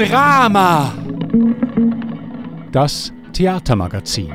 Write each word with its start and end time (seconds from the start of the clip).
Drama. 0.00 0.94
Das 2.72 3.12
Theatermagazin. 3.34 4.32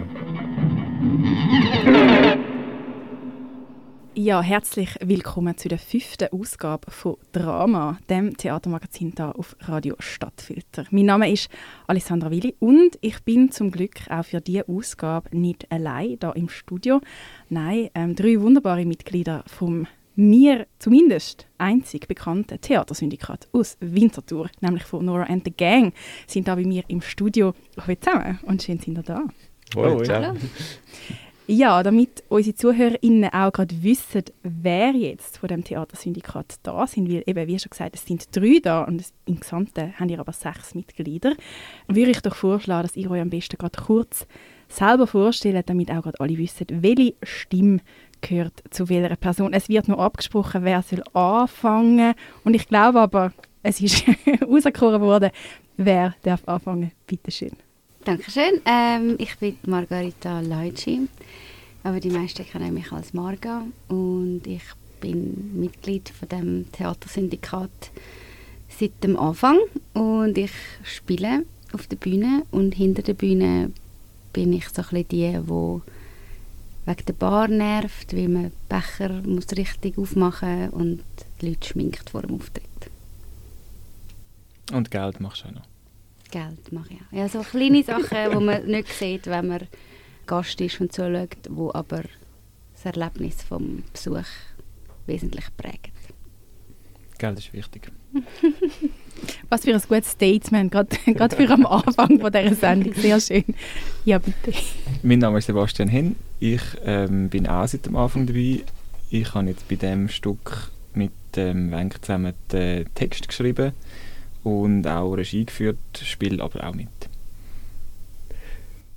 Ja, 4.14 4.44
herzlich 4.44 4.96
willkommen 5.02 5.58
zu 5.58 5.68
der 5.68 5.80
fünften 5.80 6.28
Ausgabe 6.32 6.92
von 6.92 7.18
Drama, 7.32 7.98
dem 8.12 8.38
Theatermagazin 8.38 9.14
hier 9.18 9.36
auf 9.36 9.56
Radio 9.62 9.96
Stadtfilter. 9.98 10.86
Mein 10.92 11.08
Name 11.08 11.32
ist 11.32 11.50
Alessandra 11.88 12.30
Willi 12.30 12.56
und 12.60 13.00
ich 13.02 13.24
bin 13.24 13.50
zum 13.50 13.72
Glück 13.72 14.02
auch 14.12 14.24
für 14.24 14.42
diese 14.42 14.70
Ausgabe 14.70 15.36
nicht 15.36 15.72
allein 15.72 16.20
hier 16.22 16.36
im 16.36 16.48
Studio. 16.48 17.02
Nein, 17.50 17.90
ähm, 17.96 18.16
drei 18.16 18.40
wunderbare 18.40 18.86
Mitglieder 18.86 19.44
vom 19.48 19.88
mir 20.16 20.68
zumindest 20.80 21.48
einzig 21.58 22.08
bekannten 22.08 22.60
Theatersyndikat 22.60 23.48
aus 23.52 23.78
Winterthur, 23.80 24.50
nämlich 24.62 24.84
von 24.84 25.06
Nora 25.06 25.24
and 25.24 25.44
the 25.46 25.52
Gang, 25.52 25.94
sind 26.28 26.48
da 26.48 26.56
bei 26.56 26.64
mir 26.64 26.84
im 26.88 27.02
Studio 27.02 27.54
heute 27.86 28.00
zusammen 28.02 28.40
und 28.44 28.64
schön 28.64 28.80
sind 28.80 28.98
ihr 28.98 29.04
da. 29.04 29.24
Oh, 29.76 30.02
ja. 30.04 30.34
Ja, 31.48 31.84
damit 31.84 32.24
unsere 32.28 32.56
ZuhörerInnen 32.56 33.32
auch 33.32 33.52
gerade 33.52 33.84
wissen, 33.84 34.24
wer 34.42 34.94
jetzt 34.94 35.38
von 35.38 35.48
dem 35.48 35.64
Theatersyndikat 35.64 36.56
da 36.64 36.88
sind, 36.88 37.08
weil 37.08 37.24
eben, 37.28 37.48
wie 37.48 37.60
schon 37.60 37.70
gesagt, 37.70 37.96
es 37.96 38.04
sind 38.04 38.36
drei 38.36 38.60
da 38.64 38.84
und 38.84 39.06
im 39.26 39.40
Gesamten 39.40 39.94
haben 40.00 40.10
ihr 40.10 40.20
aber 40.20 40.34
sechs 40.34 40.74
Mitglieder, 40.74 41.36
würde 41.88 42.12
ich 42.12 42.22
doch 42.22 42.36
vorschlagen, 42.36 42.88
dass 42.88 42.98
ihr 42.98 43.12
euch 43.12 43.22
am 43.22 43.30
besten 43.30 43.60
gerade 43.60 43.80
kurz 43.80 44.26
selber 44.70 45.06
vorstellt, 45.06 45.70
damit 45.70 45.92
auch 45.92 46.02
gerade 46.02 46.20
alle 46.20 46.36
wissen, 46.36 46.66
welche 46.70 47.14
Stimme 47.22 47.82
gehört 48.28 48.64
zu 48.72 48.90
welcher 48.90 49.16
Person. 49.16 49.54
Es 49.54 49.70
wird 49.70 49.88
noch 49.88 50.00
abgesprochen, 50.00 50.64
wer 50.64 50.82
soll 50.82 51.04
anfangen 51.14 52.14
und 52.44 52.54
ich 52.54 52.68
glaube 52.68 53.00
aber, 53.02 53.34
es 53.64 53.82
ist 53.82 54.06
herausgekommen 54.26 55.02
worden, 55.02 55.32
wer 55.78 56.16
darf 56.24 56.48
anfangen. 56.48 56.92
Bitte 57.08 57.32
schön. 57.32 57.52
Dankeschön. 58.04 58.62
Ähm, 58.66 59.16
ich 59.18 59.36
bin 59.38 59.58
Margarita 59.66 60.40
Leitschi, 60.40 61.08
aber 61.84 62.00
die 62.00 62.12
meisten 62.12 62.46
kennen 62.46 62.74
mich 62.74 62.92
als 62.92 63.14
Marga 63.14 63.64
und 63.88 64.42
ich 64.46 64.64
bin 65.02 65.60
Mitglied 65.60 66.10
von 66.10 66.30
dem 66.30 66.72
Theatersyndikat 66.72 67.92
seit 68.70 69.04
dem 69.04 69.18
Anfang 69.18 69.58
und 69.94 70.38
ich 70.38 70.52
spiele 70.84 71.46
auf 71.74 71.88
der 71.88 71.98
Bühne 71.98 72.44
und 72.52 72.76
hinter 72.76 73.02
der 73.02 73.14
Bühne 73.14 73.72
bin 74.34 74.54
ich 74.54 74.68
so 74.70 74.82
ein 74.82 75.04
bisschen 75.04 75.08
die, 75.10 75.40
die 75.40 75.95
wegen 76.86 77.06
der 77.06 77.14
Bar 77.14 77.48
nervt, 77.48 78.16
weil 78.16 78.30
man 78.30 78.52
Becher 78.70 79.22
muss 79.24 79.48
richtig 79.56 79.98
aufmachen 79.98 80.70
und 80.70 81.04
die 81.42 81.50
Leute 81.50 81.68
schminkt 81.68 82.10
vor 82.10 82.22
dem 82.22 82.36
Auftritt. 82.36 82.64
Und 84.72 84.92
Geld 84.92 85.20
machst 85.20 85.44
du 85.44 85.50
auch 85.50 85.54
noch? 85.54 85.68
Geld 86.32 86.72
mache 86.72 86.94
ich 86.94 87.00
auch. 87.00 87.18
Ja, 87.18 87.30
so 87.30 87.42
kleine 87.42 87.84
Sachen, 87.84 88.32
die 88.32 88.44
man 88.44 88.66
nicht 88.66 88.90
sieht, 88.90 89.28
wenn 89.28 89.48
man 89.48 89.68
Gast 90.26 90.60
ist 90.60 90.82
und 90.82 90.92
zuschaut, 90.92 91.38
wo 91.50 91.72
aber 91.74 92.04
das 92.74 92.86
Erlebnis 92.86 93.44
vom 93.44 93.84
Besuch 93.94 94.26
wesentlich 95.06 95.46
prägt. 95.56 95.92
Geld 97.18 97.40
ist 97.40 97.54
wichtig. 97.54 97.92
Was 99.50 99.64
für 99.64 99.74
ein 99.74 99.82
gutes 99.88 100.12
Statement, 100.12 100.72
gerade 100.72 101.36
für 101.36 101.50
am 101.50 101.66
Anfang 101.66 102.20
von 102.20 102.32
dieser 102.32 102.56
Sendung. 102.56 102.94
Sehr 102.94 103.20
schön. 103.20 103.46
Ja, 104.04 104.20
bitte. 104.20 104.54
Mein 105.04 105.20
Name 105.20 105.38
ist 105.38 105.46
Sebastian 105.46 105.88
Henn. 105.88 106.16
Ich 106.40 106.62
ähm, 106.84 107.30
bin 107.30 107.48
auch 107.48 107.68
seit 107.68 107.86
dem 107.86 107.96
Anfang 107.96 108.28
dabei. 108.28 108.64
Ich 109.10 109.34
habe 109.34 109.48
jetzt 109.48 109.68
bei 109.70 109.76
diesem 109.76 110.10
Stück 110.10 110.70
mit 110.94 111.12
dem 111.36 111.68
ähm, 111.68 111.72
Wenk 111.72 112.04
zusammen 112.04 112.34
den 112.52 112.94
Text 112.94 113.28
geschrieben 113.28 113.74
und 114.44 114.86
auch 114.88 115.14
Regie 115.14 115.46
geführt, 115.46 115.78
spiele 116.02 116.44
aber 116.44 116.68
auch 116.68 116.74
mit. 116.74 116.90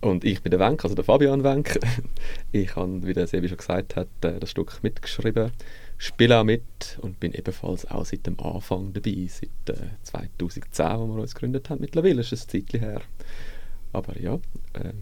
Und 0.01 0.25
ich 0.25 0.43
bin 0.43 0.51
der 0.51 0.61
Wenk, 0.61 0.85
also 0.85 0.95
der 0.95 1.05
Fabian 1.05 1.43
Wenk. 1.43 1.79
Ich 2.53 2.77
habe, 2.77 3.07
wie 3.07 3.13
der 3.13 3.27
Sebi 3.27 3.49
schon 3.49 3.59
gesagt 3.59 3.97
hat, 3.97 4.09
äh, 4.23 4.39
das 4.39 4.51
Stück 4.51 4.79
mitgeschrieben, 4.83 5.51
spiele 5.99 6.39
auch 6.39 6.45
mit 6.45 6.99
und 7.03 7.21
bin 7.21 7.35
ebenfalls 7.35 7.85
auch 7.91 8.05
seit 8.05 8.27
dem 8.27 8.39
Anfang 8.41 8.93
dabei, 8.93 9.29
seit 9.29 9.77
äh, 9.77 9.89
2010, 10.05 10.87
wo 10.99 11.15
wir 11.15 11.23
uns 11.23 11.35
gegründet 11.35 11.69
haben. 11.69 11.81
Mittlerweile 11.81 12.21
ist 12.21 12.33
es 12.33 12.45
ein 12.45 12.49
Zeitchen 12.49 12.81
her. 12.81 13.03
Aber 13.93 14.19
ja, 14.19 14.35
äh, 14.75 14.93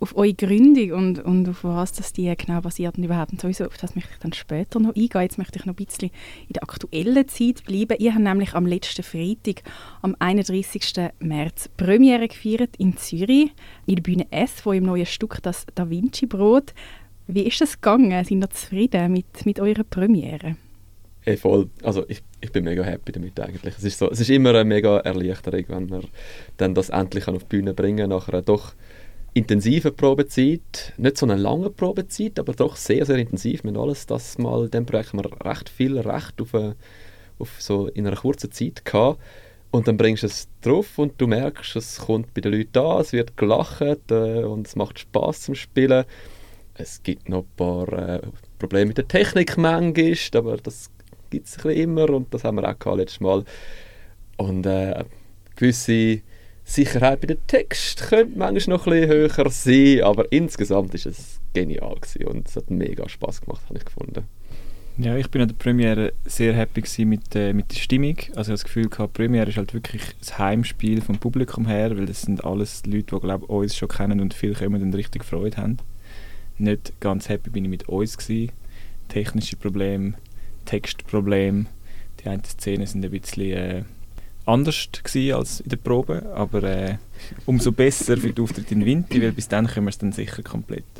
auf 0.00 0.16
eure 0.16 0.34
Gründung 0.34 0.92
und, 0.92 1.18
und 1.20 1.48
auf 1.48 1.62
was 1.62 1.92
das 1.92 2.12
die 2.12 2.34
genau 2.36 2.60
basiert 2.62 2.96
und 2.96 3.04
überhaupt 3.04 3.32
und 3.32 3.40
sowieso 3.40 3.66
auf 3.66 3.76
das 3.76 3.94
möchte 3.94 4.10
ich 4.12 4.18
dann 4.18 4.32
später 4.32 4.80
noch 4.80 4.96
eingehen. 4.96 5.20
Jetzt 5.20 5.38
möchte 5.38 5.58
ich 5.58 5.66
noch 5.66 5.74
ein 5.74 5.84
bisschen 5.84 6.10
in 6.48 6.54
der 6.54 6.62
aktuellen 6.62 7.28
Zeit 7.28 7.64
bleiben. 7.64 7.96
Ihr 7.98 8.14
habt 8.14 8.24
nämlich 8.24 8.54
am 8.54 8.66
letzten 8.66 9.02
Freitag, 9.02 9.62
am 10.00 10.16
31. 10.18 11.10
März, 11.20 11.68
Premiere 11.76 12.28
gefeiert 12.28 12.76
in 12.78 12.96
Zürich, 12.96 13.52
in 13.86 13.96
der 13.96 14.02
Bühne 14.02 14.26
S, 14.30 14.64
wo 14.64 14.72
im 14.72 14.84
neuen 14.84 15.06
Stück 15.06 15.42
das 15.42 15.66
Da 15.74 15.88
Vinci 15.88 16.26
Brot. 16.26 16.72
Wie 17.26 17.46
ist 17.46 17.60
es 17.60 17.80
gegangen? 17.80 18.24
Sind 18.24 18.42
ihr 18.42 18.50
zufrieden 18.50 19.12
mit, 19.12 19.46
mit 19.46 19.60
eurer 19.60 19.84
Premiere? 19.84 20.56
Hey, 21.22 21.36
voll. 21.36 21.68
Also 21.82 22.06
ich, 22.08 22.22
ich 22.40 22.50
bin 22.50 22.64
mega 22.64 22.82
happy 22.82 23.12
damit 23.12 23.38
eigentlich. 23.38 23.74
Es 23.76 23.84
ist, 23.84 23.98
so, 23.98 24.10
es 24.10 24.20
ist 24.20 24.30
immer 24.30 24.50
eine 24.50 24.64
mega 24.64 24.98
Erleichterung, 24.98 25.64
wenn 25.68 25.86
man 25.86 26.04
dann 26.56 26.74
das 26.74 26.88
endlich 26.88 27.28
auf 27.28 27.44
die 27.44 27.56
Bühne 27.56 27.74
bringen 27.74 27.98
kann, 27.98 28.10
nach 28.10 28.28
einer 28.28 28.40
doch 28.40 28.72
intensive 29.34 29.92
Probezeit, 29.92 30.92
nicht 30.96 31.16
so 31.16 31.26
eine 31.26 31.36
lange 31.36 31.70
Probezeit, 31.70 32.38
aber 32.38 32.52
doch 32.52 32.76
sehr, 32.76 33.06
sehr 33.06 33.16
intensiv. 33.16 33.62
Wir 33.62 33.72
haben 33.72 33.80
alles 33.80 34.06
das 34.06 34.38
mal, 34.38 34.68
diesem 34.68 34.86
Projekt 34.86 35.12
haben 35.12 35.22
wir 35.22 35.46
recht 35.46 35.68
viel 35.68 35.98
Recht 35.98 36.40
auf, 36.40 36.54
eine, 36.54 36.76
auf 37.38 37.60
so 37.60 37.86
in 37.88 38.06
einer 38.06 38.16
kurzen 38.16 38.50
Zeit 38.50 38.84
gehabt. 38.84 39.20
Und 39.70 39.86
dann 39.86 39.96
bringst 39.96 40.24
du 40.24 40.26
es 40.26 40.48
drauf 40.62 40.98
und 40.98 41.20
du 41.20 41.28
merkst, 41.28 41.76
es 41.76 41.98
kommt 41.98 42.34
bei 42.34 42.40
den 42.40 42.52
Leuten 42.52 42.78
an, 42.78 43.02
es 43.02 43.12
wird 43.12 43.36
gelacht 43.36 44.10
äh, 44.10 44.42
und 44.42 44.66
es 44.66 44.74
macht 44.74 44.98
Spaß 44.98 45.42
zum 45.42 45.54
Spielen. 45.54 46.04
Es 46.74 47.02
gibt 47.02 47.28
noch 47.28 47.44
ein 47.44 47.56
paar 47.56 47.92
äh, 47.92 48.20
Probleme 48.58 48.86
mit 48.86 48.98
der 48.98 49.06
Technik 49.06 49.56
manchmal, 49.56 50.16
aber 50.34 50.56
das 50.56 50.90
gibt 51.30 51.46
es 51.46 51.56
immer 51.64 52.10
und 52.10 52.34
das 52.34 52.42
haben 52.42 52.56
wir 52.56 52.68
auch 52.68 52.96
letztes 52.96 53.20
Mal. 53.20 53.44
Und 54.38 54.66
äh, 54.66 55.04
gewisse 55.54 56.22
Sicherheit 56.70 57.20
bei 57.20 57.26
dem 57.26 57.46
Text 57.48 58.08
könnte 58.08 58.38
manchmal 58.38 58.76
noch 58.76 58.84
bisschen 58.84 59.08
höher 59.08 59.50
sein, 59.50 60.02
aber 60.02 60.30
insgesamt 60.30 60.94
ist 60.94 61.06
es 61.06 61.40
genial 61.52 61.96
gewesen 61.96 62.26
und 62.26 62.48
es 62.48 62.54
hat 62.54 62.70
mega 62.70 63.08
Spaß 63.08 63.40
gemacht, 63.40 63.62
habe 63.68 63.78
ich 63.78 63.84
gefunden. 63.84 64.24
Ja, 64.96 65.16
ich 65.16 65.28
bin 65.30 65.42
an 65.42 65.48
der 65.48 65.56
Premiere 65.56 66.12
sehr 66.26 66.52
happy 66.52 67.04
mit, 67.04 67.34
äh, 67.34 67.52
mit 67.52 67.72
der 67.72 67.76
Stimmung. 67.76 68.16
Also 68.18 68.28
ich 68.28 68.36
habe 68.36 68.52
das 68.52 68.64
Gefühl, 68.64 68.88
die 68.88 69.06
Premiere 69.08 69.48
ist 69.48 69.56
halt 69.56 69.74
wirklich 69.74 70.02
das 70.20 70.38
Heimspiel 70.38 71.00
vom 71.00 71.18
Publikum 71.18 71.66
her, 71.66 71.96
weil 71.96 72.06
das 72.06 72.22
sind 72.22 72.44
alles 72.44 72.86
Leute, 72.86 73.16
die 73.16 73.20
glaub, 73.20 73.48
uns 73.48 73.76
schon 73.76 73.88
kennen 73.88 74.20
und 74.20 74.34
viel 74.34 74.54
kommen 74.54 74.82
und 74.82 74.94
richtig 74.94 75.24
Freude 75.24 75.56
haben. 75.56 75.78
Nicht 76.58 76.92
ganz 77.00 77.28
happy 77.28 77.50
bin 77.50 77.64
ich 77.64 77.70
mit 77.70 77.88
uns 77.88 78.16
gewesen. 78.16 78.52
Technische 79.08 79.56
Probleme, 79.56 80.14
Textprobleme. 80.66 81.66
Die 82.22 82.28
einen 82.28 82.44
Szenen 82.44 82.86
sind 82.86 83.04
ein 83.04 83.10
bisschen 83.10 83.52
äh, 83.52 83.82
anders 84.46 84.88
als 85.32 85.60
in 85.60 85.68
der 85.68 85.76
Probe, 85.76 86.32
aber 86.34 86.62
äh, 86.62 86.96
umso 87.46 87.72
besser 87.72 88.16
für 88.16 88.32
den 88.32 88.42
Auftritt 88.42 88.72
in 88.72 88.84
Winter, 88.84 89.20
weil 89.20 89.32
bis 89.32 89.48
dann 89.48 89.66
können 89.66 89.86
wir 89.86 89.90
es 89.90 89.98
dann 89.98 90.12
sicher 90.12 90.42
komplett. 90.42 90.84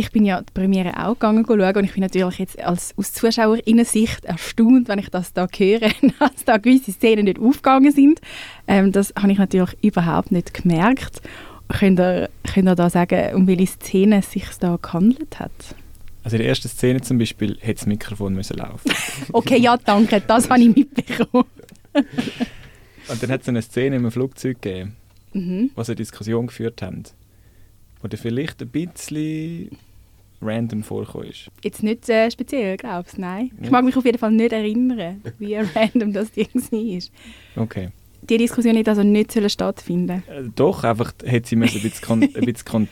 Ich 0.00 0.12
bin 0.12 0.24
ja 0.24 0.40
die 0.40 0.52
Premiere 0.54 1.04
auch 1.04 1.14
gegangen 1.14 1.44
schauen 1.44 1.74
und 1.74 1.82
ich 1.82 1.92
bin 1.92 2.02
natürlich 2.02 2.38
jetzt 2.38 2.60
als, 2.60 2.94
aus 2.96 3.12
Zuschauerinnensicht 3.14 4.26
erstaunt, 4.26 4.86
wenn 4.86 5.00
ich 5.00 5.08
das 5.08 5.32
da 5.32 5.48
höre, 5.52 5.80
dass 6.20 6.44
da 6.44 6.56
gewisse 6.58 6.92
Szenen 6.92 7.24
nicht 7.24 7.40
aufgegangen 7.40 7.90
sind. 7.90 8.20
Ähm, 8.68 8.92
das 8.92 9.12
habe 9.20 9.32
ich 9.32 9.38
natürlich 9.38 9.76
überhaupt 9.82 10.30
nicht 10.30 10.54
gemerkt. 10.54 11.20
Könnt 11.66 11.98
ihr, 11.98 12.30
könnt 12.44 12.68
ihr 12.68 12.76
da 12.76 12.88
sagen, 12.88 13.34
um 13.34 13.48
welche 13.48 13.66
Szene 13.66 14.18
es 14.18 14.30
sich 14.30 14.44
da 14.60 14.78
gehandelt 14.80 15.40
hat? 15.40 15.50
Also 16.28 16.36
in 16.36 16.42
der 16.42 16.50
ersten 16.50 16.68
Szene 16.68 17.00
zum 17.00 17.16
Beispiel 17.16 17.56
hätte 17.58 17.78
das 17.80 17.86
Mikrofon 17.86 18.34
müssen 18.34 18.58
laufen 18.58 18.92
Okay, 19.32 19.56
ja, 19.56 19.78
danke, 19.78 20.20
das 20.20 20.50
habe 20.50 20.60
ich 20.60 20.76
mitbekommen. 20.76 21.46
Und 21.94 23.22
dann 23.22 23.30
hat 23.30 23.40
es 23.40 23.48
eine 23.48 23.62
Szene 23.62 23.96
im 23.96 24.10
Flugzeug 24.10 24.60
gegeben, 24.60 24.94
mhm. 25.32 25.70
wo 25.74 25.82
sie 25.82 25.92
eine 25.92 25.96
Diskussion 25.96 26.48
geführt 26.48 26.82
haben, 26.82 27.04
wo 28.02 28.08
dir 28.08 28.18
vielleicht 28.18 28.60
ein 28.60 28.68
bisschen 28.68 29.70
random 30.42 30.82
vorgekommen 30.82 31.28
ist. 31.30 31.48
Jetzt 31.64 31.82
nicht 31.82 32.06
äh, 32.10 32.30
speziell, 32.30 32.76
glaubst 32.76 33.16
du? 33.16 33.22
Nein. 33.22 33.50
Ich 33.62 33.70
mag 33.70 33.82
mich 33.82 33.96
auf 33.96 34.04
jeden 34.04 34.18
Fall 34.18 34.32
nicht 34.32 34.52
erinnern, 34.52 35.22
wie 35.38 35.54
random 35.74 36.12
das 36.12 36.30
Ding 36.32 36.48
war. 36.52 37.62
Okay. 37.62 37.88
Die 38.28 38.36
Diskussion 38.36 38.76
hätte 38.76 38.90
also 38.90 39.02
nicht 39.02 39.32
stattfinden 39.50 40.22
äh, 40.28 40.42
Doch, 40.54 40.84
einfach 40.84 41.14
hätte 41.24 41.48
sie 41.48 41.56
ein 41.56 41.60
bisschen, 41.60 42.22
ein 42.22 42.44
bisschen 42.44 42.88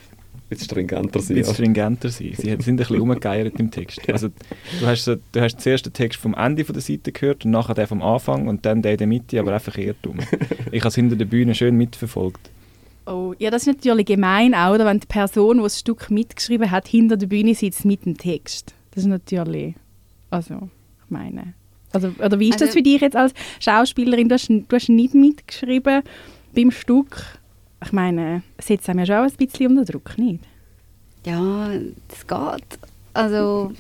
bisschen 0.49 0.65
stringenter 0.67 1.21
sein. 1.21 1.37
Bisschen 1.37 1.55
stringenter 1.55 2.09
sein. 2.09 2.33
Sie 2.37 2.43
sind 2.45 2.61
ein 2.69 2.77
bisschen 2.77 3.01
umgegeiert 3.01 3.59
im 3.59 3.71
Text. 3.71 4.01
Also, 4.11 4.29
du, 4.81 4.87
hast 4.87 5.05
so, 5.05 5.17
du 5.33 5.41
hast 5.41 5.61
zuerst 5.61 5.87
den 5.87 5.93
Text 5.93 6.19
vom 6.21 6.35
Ende 6.35 6.65
von 6.65 6.73
der 6.75 6.83
Seite 6.83 7.13
gehört 7.13 7.45
und 7.45 7.51
nachher 7.51 7.75
den 7.75 7.87
vom 7.87 8.03
Anfang 8.03 8.49
und 8.49 8.65
dann 8.65 8.83
den 8.83 8.93
in 8.93 8.99
der 8.99 9.07
Mitte, 9.07 9.41
aber 9.41 9.55
einfach 9.55 9.77
Irrtum. 9.77 10.19
ich 10.73 10.81
habe 10.81 10.89
es 10.89 10.95
hinter 10.95 11.17
der 11.17 11.25
Bühne 11.25 11.55
schön 11.55 11.77
mitverfolgt. 11.77 12.51
Oh, 13.07 13.35
ja, 13.39 13.51
das 13.51 13.63
ist 13.67 13.77
natürlich 13.77 14.07
gemein, 14.07 14.53
auch, 14.55 14.75
oder? 14.75 14.85
wenn 14.85 14.99
die 14.99 15.07
Person, 15.07 15.59
die 15.59 15.63
das 15.63 15.79
Stück 15.79 16.11
mitgeschrieben 16.11 16.71
hat, 16.71 16.89
hinter 16.89 17.17
der 17.17 17.29
Bühne 17.29 17.55
sitzt 17.55 17.85
mit 17.85 18.05
dem 18.05 18.17
Text. 18.19 18.75
Das 18.93 19.05
ist 19.05 19.09
natürlich, 19.09 19.75
also, 20.31 20.69
ich 21.05 21.11
meine, 21.11 21.55
Also, 21.93 22.11
oder 22.19 22.41
wie 22.41 22.49
ist 22.49 22.61
das 22.61 22.69
Also- 22.69 22.79
für 22.79 22.83
dich 22.83 23.01
jetzt 23.01 23.15
als 23.17 23.33
Schauspielerin? 23.61 24.29
Du 24.29 24.35
hast, 24.35 24.49
du 24.49 24.65
hast 24.73 24.89
nicht 24.89 25.15
mitgeschrieben 25.15 26.03
beim 26.55 26.71
Stück. 26.73 27.39
Ich 27.85 27.93
meine, 27.93 28.43
setzt 28.59 28.89
einem 28.89 29.01
ja 29.01 29.07
schon 29.07 29.17
ein 29.17 29.47
bisschen 29.47 29.79
unter 29.79 29.93
Druck, 29.93 30.17
nicht? 30.19 30.45
Ja, 31.25 31.71
das 32.09 32.27
geht. 32.27 32.79
Also, 33.13 33.73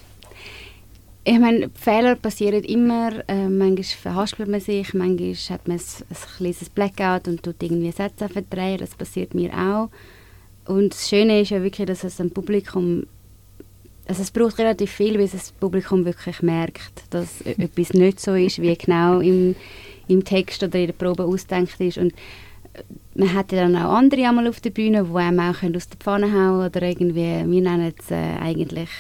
ich 1.25 1.38
meine, 1.38 1.70
Fehler 1.75 2.14
passieren 2.16 2.62
immer. 2.64 3.10
Äh, 3.28 3.48
manchmal 3.48 3.84
verhaspelt 3.84 4.48
man 4.48 4.60
sich, 4.60 4.94
manchmal 4.94 5.34
hat 5.34 5.69
man 5.69 5.78
ein, 5.78 5.82
ein 6.10 6.37
kleines 6.37 6.70
Blackout 6.70 7.28
und 7.28 7.43
tut 7.43 7.62
irgendwie 7.62 7.93
Sätze 7.93 8.28
verdrehen. 8.28 8.78
Das 8.78 8.94
passiert 8.94 9.34
mir 9.34 9.52
auch. 9.52 9.88
Und 10.70 10.92
das 10.92 11.08
Schöne 11.08 11.40
ist 11.40 11.50
ja 11.50 11.62
wirklich, 11.62 11.87
dass 11.87 12.04
es 12.04 12.20
ein 12.20 12.31
Publikum 12.31 13.04
also 14.08 14.22
es 14.22 14.31
braucht 14.31 14.58
relativ 14.58 14.92
viel, 14.92 15.16
bis 15.19 15.32
das 15.32 15.52
Publikum 15.52 16.04
wirklich 16.04 16.42
merkt, 16.42 17.04
dass 17.10 17.40
etwas 17.44 17.92
nicht 17.92 18.20
so 18.20 18.34
ist, 18.34 18.60
wie 18.60 18.76
genau 18.76 19.20
im, 19.20 19.56
im 20.08 20.25
Text 20.25 20.62
oder 20.62 20.78
in 20.78 20.87
der 20.87 20.92
Probe 20.92 21.25
ausgedacht 21.25 21.81
ist. 21.81 21.99
Und 21.99 22.14
man 23.14 23.34
hat 23.34 23.52
ja 23.52 23.62
dann 23.62 23.76
auch 23.76 23.94
andere 23.94 24.26
einmal 24.26 24.46
auf 24.49 24.61
der 24.61 24.70
Bühne, 24.70 25.05
die 25.05 25.17
einem 25.17 25.40
auch 25.40 25.62
aus 25.62 25.88
der 25.88 25.99
Pfanne 25.99 26.32
hauen 26.32 26.67
oder 26.67 26.82
irgendwie, 26.82 27.44
wir 27.46 27.62
nennen 27.62 27.93
es 27.99 28.11
äh, 28.11 28.14
eigentlich 28.14 28.90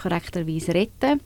korrekterweise 0.00 0.74
retten. 0.74 1.20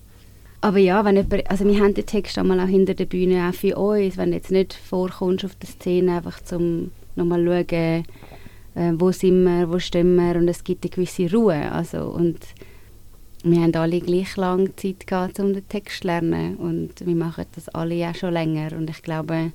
Aber 0.60 0.78
ja, 0.78 1.04
wenn 1.04 1.16
jemand, 1.16 1.50
also 1.50 1.64
wir 1.64 1.80
haben 1.80 1.94
den 1.94 2.06
Text 2.06 2.36
einmal 2.38 2.60
auch 2.60 2.66
hinter 2.66 2.94
der 2.94 3.06
Bühne, 3.06 3.48
auch 3.48 3.54
für 3.54 3.76
uns, 3.76 4.16
wenn 4.16 4.30
du 4.30 4.36
jetzt 4.36 4.50
nicht 4.50 4.74
vorkommst 4.74 5.44
auf 5.44 5.54
der 5.54 5.68
Szene, 5.68 6.16
einfach 6.16 6.42
zum 6.42 6.90
nochmal 7.14 7.44
schauen, 7.44 8.04
äh, 8.74 8.92
wo 8.94 9.12
sind 9.12 9.44
wir, 9.44 9.70
wo 9.70 9.78
stehen 9.78 10.16
wir 10.16 10.36
und 10.36 10.48
es 10.48 10.64
gibt 10.64 10.84
eine 10.84 10.90
gewisse 10.90 11.30
Ruhe. 11.32 11.70
Also, 11.70 12.04
und 12.04 12.38
wir 13.44 13.60
haben 13.60 13.74
alle 13.74 14.00
gleich 14.00 14.36
lange 14.36 14.74
Zeit 14.76 15.06
gehabt, 15.06 15.38
um 15.38 15.52
den 15.52 15.68
Text 15.68 16.00
zu 16.00 16.08
lernen 16.08 16.56
und 16.56 17.06
wir 17.06 17.14
machen 17.14 17.46
das 17.54 17.68
alle 17.68 17.94
ja 17.94 18.12
schon 18.14 18.32
länger 18.32 18.72
und 18.76 18.90
ich 18.90 19.02
glaube, 19.02 19.52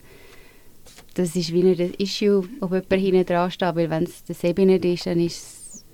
das 1.13 1.36
ist 1.36 1.54
wie 1.54 1.63
nicht 1.63 1.80
ein 1.80 1.94
Issue, 1.95 2.48
ob 2.60 2.71
jemand 2.71 2.94
hinten 2.94 3.25
dran 3.25 3.51
steht, 3.51 3.75
weil 3.75 3.89
wenn 3.89 4.04
es 4.04 4.24
der 4.24 4.36
Sebi 4.36 4.65
nicht 4.65 4.86
ist, 4.86 5.06
dann 5.06 5.19
ist 5.19 5.36
es 5.38 5.86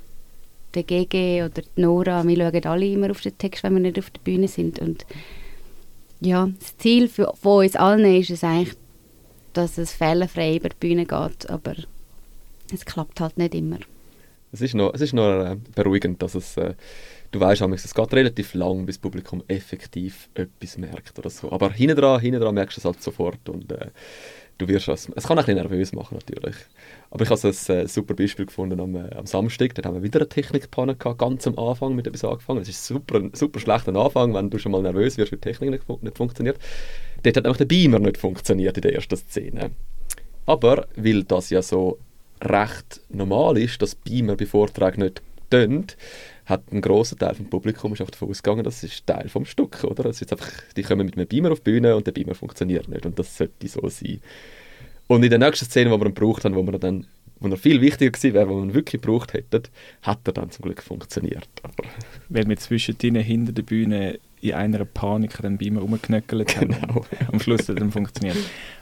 der 0.73 0.83
GG 0.83 1.43
oder 1.43 1.61
die 1.61 1.81
Nora, 1.81 2.25
wir 2.25 2.37
schauen 2.37 2.65
alle 2.65 2.85
immer 2.85 3.11
auf 3.11 3.21
den 3.21 3.37
Text, 3.37 3.63
wenn 3.63 3.73
wir 3.73 3.81
nicht 3.81 3.99
auf 3.99 4.09
der 4.11 4.21
Bühne 4.21 4.47
sind 4.47 4.79
und 4.79 5.05
ja, 6.21 6.49
das 6.59 6.77
Ziel 6.77 7.07
für, 7.07 7.33
von 7.41 7.65
uns 7.65 7.75
allen 7.75 8.05
ist 8.15 8.29
es 8.29 8.43
eigentlich, 8.43 8.75
dass 9.53 9.77
es 9.77 9.93
fehlerfrei 9.93 10.57
über 10.57 10.69
die 10.69 10.75
Bühne 10.79 11.05
geht, 11.05 11.49
aber 11.49 11.75
es 12.73 12.85
klappt 12.85 13.19
halt 13.21 13.37
nicht 13.37 13.55
immer. 13.55 13.79
Es 14.51 14.61
ist 14.61 14.73
noch, 14.73 14.93
es 14.93 15.01
ist 15.01 15.13
noch 15.13 15.45
äh, 15.45 15.57
beruhigend, 15.75 16.21
dass 16.21 16.35
es, 16.35 16.57
äh, 16.57 16.73
du 17.31 17.39
weißt, 17.39 17.61
es 17.61 17.93
geht 17.93 18.13
relativ 18.13 18.53
lang, 18.53 18.85
bis 18.85 18.95
das 18.95 19.01
Publikum 19.01 19.43
effektiv 19.47 20.29
etwas 20.33 20.77
merkt 20.77 21.17
oder 21.19 21.29
so. 21.29 21.51
Aber 21.51 21.71
hinten 21.71 21.95
dran, 21.95 22.19
hinten 22.19 22.41
dran 22.41 22.55
merkst 22.55 22.77
du 22.77 22.81
es 22.81 22.85
halt 22.85 23.01
sofort 23.01 23.47
und 23.47 23.71
äh, 23.71 23.87
du 24.59 24.67
wirst 24.67 24.87
es, 24.87 25.09
es 25.15 25.23
kann 25.27 25.39
ein 25.39 25.45
bisschen 25.45 25.55
nervös 25.61 25.93
machen 25.93 26.15
natürlich. 26.15 26.55
Aber 27.09 27.23
ich 27.23 27.29
habe 27.31 27.41
ein 27.47 27.75
äh, 27.77 27.87
super 27.87 28.13
Beispiel 28.13 28.45
gefunden 28.45 28.79
am, 28.79 28.95
äh, 28.95 29.15
am 29.15 29.25
Samstag, 29.25 29.73
da 29.73 29.83
haben 29.87 29.95
wir 29.95 30.03
wieder 30.03 30.19
eine 30.19 30.29
Technikpanne 30.29 30.95
gehabt, 30.95 31.17
ganz 31.17 31.47
am 31.47 31.57
Anfang 31.57 31.95
mit 31.95 32.05
etwas 32.05 32.23
angefangen. 32.23 32.61
Es 32.61 32.69
ist 32.69 32.85
super, 32.85 33.21
super 33.33 33.59
schlechter 33.59 33.95
Anfang, 33.95 34.33
wenn 34.35 34.51
du 34.51 34.59
schon 34.59 34.71
mal 34.71 34.83
nervös 34.83 35.17
wirst, 35.17 35.31
weil 35.31 35.39
die 35.39 35.49
Technik 35.49 35.71
nicht, 35.71 35.83
fun- 35.85 35.99
nicht 36.01 36.17
funktioniert. 36.17 36.59
Dort 37.23 37.37
hat 37.37 37.45
einfach 37.45 37.57
der 37.57 37.65
Beamer 37.65 37.99
nicht 37.99 38.17
funktioniert 38.17 38.77
in 38.77 38.81
der 38.81 38.93
ersten 38.93 39.15
Szene. 39.17 39.71
Aber 40.45 40.87
weil 40.95 41.23
das 41.23 41.49
ja 41.49 41.61
so 41.61 41.97
recht 42.41 43.01
normal 43.09 43.57
ist, 43.57 43.81
dass 43.81 43.95
Beamer 43.95 44.35
bei 44.35 44.45
Vorträgen 44.45 45.01
nicht 45.01 45.21
tönt, 45.49 45.97
hat 46.49 46.63
ein 46.71 46.81
grosser 46.81 47.15
Teil 47.15 47.35
vom 47.35 47.49
Publikum 47.49 47.93
ist 47.93 48.01
auch 48.01 48.09
davon 48.09 48.29
ausgegangen, 48.29 48.63
das 48.63 48.83
ist 48.83 49.05
Teil 49.05 49.29
vom 49.29 49.45
Stück, 49.45 49.83
oder? 49.83 50.05
Es 50.05 50.21
ist 50.21 50.31
einfach, 50.31 50.49
die 50.75 50.83
kommen 50.83 51.05
mit 51.05 51.15
einem 51.15 51.27
Beamer 51.27 51.51
auf 51.51 51.59
die 51.59 51.71
Bühne 51.71 51.95
und 51.95 52.07
der 52.07 52.11
Beamer 52.11 52.35
funktioniert 52.35 52.87
nicht 52.87 53.05
und 53.05 53.17
das 53.19 53.37
sollte 53.37 53.67
so 53.67 53.87
sein. 53.87 54.19
Und 55.07 55.23
in 55.23 55.29
der 55.29 55.39
nächsten 55.39 55.65
Szene, 55.65 55.89
die 55.89 55.97
wir 55.99 56.05
ihn 56.05 56.13
gebraucht 56.13 56.45
haben, 56.45 56.55
wo 56.55 56.63
wir 56.63 56.77
dann 56.77 57.05
wo 57.39 57.47
er 57.47 57.57
viel 57.57 57.81
wichtiger 57.81 58.11
gewesen 58.11 58.33
wäre, 58.33 58.49
wo 58.49 58.57
wir 58.57 58.63
ihn 58.63 58.73
wirklich 58.73 59.01
gebraucht 59.01 59.33
hätten, 59.33 59.63
hat 60.01 60.19
er 60.25 60.33
dann 60.33 60.51
zum 60.51 60.63
Glück 60.63 60.83
funktioniert. 60.83 61.47
Aber 61.63 61.83
Weil 62.29 62.47
wir 62.47 62.57
zwischendrin 62.57 63.15
hinter 63.15 63.53
der 63.53 63.63
Bühne 63.63 64.19
in 64.41 64.53
einer 64.53 64.85
Panik 64.85 65.41
den 65.41 65.57
Beamer 65.57 65.81
rumgeknöckelt 65.81 66.57
haben. 66.57 66.75
Genau. 66.79 67.05
Am 67.31 67.39
Schluss 67.39 67.61
hat 67.61 67.69
es 67.69 67.75
dann 67.75 67.91
funktioniert. 67.91 68.37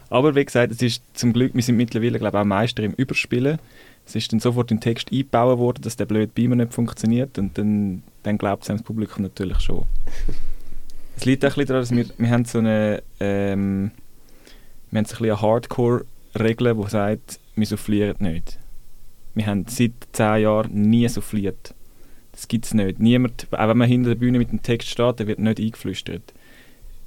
Aber 0.09 0.35
wie 0.35 0.45
gesagt, 0.45 0.71
es 0.71 0.81
ist 0.81 1.03
zum 1.13 1.33
Glück, 1.33 1.53
wir 1.53 1.63
sind 1.63 1.77
mittlerweile 1.77 2.19
glaube 2.19 2.37
ich, 2.37 2.41
auch 2.41 2.45
Meister 2.45 2.83
im 2.83 2.93
Überspielen. 2.93 3.59
Es 4.07 4.15
ist 4.15 4.31
dann 4.31 4.39
sofort 4.39 4.71
im 4.71 4.79
Text 4.79 5.11
eingebaut 5.11 5.59
worden, 5.59 5.81
dass 5.81 5.97
der 5.97 6.05
blöde 6.05 6.31
Beamer 6.33 6.55
nicht 6.55 6.73
funktioniert 6.73 7.37
und 7.37 7.57
dann, 7.57 8.03
dann 8.23 8.37
glaubt 8.37 8.63
es 8.63 8.67
das 8.67 8.81
Publikum 8.81 9.23
natürlich 9.23 9.59
schon. 9.59 9.85
Es 11.19 11.25
liegt 11.25 11.43
auch 11.43 11.49
ein 11.49 11.55
bisschen 11.55 11.67
daran, 11.67 11.81
dass 11.81 11.91
wir, 11.91 12.05
wir 12.19 12.29
haben 12.29 12.45
so 12.45 12.59
eine, 12.59 13.01
ähm, 13.19 13.89
wir 14.91 14.99
haben 14.99 15.05
so 15.05 15.15
ein 15.15 15.17
bisschen 15.17 15.25
eine 15.31 15.41
Hardcore-Regel, 15.41 16.75
die 16.75 16.89
sagt, 16.91 17.39
wir 17.55 17.65
soufflieren 17.65 18.17
nicht. 18.19 18.59
Wir 19.33 19.47
haben 19.47 19.65
seit 19.67 19.93
zehn 20.11 20.43
Jahren 20.43 20.71
nie 20.79 21.07
souffliert. 21.07 21.73
Das 22.33 22.47
gibt 22.47 22.65
es 22.65 22.75
nicht. 22.75 22.99
Niemand, 22.99 23.47
auch 23.51 23.67
wenn 23.67 23.77
man 23.77 23.87
hinter 23.87 24.09
der 24.09 24.15
Bühne 24.15 24.37
mit 24.37 24.51
dem 24.51 24.61
Text 24.61 24.89
steht, 24.89 25.17
der 25.17 25.25
wird 25.25 25.39
nicht 25.39 25.59
eingeflüstert. 25.59 26.35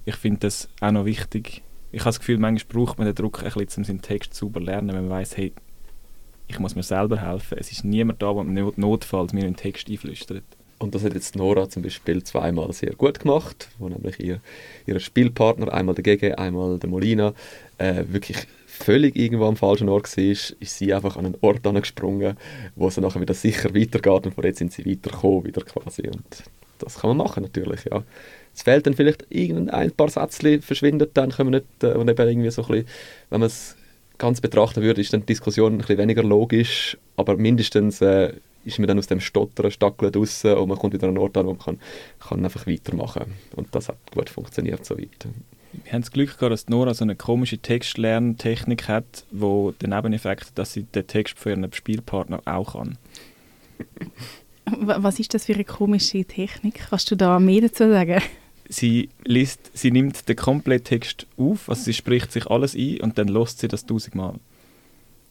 Ich 0.07 0.17
finde 0.17 0.41
das 0.41 0.69
auch 0.81 0.91
noch 0.91 1.05
wichtig. 1.05 1.63
Ich 1.93 2.01
habe 2.01 2.09
das 2.09 2.19
Gefühl, 2.19 2.39
manchmal 2.39 2.85
braucht 2.85 2.99
man 2.99 3.07
den 3.07 3.15
Druck 3.15 3.45
ein 3.45 3.45
bisschen, 3.53 3.83
um 3.83 3.85
seinen 3.85 4.03
Text 4.03 4.35
zu 4.35 4.51
lernen, 4.59 4.89
wenn 4.89 5.07
man 5.07 5.11
weiß, 5.11 5.37
hey, 5.37 5.53
ich 6.51 6.59
muss 6.59 6.75
mir 6.75 6.83
selber 6.83 7.21
helfen. 7.23 7.59
Es 7.59 7.73
ist 7.73 7.85
niemand 7.85 8.23
da, 8.23 8.33
der 8.33 8.43
im 8.43 8.55
Not- 8.55 8.79
Notfall 8.79 9.27
mir 9.33 9.45
einen 9.45 9.57
Text 9.57 9.89
einflüstert. 9.89 10.43
Und 10.79 10.95
das 10.95 11.05
hat 11.05 11.15
jetzt 11.15 11.37
Nora 11.37 11.69
zum 11.69 11.83
Beispiel 11.83 12.23
zweimal 12.23 12.73
sehr 12.73 12.95
gut 12.95 13.21
gemacht, 13.21 13.69
wo 13.79 13.89
nämlich 13.89 14.19
ihr, 14.19 14.41
ihr 14.87 14.99
Spielpartner, 14.99 15.73
einmal 15.73 15.95
der 15.95 16.03
GG, 16.05 16.35
einmal 16.35 16.79
der 16.79 16.89
Molina, 16.89 17.35
äh, 17.77 18.05
wirklich 18.09 18.39
völlig 18.67 19.15
irgendwo 19.15 19.45
am 19.45 19.57
falschen 19.57 19.91
Ort 19.91 20.17
war, 20.17 20.25
ist 20.25 20.57
sie 20.61 20.95
einfach 20.95 21.17
an 21.17 21.27
einen 21.27 21.37
Ort 21.43 21.67
angesprungen, 21.67 22.37
wo 22.77 22.89
es 22.89 22.97
nachher 22.97 23.21
wieder 23.21 23.35
sicher 23.35 23.75
weitergeht 23.75 24.27
und 24.27 24.35
von 24.35 24.45
jetzt 24.45 24.59
sind 24.59 24.73
sie 24.73 24.87
weitergekommen 24.87 25.45
wieder 25.45 25.61
quasi. 25.63 26.09
Und 26.09 26.25
das 26.79 26.99
kann 26.99 27.11
man 27.15 27.19
machen 27.19 27.43
natürlich, 27.43 27.85
ja. 27.85 28.03
Es 28.55 28.63
fehlt 28.63 28.87
dann 28.87 28.95
vielleicht 28.95 29.27
irgendein 29.29 29.69
ein 29.71 29.91
paar 29.93 30.09
Sätzchen, 30.09 30.63
verschwindet 30.63 31.11
dann, 31.15 31.31
können 31.31 31.53
wir 31.53 31.61
nicht, 31.61 31.85
äh, 31.85 31.99
und 31.99 32.09
eben 32.09 32.29
irgendwie 32.29 32.51
so 32.51 32.63
ein 32.63 32.69
bisschen, 32.69 32.87
wenn 33.29 33.41
man 33.41 33.47
es 33.49 33.77
ganz 34.21 34.41
betrachten 34.41 34.83
würde, 34.83 35.01
ist 35.01 35.13
dann 35.13 35.21
die 35.21 35.27
Diskussion 35.27 35.73
ein 35.73 35.79
bisschen 35.79 35.99
weniger 35.99 36.23
logisch, 36.23 36.97
aber 37.17 37.37
mindestens 37.37 38.01
äh, 38.01 38.35
ist 38.65 38.79
man 38.79 38.87
dann 38.87 38.99
aus 38.99 39.07
dem 39.07 39.19
Stottern, 39.19 39.71
Stackeln 39.71 40.13
draussen 40.13 40.55
und 40.55 40.69
man 40.69 40.79
kommt 40.79 40.95
wieder 40.95 41.09
an 41.09 41.17
einen 41.17 41.19
Ort 41.19 41.37
an, 41.37 41.47
wo 41.47 41.53
man 41.53 41.59
kann, 41.59 41.81
kann 42.21 42.45
einfach 42.45 42.67
weitermachen 42.67 43.25
Und 43.57 43.75
das 43.75 43.89
hat 43.89 43.97
gut 44.15 44.29
funktioniert 44.29 44.85
soweit. 44.85 45.27
Wir 45.73 45.93
haben 45.93 46.03
das 46.03 46.11
Glück 46.11 46.37
gehabt, 46.37 46.53
dass 46.53 46.69
Nora 46.69 46.95
so 46.95 47.05
eine 47.05 47.17
komische 47.17 47.59
Textlerntechnik 47.59 48.89
hat, 48.89 49.25
wo 49.31 49.71
den 49.73 49.91
Nebeneffekt 49.91 50.47
hat, 50.47 50.59
dass 50.59 50.73
sie 50.73 50.83
den 50.83 51.07
Text 51.07 51.39
für 51.39 51.51
ihren 51.51 51.73
Spielpartner 51.73 52.43
auch 52.45 52.73
kann. 52.75 52.99
Was 54.67 55.19
ist 55.19 55.33
das 55.33 55.47
für 55.47 55.55
eine 55.55 55.65
komische 55.65 56.25
Technik? 56.25 56.87
Kannst 56.91 57.11
du 57.11 57.17
da 57.17 57.39
mehr 57.39 57.63
dazu 57.63 57.89
sagen? 57.89 58.21
Sie, 58.73 59.09
liest, 59.25 59.71
sie 59.75 59.91
nimmt 59.91 60.29
den 60.29 60.37
kompletten 60.37 60.85
Text 60.85 61.27
auf, 61.37 61.69
also 61.69 61.83
sie 61.83 61.93
spricht 61.93 62.31
sich 62.31 62.47
alles 62.47 62.77
ein 62.77 63.01
und 63.01 63.19
dann 63.19 63.27
lässt 63.27 63.59
sie 63.59 63.67
das 63.67 63.85
tausendmal. 63.85 64.37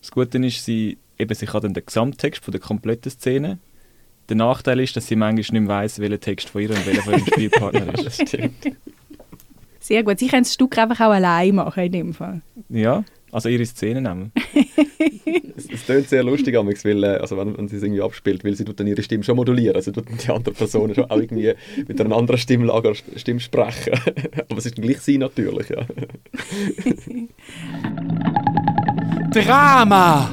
Das 0.01 0.11
Gute 0.11 0.37
ist, 0.45 0.65
sie, 0.65 0.97
eben, 1.17 1.33
sie 1.33 1.45
kann 1.45 1.61
dann 1.61 1.73
den 1.73 1.85
Gesamttext 1.85 2.43
von 2.43 2.51
der 2.51 2.59
kompletten 2.59 3.09
Szene. 3.09 3.59
Der 4.27 4.35
Nachteil 4.35 4.81
ist, 4.81 4.95
dass 4.95 5.07
sie 5.07 5.15
manchmal 5.15 5.35
nicht 5.35 5.51
mehr 5.51 5.67
weiss, 5.67 5.99
welcher 5.99 6.19
Text 6.19 6.49
von 6.49 6.61
ihr 6.61 6.69
und 6.69 6.85
welcher 6.85 7.01
von 7.01 7.13
ihrem 7.13 7.25
Spielpartner 7.33 7.93
ist. 7.93 8.05
Das 8.05 8.27
stimmt. 8.27 8.55
Sehr 9.79 10.03
gut. 10.03 10.19
Sie 10.19 10.27
können 10.27 10.43
das 10.43 10.53
Stück 10.53 10.77
einfach 10.77 10.99
auch 10.99 11.11
allein 11.11 11.55
machen 11.55 11.83
in 11.83 11.91
dem 11.91 12.13
Fall. 12.13 12.41
Ja, 12.67 13.03
also 13.31 13.49
ihre 13.49 13.65
Szene 13.65 14.01
nehmen. 14.01 14.31
Es, 15.55 15.69
es 15.69 15.85
klingt 15.85 16.09
sehr 16.09 16.23
lustig, 16.23 16.55
amigs, 16.55 16.85
weil, 16.85 17.03
äh, 17.03 17.17
also 17.17 17.37
wenn, 17.37 17.57
wenn 17.57 17.67
sie 17.67 17.77
es 17.77 17.83
irgendwie 17.83 18.01
abspielt, 18.01 18.43
weil 18.43 18.55
sie 18.55 18.63
tut 18.65 18.79
dann 18.79 18.87
ihre 18.87 19.03
Stimme 19.03 19.23
schon 19.23 19.35
modulieren. 19.35 19.75
Also 19.75 19.91
tut 19.91 20.09
dann 20.09 20.17
die 20.17 20.29
andere 20.29 20.55
Person 20.55 20.95
schon 20.95 21.05
auch 21.09 21.17
irgendwie 21.17 21.53
mit 21.87 21.99
einer 21.99 22.15
anderen 22.15 22.37
Stimmlage 22.39 22.93
Stimme 23.15 23.39
sprechen. 23.39 23.93
Aber 24.49 24.57
es 24.57 24.65
ist 24.65 24.75
gleich 24.75 24.99
sie 24.99 25.17
natürlich, 25.17 25.69
ja. 25.69 25.85
Drama! 29.31 30.29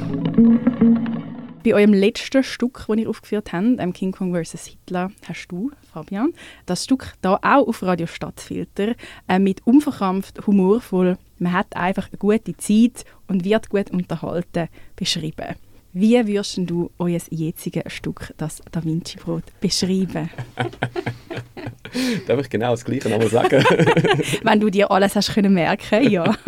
Bei 1.63 1.73
eurem 1.73 1.93
letzten 1.93 2.43
Stück, 2.43 2.85
das 2.87 2.97
ihr 2.97 3.09
aufgeführt 3.09 3.51
habt, 3.51 3.79
ähm, 3.79 3.91
King 3.91 4.11
Kong 4.11 4.33
vs. 4.33 4.67
Hitler, 4.67 5.11
hast 5.27 5.47
du, 5.49 5.71
Fabian, 5.91 6.33
das 6.65 6.85
Stück 6.85 7.13
da 7.21 7.35
auch 7.35 7.67
auf 7.67 7.83
Radio 7.83 8.07
Stadtfilter 8.07 8.95
äh, 9.27 9.39
mit 9.39 9.67
unverkrampft, 9.67 10.47
humorvoll, 10.47 11.17
man 11.39 11.53
hat 11.53 11.75
einfach 11.75 12.07
eine 12.09 12.17
gute 12.17 12.55
Zeit 12.57 13.05
und 13.27 13.45
wird 13.45 13.69
gut 13.69 13.91
unterhalten, 13.91 14.69
beschrieben. 14.95 15.55
Wie 15.93 16.27
würdest 16.27 16.59
du 16.61 16.91
euer 16.99 17.19
jetziges 17.29 17.91
Stück, 17.91 18.33
das 18.37 18.61
Da 18.71 18.83
Vinci 18.83 19.17
Brot, 19.17 19.43
beschreiben? 19.59 20.29
Darf 22.27 22.39
ich 22.41 22.49
genau 22.49 22.71
das 22.71 22.85
Gleiche 22.85 23.09
nochmal 23.09 23.29
sagen? 23.29 23.63
Wenn 24.43 24.59
du 24.59 24.69
dir 24.69 24.91
alles 24.91 25.15
hast 25.15 25.33
können 25.33 25.53
merken, 25.53 26.09
ja. 26.09 26.35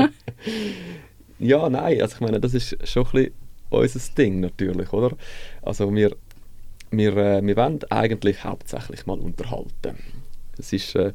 Ja, 1.40 1.70
nein, 1.70 2.02
also 2.02 2.16
ich 2.16 2.22
meine, 2.22 2.40
das 2.40 2.54
ist 2.54 2.76
schon 2.86 3.06
ein 3.08 3.12
bisschen 3.12 3.34
unser 3.70 4.00
Ding 4.18 4.42
natürlich, 4.42 4.92
oder? 4.92 5.16
Also 5.62 5.94
wir, 5.96 6.16
wir, 6.92 7.16
äh, 7.16 7.42
wir 7.42 7.56
wollen 7.56 7.80
eigentlich 7.90 8.44
hauptsächlich 8.44 9.06
mal 9.06 9.18
unterhalten. 9.18 9.98
Es 10.58 10.74
ist, 10.74 10.96
äh, 10.96 11.14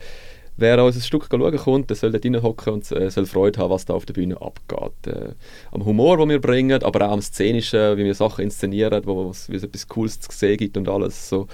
wer 0.57 0.79
an 0.79 0.87
unser 0.87 1.01
Stück 1.01 1.29
schauen 1.31 1.57
kommt, 1.57 1.91
der 1.91 1.97
soll 1.97 2.13
dort 2.13 2.25
reinhocken 2.25 2.73
und 2.75 2.91
äh, 2.93 3.11
soll 3.11 3.27
Freude 3.27 3.61
haben, 3.61 3.71
was 3.71 3.85
da 3.85 3.95
auf 3.95 4.07
der 4.07 4.15
Bühne 4.15 4.41
abgeht. 4.41 5.07
Äh, 5.07 5.33
am 5.73 5.85
Humor, 5.85 6.19
den 6.19 6.29
wir 6.29 6.41
bringen, 6.41 6.83
aber 6.83 7.09
auch 7.09 7.13
am 7.13 7.23
Szenischen, 7.23 7.97
wie 7.97 8.05
wir 8.05 8.15
Sachen 8.15 8.45
inszenieren, 8.45 9.03
wo 9.05 9.31
es 9.31 9.49
etwas 9.49 9.89
Cooles 9.89 10.21
zu 10.21 10.31
sehen 10.33 10.57
gibt 10.57 10.77
und 10.77 10.89
alles. 10.89 11.29
So. 11.29 11.49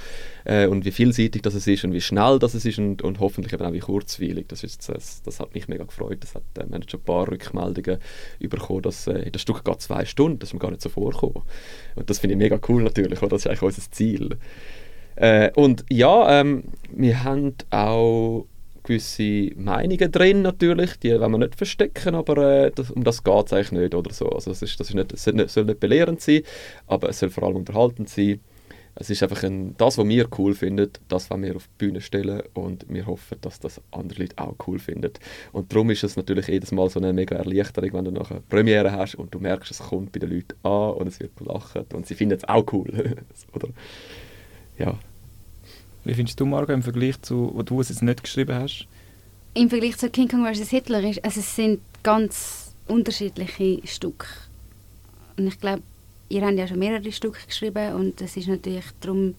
Äh, 0.44 0.66
und 0.66 0.84
wie 0.84 0.90
vielseitig 0.90 1.42
das 1.42 1.54
ist 1.54 1.84
und 1.84 1.92
wie 1.92 2.00
schnell 2.00 2.38
das 2.38 2.54
ist 2.54 2.78
und, 2.78 3.02
und 3.02 3.20
hoffentlich 3.20 3.52
eben 3.52 3.64
auch 3.64 3.72
wie 3.72 3.80
kurzweilig. 3.80 4.46
Das, 4.48 4.64
ist, 4.64 4.88
das, 4.88 5.22
das 5.22 5.40
hat 5.40 5.54
mich 5.54 5.68
mega 5.68 5.84
gefreut. 5.84 6.18
Das 6.20 6.34
hat, 6.34 6.42
äh, 6.58 6.68
wir 6.68 6.74
haben 6.74 6.88
schon 6.88 7.00
ein 7.00 7.04
paar 7.04 7.28
Rückmeldungen 7.28 7.98
bekommen, 8.40 8.82
dass 8.82 9.06
äh, 9.06 9.30
das 9.30 9.42
Stück 9.42 9.64
geht 9.64 9.80
zwei 9.80 10.04
Stunden, 10.04 10.38
das 10.38 10.50
ist 10.50 10.54
mir 10.54 10.60
gar 10.60 10.70
nicht 10.70 10.82
so 10.82 10.88
vorgekommen. 10.88 11.42
Und 11.94 12.10
das 12.10 12.18
finde 12.18 12.34
ich 12.34 12.38
mega 12.38 12.58
cool 12.68 12.82
natürlich, 12.82 13.20
oder? 13.22 13.30
das 13.30 13.42
ist 13.42 13.46
eigentlich 13.46 13.62
unser 13.62 13.90
Ziel. 13.90 14.36
Äh, 15.16 15.50
und 15.54 15.84
ja, 15.90 16.40
ähm, 16.40 16.64
wir 16.90 17.24
haben 17.24 17.54
auch 17.70 18.46
gewisse 18.90 19.54
Meinungen 19.56 20.10
drin 20.10 20.42
natürlich, 20.42 20.98
die 20.98 21.18
wollen 21.18 21.32
wir 21.32 21.38
nicht 21.38 21.54
verstecken, 21.54 22.16
aber 22.16 22.36
äh, 22.38 22.72
das, 22.74 22.90
um 22.90 23.04
das 23.04 23.22
geht 23.22 23.46
es 23.46 23.52
eigentlich 23.52 23.72
nicht 23.72 23.94
oder 23.94 24.12
so. 24.12 24.28
Also 24.28 24.50
das, 24.50 24.62
ist, 24.62 24.80
das, 24.80 24.88
ist 24.88 24.94
nicht, 24.94 25.12
das 25.12 25.22
soll, 25.22 25.34
nicht, 25.34 25.50
soll 25.50 25.64
nicht 25.64 25.78
belehrend 25.78 26.20
sein, 26.20 26.42
aber 26.88 27.08
es 27.08 27.20
soll 27.20 27.30
vor 27.30 27.44
allem 27.44 27.56
unterhaltend 27.56 28.08
sein. 28.08 28.40
Es 28.96 29.08
ist 29.08 29.22
einfach 29.22 29.44
ein, 29.44 29.76
das, 29.76 29.96
was 29.96 30.08
wir 30.08 30.28
cool 30.36 30.54
finden, 30.54 30.90
das 31.08 31.30
wollen 31.30 31.44
wir 31.44 31.54
auf 31.54 31.68
die 31.68 31.86
Bühne 31.86 32.00
stellen 32.00 32.42
und 32.54 32.84
wir 32.88 33.06
hoffen, 33.06 33.38
dass 33.40 33.60
das 33.60 33.80
andere 33.92 34.22
Leute 34.22 34.36
auch 34.38 34.56
cool 34.66 34.80
finden. 34.80 35.12
Und 35.52 35.72
darum 35.72 35.90
ist 35.90 36.02
es 36.02 36.16
natürlich 36.16 36.48
jedes 36.48 36.72
Mal 36.72 36.90
so 36.90 36.98
eine 36.98 37.12
mega 37.12 37.36
Erleichterung, 37.36 37.92
wenn 37.92 38.04
du 38.06 38.10
nachher 38.10 38.36
eine 38.36 38.44
Premiere 38.48 38.90
hast 38.90 39.14
und 39.14 39.32
du 39.32 39.38
merkst, 39.38 39.70
es 39.70 39.78
kommt 39.78 40.10
bei 40.10 40.18
den 40.18 40.30
Leuten 40.30 40.54
an 40.64 40.94
und 40.94 41.06
es 41.06 41.20
wird 41.20 41.36
gelacht 41.36 41.94
und 41.94 42.06
sie 42.06 42.16
finden 42.16 42.36
es 42.36 42.48
auch 42.48 42.64
cool. 42.72 43.16
oder? 43.54 43.68
Ja. 44.76 44.98
Wie 46.04 46.14
findest 46.14 46.40
du, 46.40 46.46
Margot, 46.46 46.74
im 46.74 46.82
Vergleich 46.82 47.20
zu, 47.22 47.50
wo 47.54 47.62
du 47.62 47.80
es 47.80 47.90
jetzt 47.90 48.02
nicht 48.02 48.22
geschrieben 48.22 48.54
hast? 48.54 48.86
Im 49.54 49.68
Vergleich 49.68 49.98
zu 49.98 50.08
King 50.08 50.28
Kong 50.28 50.46
vs. 50.46 50.70
Hitler 50.70 51.02
ist, 51.02 51.24
also 51.24 51.40
es 51.40 51.56
sind 51.56 51.80
ganz 52.02 52.74
unterschiedliche 52.88 53.80
Stücke. 53.86 54.26
Und 55.36 55.46
ich 55.46 55.60
glaube, 55.60 55.82
ihr 56.28 56.42
habt 56.42 56.56
ja 56.56 56.66
schon 56.66 56.78
mehrere 56.78 57.12
Stücke 57.12 57.46
geschrieben 57.46 57.94
und 57.94 58.20
es 58.20 58.36
ist 58.36 58.48
natürlich 58.48 58.84
darum 59.00 59.34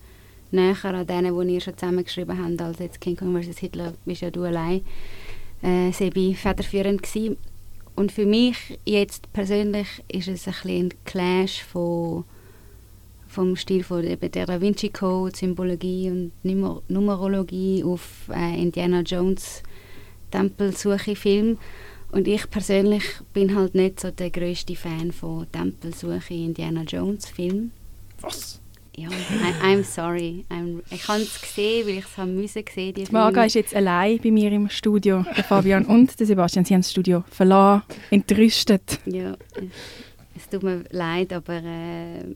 näher 0.52 0.76
an 0.86 1.08
denen, 1.08 1.48
die 1.48 1.54
ihr 1.56 1.62
schon 1.62 1.78
zusammen 1.78 2.04
geschrieben 2.04 2.38
habt, 2.38 2.62
als 2.62 2.80
jetzt 2.80 3.02
King 3.02 3.16
Kong 3.16 3.42
vs. 3.42 3.58
Hitler, 3.58 3.94
bist 4.06 4.22
ja 4.22 4.30
du 4.30 4.44
allein, 4.44 4.82
äh, 5.64 5.92
Sebi, 5.92 6.36
federführend 6.36 7.02
gewesen. 7.02 7.38
Und 7.96 8.12
für 8.12 8.26
mich 8.26 8.80
jetzt 8.86 9.32
persönlich 9.34 9.88
ist 10.08 10.28
es 10.28 10.48
ein 10.48 10.54
ein 10.66 10.94
Clash 11.06 11.64
von 11.64 12.24
vom 13.32 13.56
Stil 13.56 13.84
von 13.84 14.04
eben 14.04 14.30
der 14.30 14.46
Da 14.46 14.60
Vinci 14.60 14.90
Code, 14.90 15.36
Symbologie 15.36 16.10
und 16.10 16.32
Numer 16.44 16.82
Numerologie 16.90 17.84
auf 17.84 18.30
äh, 18.30 18.62
Indiana 18.62 19.02
Jones 19.02 19.64
Tempelsuche 20.30 21.16
Film. 21.16 21.58
Und 22.12 22.28
ich 22.28 22.50
persönlich 22.50 23.04
bin 23.34 23.56
halt 23.56 23.74
nicht 23.74 24.02
so 24.02 24.12
der 24.12 24.30
größte 24.30 24.76
Fan 24.76 25.12
von 25.12 25.50
Tempelsuche 25.52 26.34
Indiana 26.34 26.84
Jones 26.84 27.28
Film. 27.28 27.72
Was? 28.20 28.60
Ja, 28.98 29.08
I, 29.08 29.66
I'm 29.66 29.84
sorry. 29.84 30.44
I'm, 30.50 30.82
ich 30.92 31.08
habe 31.08 31.22
es 31.22 31.40
gesehen, 31.40 31.88
weil 31.88 32.00
ich 32.00 32.06
es 32.06 32.18
haben 32.18 32.36
müssen 32.36 32.64
sehen. 32.74 32.94
Die 32.94 33.06
Marga 33.10 33.46
ist 33.46 33.56
jetzt 33.56 33.74
allein 33.74 34.20
bei 34.22 34.30
mir 34.30 34.52
im 34.52 34.70
Studio. 34.70 35.26
Der 35.38 35.46
Fabian 35.46 35.86
und 35.86 36.20
der 36.20 36.28
Sebastian, 36.28 36.66
sie 36.66 36.74
haben 36.74 36.82
das 36.82 36.92
Studio 36.92 37.24
verlassen, 37.32 37.84
entrüstet. 38.10 39.00
Ja, 39.06 39.38
es 40.36 40.50
tut 40.50 40.64
mir 40.64 40.84
leid, 40.92 41.32
aber 41.32 41.64
äh, 41.64 42.36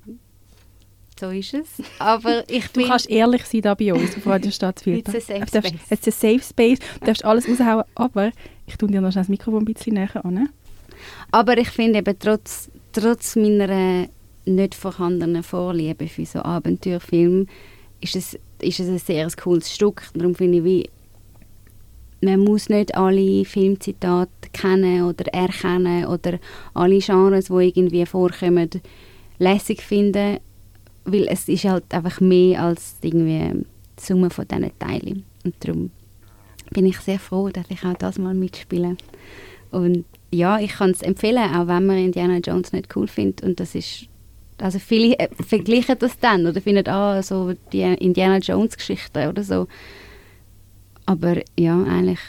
so 1.19 1.29
ist 1.29 1.53
es. 1.53 1.67
Aber 1.99 2.43
ich 2.49 2.67
du 2.67 2.79
bin... 2.79 2.87
kannst 2.87 3.09
ehrlich 3.09 3.45
sein 3.45 3.61
da 3.61 3.73
bei 3.73 3.93
uns 3.93 4.15
auf 4.17 4.25
Radio 4.27 4.51
darfst, 4.59 4.81
space. 4.81 5.73
It's 5.89 6.07
a 6.07 6.11
safe 6.11 6.41
space. 6.41 6.79
Du 6.99 7.05
darfst 7.05 7.25
alles 7.25 7.47
raushauen, 7.47 7.83
aber 7.95 8.31
ich 8.67 8.77
tue 8.77 8.89
dir 8.89 9.01
noch 9.01 9.11
schnell 9.11 9.23
das 9.23 9.29
Mikrofon 9.29 9.61
ein 9.61 9.65
bisschen 9.65 9.93
näher 9.93 10.25
an. 10.25 10.49
Aber 11.31 11.57
ich 11.57 11.69
finde 11.69 11.99
eben 11.99 12.15
trotz, 12.19 12.69
trotz 12.93 13.35
meiner 13.35 14.07
nicht 14.45 14.75
vorhandenen 14.75 15.43
Vorliebe 15.43 16.07
für 16.07 16.25
so 16.25 16.39
Abenteuerfilme 16.39 17.45
ist 18.01 18.15
es, 18.15 18.39
ist 18.59 18.79
es 18.79 18.87
ein 18.87 18.99
sehr 18.99 19.27
cooles 19.31 19.73
Stück. 19.73 20.03
Darum 20.13 20.35
finde 20.35 20.59
ich, 20.59 20.63
wie, 20.63 20.89
man 22.21 22.39
muss 22.39 22.69
nicht 22.69 22.95
alle 22.95 23.45
Filmzitate 23.45 24.29
kennen 24.53 25.03
oder 25.03 25.25
erkennen 25.33 26.05
oder 26.05 26.39
alle 26.73 26.99
Genres, 26.99 27.45
die 27.45 27.53
irgendwie 27.53 28.05
vorkommen, 28.05 28.69
lässig 29.39 29.81
finden, 29.81 30.39
weil 31.05 31.27
es 31.27 31.47
ist 31.47 31.65
halt 31.65 31.85
einfach 31.93 32.19
mehr 32.19 32.63
als 32.63 32.97
irgendwie 33.01 33.63
die 33.99 34.03
Summe 34.03 34.29
von 34.29 34.47
diesen 34.47 34.77
Teilen. 34.79 35.23
Und 35.43 35.55
darum 35.59 35.91
bin 36.71 36.85
ich 36.85 36.97
sehr 36.99 37.19
froh, 37.19 37.49
dass 37.49 37.69
ich 37.69 37.83
auch 37.85 37.93
das 37.93 38.17
mal 38.17 38.33
mitspiele. 38.33 38.97
Und 39.71 40.05
ja, 40.31 40.59
ich 40.59 40.73
kann 40.73 40.91
es 40.91 41.01
empfehlen, 41.01 41.55
auch 41.55 41.67
wenn 41.67 41.85
man 41.85 41.97
Indiana 41.97 42.37
Jones 42.37 42.73
nicht 42.73 42.95
cool 42.95 43.07
findet. 43.07 43.43
Und 43.43 43.59
das 43.59 43.75
ist, 43.75 44.07
also 44.57 44.79
viele 44.79 45.17
äh, 45.19 45.29
vergleichen 45.43 45.97
das 45.99 46.19
dann 46.19 46.47
oder 46.47 46.59
finden, 46.59 46.87
ah, 46.87 47.21
so 47.21 47.53
die 47.71 47.81
Indiana 47.81 48.39
Jones 48.39 48.75
Geschichte 48.75 49.29
oder 49.29 49.43
so. 49.43 49.67
Aber 51.05 51.37
ja, 51.57 51.81
eigentlich, 51.83 52.19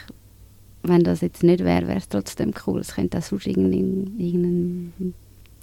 wenn 0.83 1.03
das 1.03 1.21
jetzt 1.21 1.43
nicht 1.43 1.63
wäre, 1.63 1.87
wäre 1.87 1.97
es 1.97 2.09
trotzdem 2.09 2.53
cool. 2.65 2.79
Es 2.81 2.93
könnte 2.95 3.17
auch 3.17 3.23
sonst 3.23 3.47
irgendein, 3.47 4.19
irgendein 4.19 5.13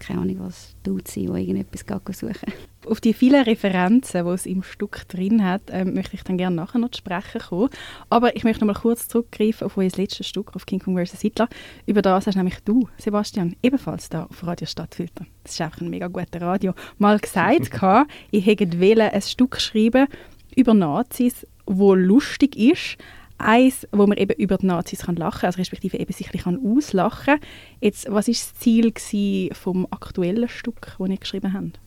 keine 0.07 0.21
Ahnung 0.21 0.41
was, 0.41 0.77
Dude 0.83 1.05
sein, 1.07 1.27
der 1.27 1.37
irgendetwas 1.37 1.85
suchen 2.19 2.53
Auf 2.87 3.01
die 3.01 3.15
vielen 3.15 3.43
Referenzen, 3.43 4.25
die 4.25 4.33
es 4.33 4.47
im 4.47 4.63
Stück 4.63 5.09
drin 5.09 5.45
hat, 5.45 5.63
ähm, 5.71 5.95
möchte 5.95 6.15
ich 6.15 6.23
dann 6.23 6.39
gerne 6.39 6.57
nachher 6.57 6.79
noch 6.79 6.91
zu 6.91 6.99
sprechen 6.99 7.41
kommen. 7.41 7.71
Aber 8.11 8.37
ich 8.37 8.45
möchte 8.45 8.65
noch 8.65 8.75
mal 8.75 8.81
kurz 8.81 9.09
zurückgreifen 9.09 9.65
auf 9.65 9.77
euer 9.77 9.91
letztes 9.97 10.27
Stück, 10.27 10.55
auf 10.55 10.67
King 10.67 10.81
Kong 10.81 10.97
vs. 10.97 11.21
Hitler. 11.21 11.49
Über 11.87 12.03
das 12.03 12.27
hast 12.27 12.37
nämlich 12.37 12.61
du, 12.65 12.89
Sebastian, 12.99 13.57
ebenfalls 13.63 14.09
da 14.09 14.25
auf 14.25 14.47
Radio 14.47 14.67
Stadtfilter. 14.67 15.27
Das 15.43 15.53
ist 15.53 15.61
einfach 15.61 15.81
ein 15.81 15.91
mega 15.91 16.09
guter 16.09 16.43
Radio. 16.43 16.75
Mal 16.99 17.19
gesagt, 17.19 17.71
gehabt, 17.71 18.11
ich 18.31 18.45
hätte 18.45 18.81
wählen 18.81 19.11
ein 19.11 19.23
Stück 19.23 19.61
schreiben 19.61 20.07
über 20.55 20.75
Nazis, 20.75 21.47
wo 21.67 21.95
lustig 21.95 22.57
ist, 22.57 22.99
eins, 23.45 23.87
wo 23.93 24.07
man 24.07 24.19
eben 24.19 24.35
über 24.39 24.57
die 24.57 24.67
Nazis 24.67 25.03
kann 25.03 25.17
lachen 25.17 25.41
kann, 25.41 25.49
also 25.49 25.59
respektive 25.59 25.99
eben 25.99 26.13
sich 26.13 26.31
bisschen 26.31 26.61
auslachen 26.65 27.39
kann. 27.39 27.49
Jetzt, 27.81 28.07
was 28.11 28.27
war 28.27 28.35
das 28.35 28.55
Ziel 28.55 28.93
vom 29.53 29.87
aktuellen 29.91 30.49
Stück, 30.49 30.97
das 30.99 31.09
ihr 31.09 31.17
geschrieben 31.17 31.53
habt? 31.53 31.81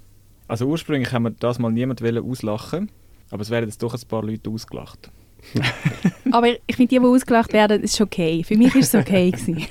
Also 0.47 0.65
ursprünglich 0.65 1.11
haben 1.11 1.23
wir 1.23 1.31
das 1.31 1.59
mal 1.59 1.71
niemand 1.71 2.01
auslachen 2.01 2.89
aber 3.29 3.41
es 3.41 3.49
werden 3.49 3.65
jetzt 3.65 3.81
doch 3.83 3.93
ein 3.93 4.07
paar 4.07 4.23
Leute 4.23 4.49
ausgelacht. 4.49 5.11
aber 6.31 6.47
ich 6.65 6.75
finde, 6.75 6.95
die, 6.95 6.99
die 6.99 7.05
ausgelacht 7.05 7.53
werden, 7.53 7.83
ist 7.83 7.99
okay. 8.01 8.43
Für 8.43 8.57
mich 8.57 8.73
war 8.73 8.81
es 8.81 8.95
okay. 8.95 9.31
Gewesen. 9.31 9.65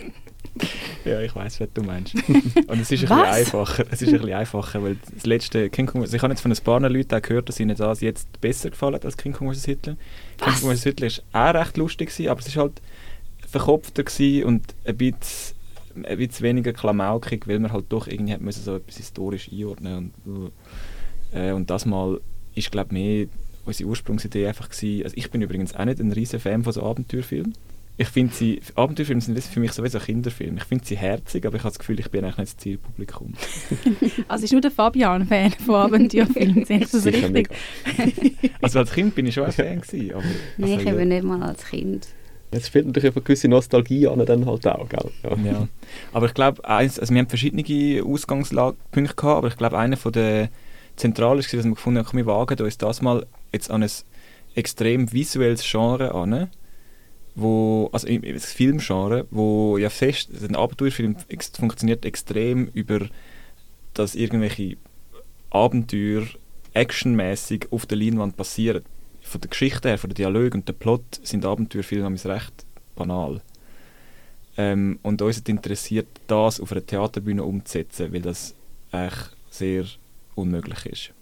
Ja, 1.05 1.21
ich 1.21 1.37
weiß, 1.37 1.61
was 1.61 1.69
du 1.73 1.83
meinst. 1.83 2.15
Und 2.67 2.81
es 2.81 2.91
ist 2.91 3.03
ein 3.05 3.09
bisschen 3.09 3.13
einfacher. 3.13 3.85
Es 3.93 4.03
ist 4.03 4.09
ein 4.09 4.21
bisschen 4.21 4.35
einfacher, 4.35 4.83
weil 4.83 4.97
das 5.15 5.25
letzte 5.25 5.71
King 5.71 5.87
Kong, 5.87 6.01
also 6.03 6.17
ich 6.17 6.23
habe 6.23 6.33
jetzt 6.33 6.41
von 6.41 6.51
ein 6.51 6.59
paar 6.59 6.81
Leuten 6.81 7.15
auch 7.15 7.23
gehört, 7.23 7.49
dass 7.49 7.61
ihnen 7.61 7.77
das 7.77 8.01
jetzt 8.01 8.41
besser 8.41 8.71
gefallen 8.71 8.95
hat 8.95 9.05
als 9.05 9.17
King 9.17 9.33
Kong 9.33 9.53
vs. 9.53 9.67
Hitler. 9.67 9.97
Was? 10.39 10.55
King 10.55 10.63
Kong 10.63 10.77
vs. 10.77 10.83
Hitler 10.83 11.09
war 11.31 11.51
auch 11.51 11.55
recht 11.55 11.77
lustig, 11.77 12.09
gewesen, 12.09 12.29
aber 12.29 12.41
es 12.41 12.57
war 12.57 12.65
halt 12.65 12.83
verkopfter 13.47 14.03
und 14.45 14.63
ein 14.85 14.97
bisschen, 14.97 15.55
ein 16.03 16.19
bisschen 16.19 16.43
weniger 16.43 16.73
klamaukig, 16.73 17.47
weil 17.47 17.61
man 17.61 17.73
halt 17.73 17.85
doch 17.89 18.09
irgendwie 18.09 18.33
hat 18.33 18.41
müssen 18.41 18.65
so 18.65 18.75
etwas 18.75 18.97
historisch 18.97 19.49
einordnen 19.53 20.13
und, 20.25 20.53
äh, 21.33 21.53
und 21.53 21.71
das 21.71 21.87
mal 21.87 22.21
ist 22.57 22.73
glaube 22.73 22.89
ich 22.89 22.93
mehr 22.93 23.27
unsere 23.65 23.89
Ursprungsidee 23.91 24.47
einfach 24.47 24.69
gewesen. 24.69 25.05
Also 25.05 25.17
ich 25.17 25.31
bin 25.31 25.43
übrigens 25.43 25.75
auch 25.75 25.85
nicht 25.85 26.01
ein 26.01 26.13
riesen 26.13 26.41
Fan 26.41 26.65
von 26.65 26.73
so 26.73 26.83
Abenteuerfilmen 26.83 27.55
ich 27.99 28.09
finde 28.09 28.35
sie, 28.35 28.61
Abenteuerfilme 28.75 29.23
sind 29.23 29.43
für 29.43 29.61
mich 29.61 29.73
sowieso 29.73 29.99
Kinderfilme. 29.99 30.59
Ich 30.59 30.65
finde 30.65 30.85
sie 30.85 30.97
herzig, 30.97 31.47
aber 31.47 31.57
ich 31.57 31.63
habe 31.63 31.71
das 31.71 31.79
Gefühl, 31.79 31.99
ich 31.99 32.11
bin 32.11 32.25
eigentlich 32.25 32.37
nicht 32.37 32.53
das 32.53 32.57
Zielpublikum. 32.59 33.33
also 34.29 34.45
ist 34.45 34.53
nur 34.53 34.61
der 34.61 34.71
Fabian 34.71 35.27
Fan 35.27 35.53
von 35.53 35.77
Abenteuerfilmen, 35.77 36.65
sehe 36.67 36.81
ich 36.81 36.91
das 36.91 37.07
richtig? 37.07 37.49
also 38.61 38.81
als 38.81 38.93
Kind 38.93 39.15
bin 39.15 39.27
ich 39.27 39.35
schon 39.35 39.45
ein 39.45 39.53
Fan 39.53 39.81
gewesen, 39.81 40.15
aber... 40.15 40.25
Nein, 40.59 40.73
also, 40.73 40.83
ich 40.83 40.87
eben 40.87 41.09
nicht 41.09 41.25
mal 41.25 41.43
als 41.43 41.65
Kind. 41.65 42.09
Es 42.51 42.67
spielt 42.67 42.87
natürlich 42.87 43.15
eine 43.15 43.23
gewisse 43.23 43.49
Nostalgie 43.49 44.07
an 44.07 44.25
dann 44.25 44.47
halt 44.47 44.67
auch, 44.67 44.89
gell? 44.89 45.11
Ja. 45.23 45.53
ja. 45.53 45.69
Aber 46.13 46.27
ich 46.27 46.35
glaube, 46.35 46.65
also 46.65 47.03
wir 47.13 47.19
haben 47.19 47.29
verschiedene 47.29 48.03
Ausgangspunkte 48.05 49.15
gehabt, 49.15 49.25
aber 49.25 49.49
ich 49.49 49.57
glaube, 49.57 49.79
einer 49.79 49.97
von 49.97 50.13
der 50.13 50.51
zentralen 50.97 51.39
ist, 51.39 51.53
dass 51.53 51.65
wir 51.65 51.71
gefunden 51.71 52.07
haben, 52.07 52.17
wir 52.17 52.27
wagen 52.27 52.61
uns 52.61 52.79
das 52.79 53.03
mal 53.03 53.27
jetzt 53.53 53.71
an 53.71 53.83
ein 53.83 53.91
extrem 54.55 55.13
visuelles 55.13 55.63
Genre 55.69 56.15
an 56.15 56.51
wo, 57.37 57.91
also 57.93 58.09
das 58.09 58.53
Filmgenre, 58.53 59.27
wo 59.31 59.77
ja 59.77 59.91
fest, 59.91 60.31
ein 60.43 60.57
Abenteuerfilm 60.57 61.17
funktioniert 61.53 62.05
extrem 62.05 62.69
über, 62.69 63.07
dass 63.95 64.15
irgendwelche 64.15 64.79
Abenteuer 65.51 66.27
actionmäßig 66.73 67.69
auf 67.71 67.87
der 67.87 67.99
Leinwand 67.99 68.37
passieren. 68.37 68.83
Von 69.21 69.41
der 69.41 69.51
Geschichte 69.51 69.89
her, 69.89 69.99
von 69.99 70.11
der 70.11 70.15
Dialog 70.15 70.55
und 70.55 70.67
der 70.67 70.73
Plot 70.73 71.05
sind 71.23 71.45
Abenteuerfilme 71.45 72.25
recht 72.25 72.67
banal. 72.95 73.43
Ähm, 74.57 74.99
und 75.03 75.21
uns 75.21 75.37
hat 75.37 75.49
interessiert, 75.49 76.09
das 76.29 76.59
auf 76.61 76.73
einer 76.73 76.85
Theaterbühne 76.85 77.45
umzusetzen, 77.45 78.13
weil 78.13 78.23
das 78.23 78.55
eigentlich 78.93 79.29
sehr 79.51 79.85
unmöglich 80.35 80.87
ist. 80.87 81.13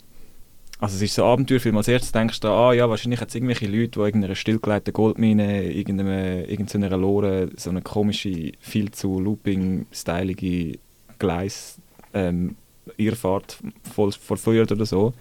Also 0.81 0.97
es 0.97 1.03
ist 1.03 1.15
so 1.15 1.25
ein 1.25 1.31
Abenteuerfilm. 1.31 1.77
Als 1.77 1.89
erstes 1.89 2.13
denkst 2.13 2.41
du, 2.41 2.49
ah 2.49 2.73
ja, 2.73 2.89
wahrscheinlich 2.89 3.21
hat 3.21 3.29
es 3.29 3.35
irgendwelche 3.35 3.67
Leute, 3.67 3.93
die 3.93 3.99
irgendeiner 4.01 4.35
stillgelegten 4.35 4.93
Goldmine, 4.93 5.73
irgendeiner, 5.73 6.49
irgendeiner 6.49 6.97
Lore 6.97 7.51
so 7.57 7.71
eine 7.71 7.83
komische, 7.83 8.53
viel 8.61 8.91
zu 8.91 9.21
looping-stylige 9.21 10.79
Gleis 11.19 11.79
ähm, 12.13 12.57
Irrfahrt 12.97 13.59
voll 13.95 14.13
verfeuert 14.13 14.73
oder 14.73 14.85
so. 14.85 15.15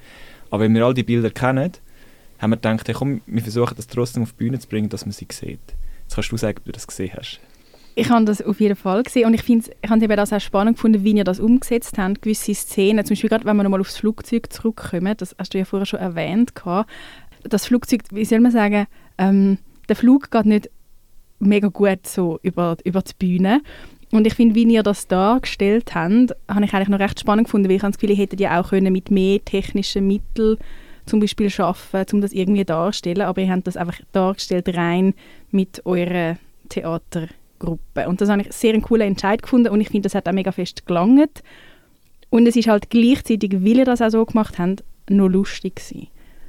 Aber 0.50 0.64
wenn 0.64 0.76
wir 0.76 0.86
all 0.86 0.94
die 0.94 1.04
Bilder 1.04 1.30
kennen, 1.30 1.72
haben 2.40 2.50
wir 2.50 2.58
gedacht, 2.58 2.88
hey, 2.88 2.96
komm, 2.96 3.22
wir 3.26 3.42
versuchen 3.42 3.76
das 3.76 3.88
trotzdem 3.88 4.24
auf 4.24 4.32
die 4.34 4.44
Bühne 4.44 4.60
zu 4.60 4.68
bringen, 4.68 4.90
dass 4.90 5.06
man 5.06 5.14
sie 5.14 5.28
sieht. 5.32 5.60
Jetzt 6.04 6.16
kannst 6.16 6.32
du 6.32 6.38
sagen, 6.38 6.58
ob 6.58 6.66
du 6.66 6.72
das 6.72 6.88
gesehen 6.88 7.14
hast. 7.16 7.40
Ich 7.96 8.10
habe 8.10 8.26
das 8.26 8.42
auf 8.42 8.60
jeden 8.60 8.76
Fall 8.76 9.04
gesehen 9.04 9.28
und 9.28 9.36
ich 9.36 9.44
finde 9.44 9.70
ich 9.82 9.90
habe 9.90 10.08
das 10.08 10.34
auch 10.34 10.42
spannend 10.42 10.78
gefunden, 10.78 11.04
wie 11.04 11.12
ihr 11.12 11.24
das 11.24 11.40
umgesetzt 11.40 11.98
habt, 11.98 12.24
gewisse 12.24 12.56
Szenen, 12.56 13.06
zum 13.06 13.14
Beispiel 13.14 13.30
gerade, 13.30 13.46
wenn 13.46 13.56
wir 13.56 13.64
nochmal 13.64 13.82
aufs 13.82 13.98
Flugzeug 13.98 14.52
zurückkommen, 14.52 15.16
das 15.18 15.36
hast 15.38 15.54
du 15.54 15.60
ja 15.60 15.66
vorher 15.66 15.86
schon 15.86 16.00
erwähnt, 16.00 16.54
das 17.44 17.66
Flugzeug, 17.66 18.02
wie 18.12 18.26
soll 18.26 18.40
man 18.40 18.52
sagen, 18.52 18.88
ähm, 19.18 19.58
der 19.90 19.96
Flug 19.96 20.32
geht 20.32 20.46
nicht 20.46 20.70
mega 21.40 21.68
gut 21.68 22.08
so 22.08 22.40
über, 22.42 22.78
über 22.84 23.02
die 23.02 23.14
Bühne. 23.20 23.62
Und 24.12 24.28
ich 24.28 24.36
finde, 24.36 24.56
wie 24.56 24.64
ihr 24.64 24.84
das 24.84 25.08
dargestellt 25.08 25.94
habt, 25.96 26.36
habe 26.48 26.66
ich 26.66 26.74
eigentlich 26.74 26.88
noch 26.88 27.00
recht 27.00 27.20
spannend 27.20 27.48
gefunden, 27.48 27.68
weil 27.68 27.76
ich 27.76 27.84
habe 27.84 27.92
das 27.92 28.00
Gefühl, 28.00 28.16
ihr 28.16 28.22
hättet 28.22 28.40
ja 28.40 28.62
auch 28.62 28.70
können 28.70 28.94
mit 28.94 29.12
mehr 29.12 29.44
technischen 29.44 30.08
Mitteln 30.08 30.58
zum 31.06 31.20
Beispiel 31.20 31.50
schaffen, 31.50 32.06
um 32.14 32.22
das 32.22 32.32
irgendwie 32.32 32.64
darzustellen, 32.64 33.24
aber 33.24 33.42
ihr 33.42 33.52
habt 33.52 33.68
das 33.68 33.76
einfach 33.76 34.00
dargestellt 34.14 34.76
rein 34.78 35.14
mit 35.52 35.86
eurer 35.86 36.38
Theater 36.70 37.28
Gruppe. 37.64 38.08
Und 38.08 38.22
das 38.22 38.30
habe 38.30 38.42
ich 38.42 38.52
sehr 38.52 38.74
einen 38.74 38.82
coolen 38.82 39.08
Entscheid 39.08 39.42
gefunden 39.42 39.70
und 39.70 39.82
ich 39.82 39.90
finde, 39.90 40.04
das 40.04 40.16
hat 40.16 40.28
auch 40.28 40.34
mega 40.34 40.52
fest 40.52 40.86
gelangt. 40.86 41.44
Und 42.30 42.48
es 42.48 42.56
ist 42.56 42.68
halt 42.68 42.90
gleichzeitig, 42.90 43.54
weil 43.54 43.78
ihr 43.78 43.86
das 43.86 44.02
auch 44.02 44.10
so 44.10 44.26
gemacht 44.26 44.58
habt, 44.60 44.84
noch 45.10 45.28
lustig 45.28 45.76
gewesen. 45.76 46.08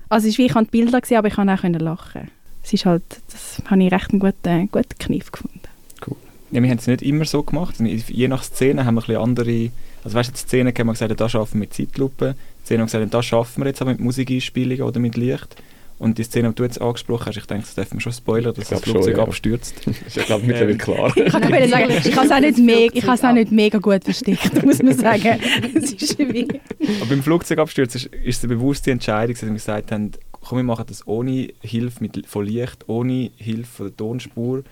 Also 0.08 0.26
es 0.26 0.34
ist 0.34 0.38
wie, 0.38 0.46
ich 0.46 0.54
habe 0.54 0.64
die 0.64 0.70
Bilder 0.70 1.00
gesehen, 1.00 1.18
aber 1.18 1.28
ich 1.28 1.34
konnte 1.34 1.54
auch 1.54 1.62
lachen. 1.62 2.30
Es 2.62 2.72
ist 2.72 2.86
halt, 2.86 3.02
das 3.30 3.62
habe 3.66 3.82
ich 3.82 3.92
recht 3.92 4.10
einen 4.10 4.20
guten, 4.20 4.70
guten 4.70 4.98
Kniff 4.98 5.30
gefunden. 5.30 5.60
Cool. 6.06 6.16
Ja, 6.50 6.62
wir 6.62 6.70
haben 6.70 6.78
es 6.78 6.86
nicht 6.86 7.02
immer 7.02 7.26
so 7.26 7.42
gemacht. 7.42 7.76
Je 7.80 8.28
nach 8.28 8.42
Szene 8.42 8.86
haben 8.86 8.94
wir 8.94 9.08
ein 9.08 9.16
andere, 9.16 9.70
also 10.02 10.16
weißt 10.16 10.32
du, 10.32 10.36
Szene 10.36 10.70
haben 10.70 10.86
wir 10.86 10.92
gesagt, 10.92 11.20
da 11.20 11.28
schaffen 11.28 11.54
wir 11.54 11.60
mit 11.60 11.74
Zeitlupe. 11.74 12.34
Die 12.62 12.64
Szene 12.64 12.80
haben 12.80 12.92
wir 12.92 12.98
gesagt, 12.98 13.14
da 13.14 13.22
schaffen 13.22 13.62
wir 13.62 13.68
jetzt 13.68 13.82
auch 13.82 13.86
mit 13.86 14.00
Musikeinspielungen 14.00 14.82
oder 14.82 15.00
mit 15.00 15.16
Licht. 15.16 15.56
Und 15.98 16.18
die 16.18 16.24
Szene, 16.24 16.48
die 16.48 16.54
du 16.56 16.64
jetzt 16.64 16.80
angesprochen 16.80 17.26
hast, 17.26 17.36
ich 17.36 17.46
denke, 17.46 17.64
das 17.64 17.74
dürfen 17.76 17.94
wir 17.94 18.00
schon 18.00 18.12
spoilern, 18.12 18.52
dass 18.52 18.68
das 18.68 18.80
Flugzeug 18.80 19.04
schon, 19.04 19.16
ja. 19.16 19.22
abstürzt. 19.22 19.86
Ist 20.06 20.16
ja, 20.16 20.24
glaube 20.24 20.42
ich, 20.42 20.48
mittlerweile 20.48 20.76
klar. 20.76 21.16
ich 21.16 21.32
kann 21.32 21.42
sagen, 21.42 21.90
ich 21.90 22.16
habe 22.16 22.26
es 22.26 22.32
auch, 22.32 22.40
nicht 22.40 22.58
mega, 22.58 23.14
auch 23.14 23.32
nicht 23.32 23.52
mega 23.52 23.78
gut 23.78 24.02
versteckt, 24.02 24.64
muss 24.64 24.82
man 24.82 24.98
sagen. 24.98 25.38
es 25.74 25.92
ist 25.92 26.20
Aber 26.20 27.08
beim 27.08 27.22
Flugzeugabsturz 27.22 27.94
ist, 27.94 28.06
ist 28.06 28.38
es 28.38 28.44
eine 28.44 28.54
bewusste 28.56 28.90
Entscheidung, 28.90 29.34
dass 29.34 29.44
wir 29.44 29.52
gesagt 29.52 29.92
haben, 29.92 30.10
komm, 30.32 30.58
wir 30.58 30.64
machen 30.64 30.84
das 30.88 31.06
ohne 31.06 31.48
Hilfe 31.60 32.02
mit, 32.02 32.26
von 32.26 32.44
Licht, 32.44 32.88
ohne 32.88 33.30
Hilfe 33.36 33.70
von 33.70 33.86
der 33.86 33.96
Tonspur. 33.96 34.64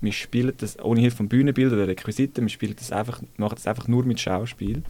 Wir 0.00 0.12
spielen 0.12 0.54
das 0.56 0.78
ohne 0.82 1.00
Hilfe 1.00 1.18
von 1.18 1.28
Bühnenbildern 1.28 1.78
oder 1.78 1.88
Requisiten, 1.88 2.42
wir 2.42 2.48
spielen 2.48 2.74
das 2.78 2.90
einfach, 2.90 3.20
machen 3.36 3.56
das 3.56 3.66
einfach 3.66 3.86
nur 3.86 4.04
mit 4.04 4.18
Schauspiel. 4.18 4.82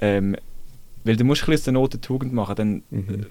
Ähm, 0.00 0.34
weil 1.04 1.16
du 1.16 1.24
musst 1.24 1.42
ein 1.42 1.50
bisschen 1.50 1.76
aus 1.76 1.92
der 1.92 1.98
Not 1.98 2.02
Tugend 2.02 2.32
machen, 2.32 2.56
dann 2.56 2.82
mhm 2.90 3.26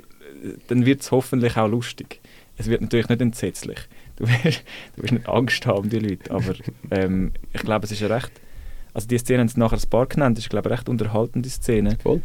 dann 0.68 0.86
wird 0.86 1.02
es 1.02 1.12
hoffentlich 1.12 1.58
auch 1.58 1.68
lustig. 1.68 2.20
Es 2.58 2.68
wird 2.68 2.82
natürlich 2.82 3.10
nicht 3.10 3.22
entsetzlich. 3.22 3.80
Du 4.16 4.28
wirst, 4.28 4.64
du 4.96 5.02
wirst 5.02 5.12
nicht 5.12 5.28
Angst 5.28 5.66
haben, 5.66 5.90
die 5.90 5.98
Leute, 5.98 6.30
aber 6.30 6.54
ähm, 6.92 7.32
ich 7.52 7.62
glaube, 7.62 7.86
es 7.86 7.92
ist 7.92 8.04
eine 8.04 8.14
recht... 8.14 8.32
Also 8.94 9.08
die 9.08 9.18
Szene 9.18 9.40
haben 9.40 9.48
sie 9.48 9.60
nachher 9.60 9.80
ein 9.80 9.90
paar 9.90 10.06
genannt, 10.06 10.38
das 10.38 10.44
ist 10.44 10.52
glaube 10.52 10.70
ich 10.70 10.72
eine 10.72 10.78
recht 10.78 10.88
unterhaltende 10.88 11.50
Szene. 11.50 11.98
Voll. 12.04 12.22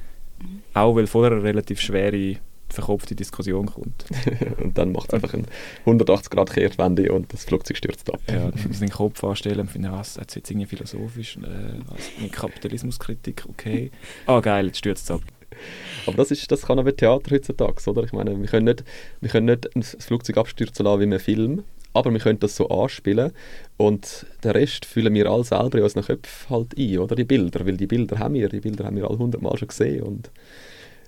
Auch 0.74 0.94
weil 0.94 1.06
vorher 1.06 1.32
eine 1.32 1.42
relativ 1.42 1.80
schwere, 1.80 2.36
verkopfte 2.68 3.14
Diskussion 3.14 3.64
kommt. 3.64 4.04
und 4.62 4.76
dann 4.76 4.92
macht 4.92 5.08
es 5.08 5.14
einfach 5.14 5.32
eine 5.32 5.44
180 5.86 6.30
Grad 6.30 6.52
Kehrtwende 6.52 7.10
und 7.10 7.32
das 7.32 7.44
Flugzeug 7.44 7.78
stürzt 7.78 8.12
ab. 8.12 8.20
Ja, 8.28 8.50
dann 8.50 8.68
muss 8.68 8.80
den 8.80 8.90
Kopf 8.90 9.24
anstellen 9.24 9.60
und 9.60 9.70
finden, 9.70 9.90
was, 9.90 10.16
jetzt 10.16 10.36
irgendwie 10.50 10.66
philosophisch, 10.66 11.38
äh, 11.38 11.80
was, 11.86 12.30
Kapitalismuskritik, 12.32 13.46
okay. 13.48 13.90
Ah 14.26 14.40
geil, 14.40 14.66
jetzt 14.66 14.78
stürzt 14.78 15.04
es 15.04 15.10
ab. 15.10 15.22
Aber 16.06 16.16
das, 16.16 16.30
ist, 16.30 16.50
das 16.50 16.62
kann 16.62 16.78
aber 16.78 16.94
Theater 16.96 17.34
heutzutage, 17.34 17.90
oder? 17.90 18.04
Ich 18.04 18.12
meine, 18.12 18.38
wir 18.38 18.48
können 18.48 18.66
nicht, 18.66 18.84
wir 19.20 19.28
können 19.28 19.46
nicht 19.46 19.74
ein 19.76 19.82
Flugzeug 19.82 20.38
abstürzen 20.38 20.84
lassen 20.84 21.00
wie 21.00 21.14
ein 21.14 21.20
Film, 21.20 21.64
aber 21.94 22.12
wir 22.12 22.20
können 22.20 22.38
das 22.38 22.56
so 22.56 22.68
anspielen 22.68 23.32
und 23.76 24.26
den 24.44 24.50
Rest 24.52 24.84
fühlen 24.84 25.14
wir 25.14 25.30
alle 25.30 25.44
selber 25.44 25.78
in 25.78 25.84
unseren 25.84 26.04
Köpfen 26.04 26.50
halt 26.50 26.78
ein, 26.78 26.98
oder? 26.98 27.16
Die 27.16 27.24
Bilder, 27.24 27.66
weil 27.66 27.76
die 27.76 27.86
Bilder 27.86 28.18
haben 28.18 28.34
wir, 28.34 28.48
die 28.48 28.60
Bilder 28.60 28.84
haben 28.84 28.96
wir 28.96 29.08
alle 29.08 29.18
hundertmal 29.18 29.56
schon 29.56 29.68
gesehen 29.68 30.02
und, 30.02 30.30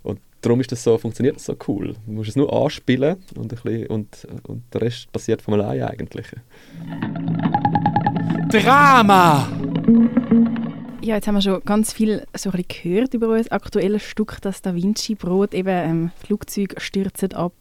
und 0.03 0.21
darum 0.41 0.61
ist 0.61 0.73
das 0.73 0.83
so, 0.83 0.99
funktioniert 0.99 1.37
das 1.37 1.45
so 1.45 1.57
cool. 1.69 1.95
Du 2.07 2.13
musst 2.13 2.31
es 2.31 2.37
nur 2.37 2.53
anspielen 2.53 3.17
und, 3.37 3.53
ein 3.53 3.59
bisschen, 3.63 3.87
und, 3.87 4.27
und 4.45 4.63
der 4.73 4.83
Rest 4.83 5.13
passiert 5.13 5.43
von 5.43 5.55
alleine 5.55 5.89
eigentlich. 5.91 6.27
Drama! 8.51 9.49
Ja, 11.03 11.15
jetzt 11.15 11.27
haben 11.27 11.37
wir 11.37 11.41
schon 11.41 11.63
ganz 11.65 11.95
viel 11.95 12.27
so 12.37 12.51
ein 12.51 12.63
gehört 12.69 13.15
über 13.15 13.29
unser 13.29 13.53
aktuelles 13.53 14.03
Stück, 14.03 14.37
das 14.43 14.61
Da 14.61 14.75
Vinci 14.75 15.15
Brot. 15.15 15.55
Eben, 15.55 15.69
ähm, 15.69 16.11
Flugzeuge 16.23 16.79
stürzen 16.79 17.33
ab. 17.33 17.55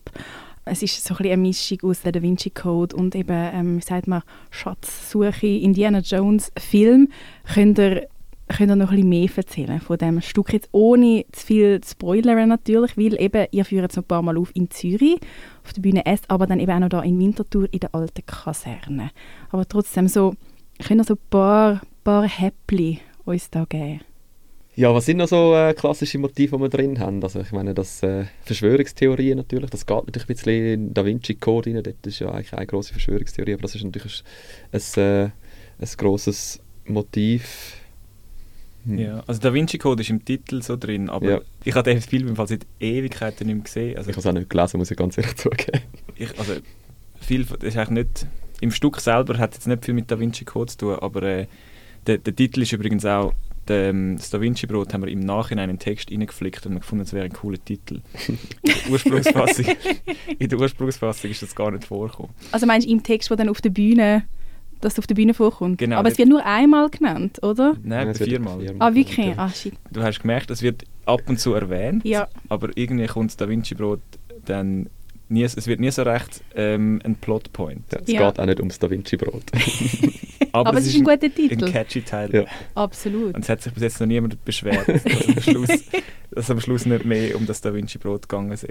Es 0.65 0.83
ist 0.83 1.05
so 1.05 1.15
ein 1.15 1.25
eine 1.25 1.37
Mischung 1.37 1.77
aus 1.83 2.01
der 2.01 2.11
Da 2.11 2.21
Vinci 2.21 2.49
Code 2.49 2.97
und 2.97 3.15
eben, 3.15 3.49
ähm, 3.53 3.77
wie 3.77 3.81
sagt 3.81 4.07
man, 4.07 4.23
Schatzsuche, 4.51 5.47
Indiana 5.47 5.99
Jones 5.99 6.51
Film. 6.59 7.07
Könnt 7.53 7.79
ihr, 7.79 8.09
könnt 8.49 8.71
ihr 8.71 8.75
noch 8.75 8.89
ein 8.89 8.97
bisschen 8.97 9.09
mehr 9.09 9.29
erzählen 9.33 9.79
von 9.79 9.97
dem 9.97 10.19
Stück? 10.19 10.51
Jetzt 10.51 10.67
ohne 10.73 11.23
zu 11.31 11.45
viel 11.45 11.79
zu 11.79 11.91
spoilern 11.91 12.49
natürlich, 12.49 12.97
weil 12.97 13.21
eben, 13.21 13.47
ihr 13.51 13.63
führt 13.63 13.91
es 13.91 13.95
noch 13.95 14.03
ein 14.03 14.07
paar 14.07 14.21
Mal 14.21 14.37
auf 14.37 14.51
in 14.53 14.69
Zürich, 14.69 15.17
auf 15.63 15.71
der 15.71 15.81
Bühne 15.81 16.05
S, 16.05 16.19
aber 16.27 16.45
dann 16.45 16.59
eben 16.59 16.73
auch 16.73 16.79
noch 16.79 16.89
da 16.89 17.01
in 17.03 17.17
Winterthur 17.17 17.69
in 17.71 17.79
der 17.79 17.95
alten 17.95 18.25
Kaserne. 18.25 19.11
Aber 19.49 19.65
trotzdem 19.65 20.09
so, 20.09 20.33
können 20.85 21.05
so 21.05 21.13
ein 21.13 21.19
paar, 21.29 21.81
paar 22.03 22.27
Häppchen 22.27 22.99
uns 23.29 23.49
da 23.49 23.65
geben? 23.65 24.01
Ja, 24.75 24.93
was 24.93 25.07
sind 25.07 25.17
noch 25.17 25.27
so 25.27 25.53
äh, 25.55 25.73
klassische 25.73 26.17
Motive, 26.19 26.55
die 26.55 26.61
wir 26.61 26.69
drin 26.69 26.99
haben? 26.99 27.21
Also 27.21 27.41
ich 27.41 27.51
meine, 27.51 27.73
das 27.73 28.01
äh, 28.01 28.25
Verschwörungstheorien 28.43 29.35
natürlich, 29.37 29.69
das 29.69 29.85
geht 29.85 30.05
natürlich 30.05 30.23
ein 30.23 30.35
bisschen 30.35 30.65
in 30.65 30.93
Da 30.93 31.03
Vinci 31.03 31.35
Code 31.35 31.69
rein, 31.69 31.83
das 31.83 31.93
ist 32.05 32.19
ja 32.19 32.31
eigentlich 32.31 32.53
eine 32.53 32.65
große 32.65 32.93
Verschwörungstheorie, 32.93 33.53
aber 33.53 33.63
das 33.63 33.75
ist 33.75 33.83
natürlich 33.83 34.23
ein, 34.71 34.79
ein, 34.95 35.03
äh, 35.03 35.31
ein 35.79 35.89
grosses 35.97 36.61
Motiv. 36.85 37.73
Hm. 38.85 38.99
Ja, 38.99 39.23
also 39.27 39.41
Da 39.41 39.53
Vinci 39.53 39.77
Code 39.77 40.01
ist 40.01 40.11
im 40.11 40.23
Titel 40.23 40.61
so 40.61 40.77
drin, 40.77 41.09
aber 41.09 41.29
ja. 41.29 41.41
ich 41.65 41.75
habe 41.75 41.91
den 41.91 42.01
Film 42.01 42.29
im 42.29 42.35
seit 42.47 42.65
Ewigkeiten 42.79 43.47
nicht 43.47 43.55
mehr 43.55 43.63
gesehen. 43.65 43.97
Also 43.97 44.11
ich 44.11 44.15
habe 44.15 44.21
es 44.21 44.27
auch 44.27 44.31
nicht 44.31 44.49
gelesen, 44.49 44.77
muss 44.77 44.91
ich 44.91 44.97
ganz 44.97 45.17
ehrlich 45.17 45.35
zugeben. 45.35 45.81
Ich, 46.15 46.39
also 46.39 46.53
viel, 47.19 47.43
das 47.43 47.63
ist 47.63 47.77
eigentlich 47.77 48.07
nicht, 48.07 48.27
im 48.61 48.71
Stück 48.71 49.01
selber 49.01 49.37
hat 49.37 49.51
es 49.51 49.57
jetzt 49.57 49.67
nicht 49.67 49.83
viel 49.83 49.93
mit 49.93 50.09
Da 50.09 50.17
Vinci 50.17 50.45
Code 50.45 50.71
zu 50.71 50.77
tun, 50.77 50.95
aber 50.95 51.23
äh, 51.23 51.47
der, 52.09 52.17
der 52.17 52.35
Titel 52.35 52.61
ist 52.63 52.71
übrigens 52.71 53.05
auch 53.05 53.33
ähm, 53.69 54.15
das 54.17 54.31
Da 54.31 54.41
Vinci 54.41 54.65
Brot 54.65 54.91
haben 54.93 55.03
wir 55.03 55.11
im 55.11 55.19
Nachhinein 55.19 55.69
einen 55.69 55.77
Text 55.77 56.09
reingeflickt 56.09 56.65
und 56.65 56.73
wir 56.73 56.79
gefunden, 56.79 57.03
es 57.03 57.13
wäre 57.13 57.25
ein 57.25 57.33
cooler 57.33 57.63
Titel. 57.63 58.01
in, 58.27 58.39
der 58.65 58.91
Ursprungsfassung, 58.91 59.65
in 60.39 60.49
der 60.49 60.59
Ursprungsfassung 60.59 61.29
ist 61.29 61.43
das 61.43 61.55
gar 61.55 61.69
nicht 61.69 61.85
vorgekommen. 61.85 62.31
Also 62.51 62.65
meinst 62.65 62.87
du 62.87 62.91
im 62.91 63.03
Text, 63.03 63.29
der 63.29 63.37
dann 63.37 63.49
auf 63.49 63.61
der 63.61 63.69
Bühne 63.69 64.23
das 64.81 64.97
auf 64.97 65.05
der 65.05 65.13
Bühne 65.13 65.35
vorkommt? 65.35 65.77
Genau. 65.77 65.97
Aber 65.97 66.09
es 66.09 66.17
wird 66.17 66.29
nur 66.29 66.43
einmal 66.43 66.89
genannt, 66.89 67.43
oder? 67.43 67.75
Nein, 67.83 68.07
Nein 68.07 68.15
viermal. 68.15 68.59
viermal. 68.59 68.89
Ah, 68.89 68.95
wirklich? 68.95 69.37
Ah, 69.37 69.49
shit. 69.49 69.73
Du 69.91 70.01
hast 70.01 70.19
gemerkt, 70.19 70.49
es 70.49 70.63
wird 70.63 70.83
ab 71.05 71.21
und 71.27 71.39
zu 71.39 71.53
erwähnt, 71.53 72.03
ja. 72.05 72.27
aber 72.47 72.69
irgendwie 72.75 73.05
kommt 73.05 73.29
das 73.29 73.37
Da 73.37 73.47
Vinci 73.47 73.75
Brot 73.75 74.01
dann 74.45 74.89
nie, 75.27 75.43
es 75.43 75.67
wird 75.67 75.79
nie 75.79 75.91
so 75.91 76.01
recht 76.01 76.43
ähm, 76.55 77.01
ein 77.03 77.15
Plotpoint. 77.15 77.83
Ja, 77.91 77.99
es 77.99 78.11
ja. 78.11 78.31
geht 78.31 78.39
auch 78.39 78.45
nicht 78.47 78.59
ums 78.59 78.79
Da 78.79 78.89
Vinci 78.89 79.15
Brot. 79.17 79.43
Aber, 80.51 80.69
Aber 80.69 80.79
es, 80.79 80.87
ist 80.87 80.95
ein 80.95 81.03
guter 81.03 81.33
Titel. 81.33 81.65
Ein 81.65 81.71
catchy 81.71 82.01
Teil. 82.01 82.33
Ja. 82.33 82.45
Absolut. 82.75 83.35
Und 83.35 83.41
es 83.41 83.49
hat 83.49 83.61
sich 83.61 83.73
bis 83.73 83.83
jetzt 83.83 83.99
noch 83.99 84.07
niemand 84.07 84.43
beschwert, 84.43 84.87
dass 84.87 85.05
am 85.05 85.41
Schluss, 85.41 85.69
dass 86.31 86.51
am 86.51 86.59
Schluss 86.61 86.85
nicht 86.85 87.05
mehr 87.05 87.35
um 87.35 87.45
das 87.45 87.61
Da 87.61 87.73
Vinci 87.73 87.97
Brot 87.97 88.27
gegangen 88.27 88.51
ist. 88.51 88.67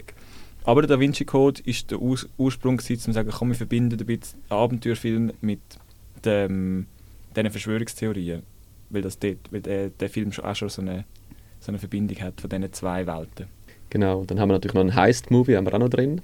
Aber 0.65 0.83
der 0.83 0.97
Da 0.97 1.01
Vinci 1.01 1.25
Code 1.25 1.63
ist 1.65 1.91
der 1.91 2.01
Ur 2.01 2.19
Ursprung, 2.37 2.75
um 2.75 2.79
zu 2.79 3.13
sagen, 3.13 3.31
komm, 3.33 3.49
wir 3.49 3.55
verbinden 3.55 3.99
ein 3.99 4.07
bisschen 4.07 4.41
Abenteuerfilm 4.49 5.33
mit 5.41 5.61
dem, 6.25 6.87
diesen 7.35 7.51
Verschwörungstheorien. 7.51 8.43
Weil, 8.91 9.03
das 9.03 9.19
dort, 9.19 9.39
weil 9.51 9.61
der, 9.61 9.91
der 9.91 10.09
Film 10.09 10.31
auch 10.43 10.55
schon 10.55 10.69
so 10.69 10.83
eine, 10.83 11.05
so 11.61 11.71
eine 11.71 11.79
Verbindung 11.79 12.19
hat 12.21 12.41
von 12.41 12.51
diesen 12.51 12.73
zwei 12.73 13.07
Welten. 13.07 13.47
Genau, 13.91 14.25
dann 14.25 14.41
haben 14.41 14.49
wir 14.49 14.55
natürlich 14.55 14.75
noch 14.75 14.83
einen 14.83 14.95
Heist-Movie 14.95 15.57
auch 15.57 15.63
noch 15.63 15.89
drin. 15.89 16.21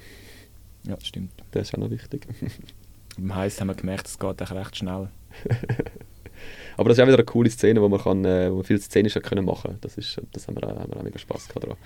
Ja, 0.87 0.97
das 0.97 1.07
stimmt. 1.07 1.33
Der 1.53 1.63
ist 1.63 1.75
auch 1.75 1.79
noch 1.79 1.91
wichtig. 1.91 2.27
Beim 3.17 3.35
Heist 3.35 3.61
haben 3.61 3.69
wir 3.69 3.75
gemerkt, 3.75 4.07
es 4.07 4.19
geht 4.19 4.43
auch 4.43 4.51
recht 4.51 4.77
schnell. 4.77 5.09
Aber 6.77 6.89
das 6.89 6.99
ist 6.99 7.03
auch 7.03 7.07
wieder 7.07 7.17
eine 7.17 7.25
coole 7.25 7.51
Szene, 7.51 7.81
wo 7.81 7.89
man, 7.89 8.01
kann, 8.01 8.25
äh, 8.25 8.51
wo 8.51 8.57
man 8.57 8.65
viel 8.65 8.81
szenischer 8.81 9.21
können 9.21 9.45
machen 9.45 9.79
Das, 9.81 9.97
ist, 9.97 10.21
das 10.33 10.49
haben, 10.49 10.57
wir, 10.57 10.69
haben 10.69 10.91
wir 10.91 10.97
auch 10.97 11.03
mega 11.03 11.19
Spass 11.19 11.49
gehabt 11.49 11.65
daran. 11.65 11.77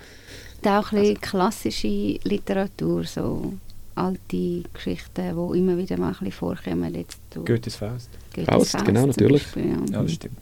Da 0.61 0.79
auch 0.79 0.91
ein 0.91 0.99
bisschen 0.99 1.21
klassische 1.21 2.19
Literatur, 2.23 3.03
so 3.03 3.53
alte 3.95 4.63
Geschichten, 4.73 5.51
die 5.51 5.57
immer 5.57 5.77
wieder 5.77 5.97
mal 5.97 6.07
ein 6.07 6.13
bisschen 6.13 6.31
vorkommen. 6.31 6.95
Jetzt 6.95 7.19
Goethes 7.33 7.75
Faust. 7.75 8.09
Goethes 8.33 8.53
Faust, 8.53 8.71
Faust 8.71 8.85
genau, 8.85 9.05
natürlich. 9.05 9.43
Beispiel, 9.43 9.69
ja. 9.69 9.77
ja, 9.91 10.01
das 10.01 10.13
stimmt. 10.13 10.39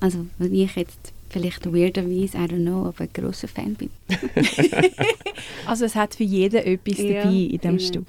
Also, 0.00 0.26
wenn 0.38 0.54
ich 0.54 0.76
jetzt 0.76 1.12
vielleicht 1.30 1.66
weirderweise, 1.72 2.36
I 2.36 2.40
don't 2.42 2.62
know, 2.62 2.86
aber 2.86 3.02
ein 3.02 3.10
grosser 3.12 3.48
Fan 3.48 3.74
bin. 3.74 3.90
Also 5.66 5.84
es 5.84 5.94
hat 5.94 6.14
für 6.14 6.24
jeden 6.24 6.56
etwas 6.56 6.98
Ja, 6.98 7.22
dabei 7.22 7.34
in 7.34 7.58
dem 7.58 7.60
genau. 7.60 7.78
Stück. 7.78 8.06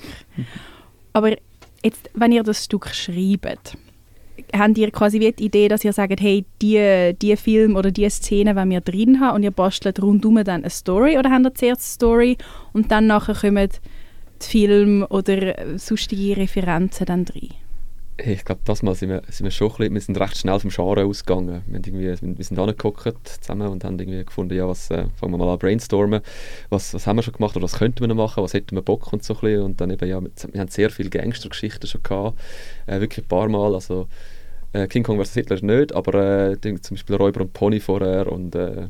Aber 1.14 1.36
jetzt, 1.84 2.10
wenn 2.14 2.32
ihr 2.32 2.44
das 2.44 2.66
Stück 2.66 2.88
schreibt, 2.90 3.78
habt 4.54 4.78
ihr 4.78 4.92
quasi 4.92 5.20
wie 5.20 5.32
die 5.32 5.46
Idee, 5.46 5.68
dass 5.68 5.84
ihr 5.84 5.94
sagt, 5.94 6.20
hey, 6.22 6.46
die, 6.62 7.16
die 7.22 7.36
Film 7.36 7.76
oder 7.76 7.92
die 7.92 8.10
Szene 8.10 8.56
wollen 8.56 8.70
wir 8.70 8.82
drin 8.82 9.20
haben 9.20 9.36
und 9.36 9.44
ihr 9.44 9.52
bastelt 9.52 10.02
rundum 10.02 10.36
dann 10.44 10.62
eine 10.62 10.70
Story 10.70 11.18
oder 11.18 11.32
habt 11.32 11.46
ihr 11.46 11.54
zuerst 11.54 11.82
die 11.82 11.94
Story 11.94 12.38
und 12.74 12.92
dann 12.92 13.08
nachher 13.08 13.36
kommen 13.36 13.70
die 14.42 14.48
Film 14.48 15.06
oder 15.10 15.58
äh, 15.58 15.78
sonstige 15.78 16.38
Referenzen 16.38 17.06
dann 17.06 17.26
drin? 17.26 17.50
Hey, 18.18 18.34
ich 18.34 18.46
glaube, 18.46 18.62
das 18.66 18.84
Mal 18.84 18.94
sind 18.94 19.10
wir, 19.10 19.24
sind 19.30 19.46
wir 19.46 19.52
schon 19.52 19.70
ein 19.70 19.78
bisschen, 19.78 19.94
wir 19.94 20.02
sind 20.02 20.20
recht 20.20 20.38
schnell 20.38 20.60
vom 20.60 20.70
Genre 20.70 21.06
ausgegangen. 21.06 21.64
Wir, 21.66 21.78
haben 21.78 21.84
irgendwie, 21.84 22.38
wir 22.38 22.44
sind 22.44 22.60
angeguckt 22.60 23.28
zusammen 23.28 23.68
und 23.70 23.84
haben 23.84 23.98
irgendwie 23.98 24.24
gefunden, 24.24 24.54
ja, 24.54 24.68
was, 24.68 24.92
äh, 24.92 25.06
fangen 25.16 25.34
wir 25.34 25.38
mal 25.38 25.52
an 25.52 25.58
brainstormen, 25.58 26.22
was, 26.70 26.94
was 26.94 27.08
haben 27.08 27.16
wir 27.16 27.24
schon 27.24 27.34
gemacht 27.34 27.56
oder 27.56 27.64
was 27.64 27.80
könnten 27.80 28.02
wir 28.02 28.08
noch 28.08 28.16
machen, 28.16 28.44
was 28.44 28.54
hätten 28.54 28.76
wir 28.76 28.84
Bock 28.84 29.12
und 29.12 29.24
so 29.24 29.36
ein. 29.42 29.62
Und 29.62 29.82
dann 29.82 29.90
eben, 29.90 30.08
ja, 30.08 30.22
wir, 30.22 30.30
wir 30.52 30.60
haben 30.60 30.70
sehr 30.70 30.92
viele 30.92 31.10
Gangstergeschichten 31.10 31.88
schon 31.88 32.04
gehabt, 32.04 32.40
äh, 32.86 33.00
wirklich 33.00 33.26
ein 33.26 33.28
paar 33.28 33.50
Mal, 33.50 33.74
also 33.74 34.08
äh, 34.74 34.88
King 34.88 35.04
Kong 35.04 35.24
vs. 35.24 35.34
Hitler 35.34 35.56
ist 35.56 35.64
nicht, 35.64 35.96
aber 35.96 36.52
äh, 36.52 36.58
zum 36.62 36.96
Beispiel 36.96 37.16
Räuber 37.16 37.42
und 37.42 37.54
Pony 37.54 37.80
vorher 37.80 38.32
und, 38.32 38.54
äh, 38.54 38.88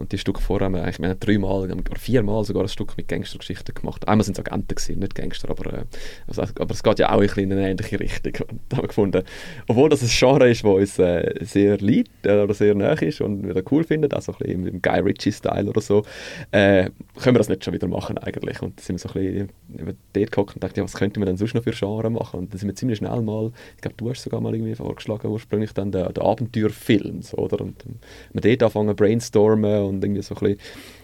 und 0.00 0.12
die 0.12 0.18
Stücke 0.18 0.40
vorher 0.40 0.66
haben 0.66 0.74
wir 0.74 0.82
eigentlich, 0.82 0.98
wir 0.98 1.10
haben 1.10 1.20
dreimal 1.20 1.70
oder 1.70 1.76
viermal 1.96 2.44
sogar 2.44 2.62
ein 2.62 2.68
Stück 2.68 2.96
mit 2.96 3.08
Gangstergeschichten 3.08 3.74
gemacht. 3.74 4.08
Einmal 4.08 4.24
sind 4.24 4.38
es 4.38 4.44
Agenten 4.44 4.74
gewesen, 4.74 4.98
nicht 4.98 5.14
Gangster, 5.14 5.50
aber, 5.50 5.72
äh, 5.72 5.84
also, 6.26 6.42
aber 6.42 6.70
es 6.70 6.82
geht 6.82 6.98
ja 6.98 7.10
auch 7.10 7.20
ein 7.20 7.26
bisschen 7.26 7.50
in 7.50 7.52
eine 7.52 7.70
ähnliche 7.70 8.00
Richtung. 8.00 8.32
Und 8.50 8.60
da 8.68 8.76
haben 8.78 8.84
wir 8.84 8.88
gefunden, 8.88 9.22
obwohl 9.68 9.90
das 9.90 10.02
ein 10.02 10.08
Genre 10.08 10.50
ist, 10.50 10.64
das 10.64 10.70
uns 10.70 10.98
äh, 10.98 11.34
sehr 11.44 11.76
liegt 11.78 12.26
äh, 12.26 12.40
oder 12.40 12.54
sehr 12.54 12.74
nah 12.74 12.92
ist 12.92 13.20
und 13.20 13.46
wir 13.46 13.54
das 13.54 13.64
cool 13.70 13.84
finden, 13.84 14.12
auch 14.12 14.22
so 14.22 14.32
ein 14.32 14.38
bisschen 14.38 14.66
im, 14.66 14.82
Guy 14.82 15.00
Ritchie-Style 15.00 15.68
oder 15.68 15.80
so, 15.80 16.02
äh, 16.50 16.90
können 17.20 17.34
wir 17.34 17.38
das 17.38 17.48
nicht 17.48 17.64
schon 17.64 17.74
wieder 17.74 17.86
machen 17.86 18.18
eigentlich. 18.18 18.62
Und 18.62 18.80
sind 18.80 18.96
wir 18.96 18.98
so 18.98 19.18
ein 19.18 19.48
bisschen 19.74 19.98
dort 20.12 20.32
gehockt 20.32 20.54
und 20.54 20.64
dachten, 20.64 20.78
ja, 20.78 20.84
was 20.84 20.94
könnten 20.94 21.20
wir 21.20 21.26
denn 21.26 21.36
sonst 21.36 21.54
noch 21.54 21.62
für 21.62 21.72
Genre 21.72 22.10
machen? 22.10 22.40
Und 22.40 22.52
dann 22.52 22.58
sind 22.58 22.68
wir 22.68 22.74
ziemlich 22.74 22.98
schnell 22.98 23.20
mal, 23.20 23.52
ich 23.76 23.82
glaube, 23.82 23.96
du 23.96 24.10
hast 24.10 24.22
sogar 24.22 24.40
mal 24.40 24.54
irgendwie 24.54 24.74
vorgeschlagen, 24.74 25.28
ursprünglich 25.28 25.72
dann 25.72 25.92
den, 25.92 26.12
den 26.12 26.22
Abenteuerfilm, 26.22 27.20
oder? 27.32 27.60
Und 27.60 27.84
ähm, 27.86 27.96
wir 28.32 28.40
dort 28.40 28.62
anfangen 28.62 28.96
brainstormen 28.96 29.82
und 29.90 30.04
irgendwie 30.04 30.22
so 30.22 30.34
ein 30.34 30.40
bisschen, 30.40 30.58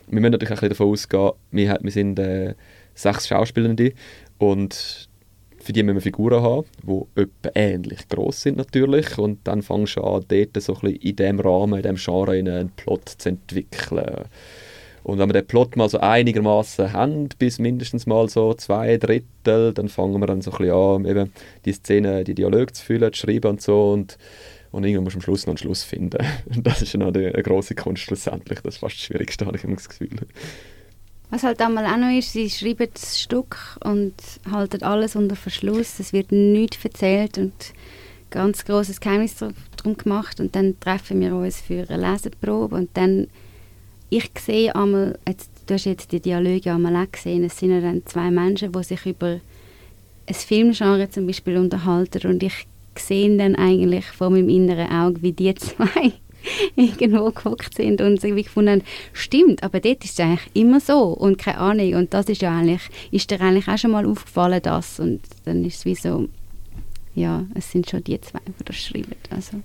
wir 0.09 0.21
müssen 0.21 0.33
natürlich 0.33 0.55
auch 0.59 0.69
davon 0.69 0.89
ausgehen, 0.89 1.33
wir, 1.51 1.79
wir 1.81 1.91
sind 1.91 2.19
äh, 2.19 2.55
sechs 2.95 3.29
Schauspielende 3.29 3.93
und 4.39 5.09
für 5.59 5.73
die 5.73 5.83
müssen 5.83 5.97
wir 5.97 6.03
Figuren 6.03 6.43
haben, 6.43 6.65
die 6.85 7.21
etwa 7.21 7.51
ähnlich 7.55 8.09
groß 8.09 8.43
sind 8.43 8.57
natürlich 8.57 9.19
und 9.19 9.41
dann 9.45 9.63
fängst 9.63 9.97
du 9.97 10.03
an, 10.03 10.25
dort 10.29 10.63
so 10.63 10.75
ein 10.75 10.81
bisschen 10.81 10.97
in 10.97 11.17
diesem 11.17 11.41
Rahmen, 11.41 11.75
in 11.75 11.83
diesem 11.83 11.97
Genre 11.97 12.33
einen 12.33 12.71
Plot 12.71 13.09
zu 13.19 13.31
entwickeln. 13.31 14.27
Und 15.03 15.19
wenn 15.19 15.29
wir 15.29 15.35
den 15.35 15.47
Plot 15.47 15.77
mal 15.77 15.89
so 15.89 15.99
einigermaßen 15.99 16.93
haben, 16.93 17.29
bis 17.39 17.61
mindestens 17.61 18.07
mal 18.07 18.29
so 18.29 18.55
zwei 18.55 18.97
Drittel, 18.97 19.73
dann 19.73 19.89
fangen 19.89 20.21
wir 20.21 20.27
dann 20.27 20.43
so 20.43 20.51
ein 20.51 20.59
bisschen 20.59 20.75
an, 20.75 21.05
eben 21.05 21.33
die 21.65 21.73
Szene, 21.73 22.25
die 22.25 22.35
Dialoge 22.35 22.73
zu 22.73 22.85
füllen, 22.85 23.13
zu 23.13 23.21
schreiben 23.21 23.51
und 23.51 23.63
so 23.63 23.93
und, 23.93 24.19
und 24.77 24.85
irgendwann 24.85 25.05
musst 25.05 25.15
du 25.15 25.19
am 25.19 25.23
Schluss 25.23 25.47
noch 25.47 25.53
einen 25.53 25.59
Schluss 25.59 25.83
finden. 25.83 26.19
Das 26.63 26.83
ist 26.83 26.95
eine, 26.95 27.07
eine 27.07 27.43
grosse 27.43 27.75
Kunst 27.75 28.03
schlussendlich. 28.03 28.61
Das 28.61 28.75
ist 28.75 28.81
fast 28.81 28.97
das 28.97 29.03
Schwierigste, 29.03 29.47
habe 29.47 29.57
ich 29.57 29.65
immer 29.65 29.77
das 29.77 29.89
Gefühl. 29.89 30.11
Was 31.31 31.43
halt 31.43 31.61
einmal 31.63 31.87
auch 31.87 31.97
noch 31.97 32.17
ist, 32.17 32.35
sie 32.35 32.51
schreiben 32.51 32.89
das 32.93 33.19
Stück 33.19 33.57
und 33.83 34.15
halten 34.51 34.83
alles 34.83 35.17
unter 35.17 35.35
Verschluss. 35.35 35.99
Es 35.99 36.13
wird 36.13 36.31
nichts 36.31 36.85
erzählt 36.85 37.39
und 37.39 37.55
ganz 38.31 38.67
großes 38.67 39.01
Geheimnis 39.01 39.37
drum 39.79 39.97
gemacht. 39.97 40.41
Und 40.41 40.55
dann 40.55 40.79
treffen 40.79 41.21
wir 41.21 41.35
uns 41.35 41.63
für 41.63 41.89
eine 41.89 42.13
Leseprobe 42.13 42.77
und 42.77 42.91
dann, 42.95 43.29
ich 44.11 44.31
sehe 44.39 44.77
einmal, 44.77 45.19
jetzt, 45.27 45.51
du 45.67 45.75
hast 45.75 45.87
jetzt 45.87 46.13
die 46.13 46.21
Dialoge 46.21 46.71
einmal 46.71 46.97
auch 46.97 47.11
gesehen, 47.11 47.45
es 47.45 47.59
sind 47.59 47.81
dann 47.81 48.05
zwei 48.05 48.31
Menschen, 48.31 48.73
die 48.73 48.83
sich 48.85 49.07
über 49.07 49.41
ein 50.27 50.35
Filmgenre 50.35 51.09
zum 51.09 51.27
Beispiel 51.27 51.57
unterhalten 51.57 52.29
und 52.29 52.43
ich 52.43 52.67
sehe 52.99 53.37
dann 53.37 53.55
eigentlich 53.55 54.07
vor 54.07 54.31
meinem 54.31 54.49
inneren 54.49 54.91
Auge, 54.91 55.23
wie 55.23 55.33
die 55.33 55.55
zwei 55.57 56.13
irgendwo 56.77 57.31
gehockt 57.31 57.75
sind 57.75 58.01
und 58.01 58.23
irgendwie 58.23 58.45
gefunden 58.45 58.71
haben, 58.71 58.83
stimmt, 59.13 59.63
aber 59.63 59.81
dort 59.81 60.05
ist 60.05 60.19
es 60.19 60.21
eigentlich 60.21 60.49
immer 60.55 60.81
so 60.81 61.03
und 61.09 61.39
keine 61.39 61.59
Ahnung. 61.59 61.95
Und 61.95 62.15
das 62.15 62.27
ist 62.27 62.43
ja 62.43 62.57
eigentlich, 62.57 62.83
ist 63.11 63.31
dir 63.31 63.41
eigentlich 63.41 63.69
auch 63.69 63.79
schon 63.79 63.91
mal 63.91 64.07
aufgefallen, 64.07 64.63
das? 64.63 65.01
Und 65.01 65.21
dann 65.45 65.65
ist 65.65 65.79
es 65.79 65.85
wie 65.85 65.95
so, 65.95 66.29
ja, 67.15 67.45
es 67.55 67.71
sind 67.71 67.89
schon 67.91 68.05
die 68.05 68.21
zwei, 68.21 68.41
die 68.47 68.65
das 68.65 68.77
schreiben, 68.77 69.17
also. 69.31 69.61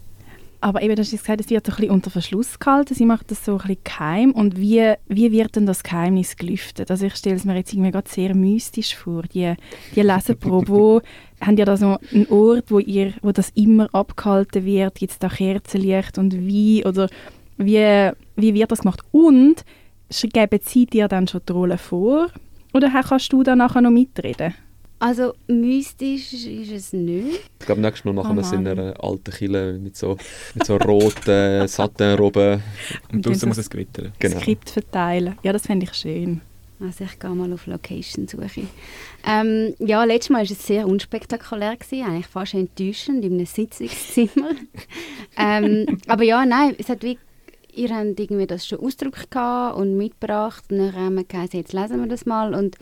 Aber 0.64 0.84
eben, 0.84 0.96
du 0.96 1.02
hast 1.02 1.10
gesagt, 1.10 1.42
es 1.42 1.50
wird 1.50 1.66
so 1.66 1.72
ein 1.72 1.76
bisschen 1.76 1.92
unter 1.92 2.12
Verschluss 2.12 2.60
gehalten. 2.60 2.94
Sie 2.94 3.06
macht 3.06 3.32
das 3.32 3.44
so 3.44 3.54
ein 3.54 3.58
bisschen 3.58 3.84
geheim. 3.84 4.32
Und 4.32 4.60
wie, 4.60 4.94
wie 5.08 5.32
wird 5.32 5.56
denn 5.56 5.66
das 5.66 5.82
Geheimnis 5.82 6.38
gelüftet? 6.38 6.92
Also 6.92 7.08
ich 7.08 7.16
stelle 7.16 7.36
es 7.36 7.46
mir 7.46 7.56
jetzt 7.56 7.74
irgendwie 7.74 7.90
gerade 7.90 8.08
sehr 8.08 8.36
mystisch 8.36 8.96
vor. 8.96 9.24
Die, 9.24 9.56
die 9.96 10.02
Leseprobe, 10.02 10.68
wo 10.68 11.02
haben 11.42 11.58
ja 11.58 11.66
da 11.66 11.78
so 11.78 11.98
einen 12.14 12.28
Ort, 12.28 12.66
wo, 12.70 12.78
ihr, 12.78 13.14
wo 13.24 13.32
das 13.32 13.50
immer 13.56 13.90
abgehalten 13.92 14.64
wird? 14.64 14.96
Gibt 14.96 15.12
es 15.12 15.20
da 15.20 15.30
Kerzenlicht 15.30 16.20
und 16.20 16.34
wie? 16.46 16.86
Oder 16.86 17.10
wie, 17.58 18.12
wie 18.36 18.54
wird 18.54 18.72
das 18.72 18.82
gemacht? 18.82 19.02
Und 19.12 19.66
geben 20.10 20.60
sie 20.64 20.86
dir 20.86 21.08
dann 21.08 21.28
schon 21.28 21.42
die 21.48 21.54
Rolle 21.54 21.80
vor? 21.80 22.28
Oder 22.74 22.90
kannst 23.02 23.34
du 23.34 23.42
dann 23.42 23.58
nachher 23.58 23.82
noch 23.82 23.90
mitreden? 23.90 24.54
Also 25.02 25.34
mystisch 25.48 26.32
ist 26.32 26.72
es 26.72 26.94
nicht. 26.94 27.42
Ich 27.60 27.66
glaube, 27.66 27.82
nächstes 27.82 28.06
Mal 28.06 28.14
machen 28.14 28.34
Oh 28.34 28.36
wir 28.36 28.42
es 28.42 28.52
in 28.52 28.68
einer 28.68 29.04
alten 29.04 29.32
Kille 29.32 29.74
mit 29.74 29.98
so, 29.98 30.16
mit 30.54 30.64
so 30.64 30.78
roten 30.78 31.68
Satinroben. 31.68 32.62
Und 33.12 33.26
dann 33.26 33.34
draußen 33.34 33.50
muss 33.50 33.58
es 33.58 33.68
gewittern. 33.68 34.14
Genau. 34.20 34.40
Skript 34.40 34.70
verteilen. 34.70 35.40
Ja, 35.42 35.54
das 35.54 35.64
fände 35.64 35.86
ich 35.86 35.94
schön. 35.96 36.42
Also 36.80 37.06
ich 37.06 37.18
gehe 37.18 37.32
mal 37.32 37.52
auf 37.52 37.66
Location-Suche. 37.66 38.68
Ähm, 39.26 39.74
ja, 39.80 40.04
letztes 40.04 40.30
Mal 40.30 40.44
war 40.48 40.52
es 40.52 40.68
sehr 40.68 40.88
unspektakulär, 40.88 41.78
gewesen, 41.78 42.06
eigentlich 42.06 42.28
fast 42.28 42.54
enttäuschend, 42.54 43.26
in 43.26 43.34
einem 43.34 43.48
Sitzungszimmer. 43.48 44.52
ähm, 45.36 45.98
aber 46.08 46.24
ja, 46.24 46.46
nein, 46.46 46.76
es 46.78 46.90
hat 46.90 47.02
wie, 47.02 47.18
ihr 47.74 47.90
habt 47.90 48.20
irgendwie 48.20 48.46
das 48.46 48.68
schon 48.68 48.80
ausgedrückt 48.80 49.32
gehabt 49.32 49.78
und 49.78 49.98
mitgebracht 49.98 50.64
und 50.70 50.78
dann 50.78 50.94
haben 50.94 51.16
wir 51.16 51.24
gesagt, 51.24 51.56
jetzt 51.56 51.74
lesen 51.74 52.02
wir 52.02 52.08
das 52.08 52.28
mal 52.28 52.54
und 52.54 52.78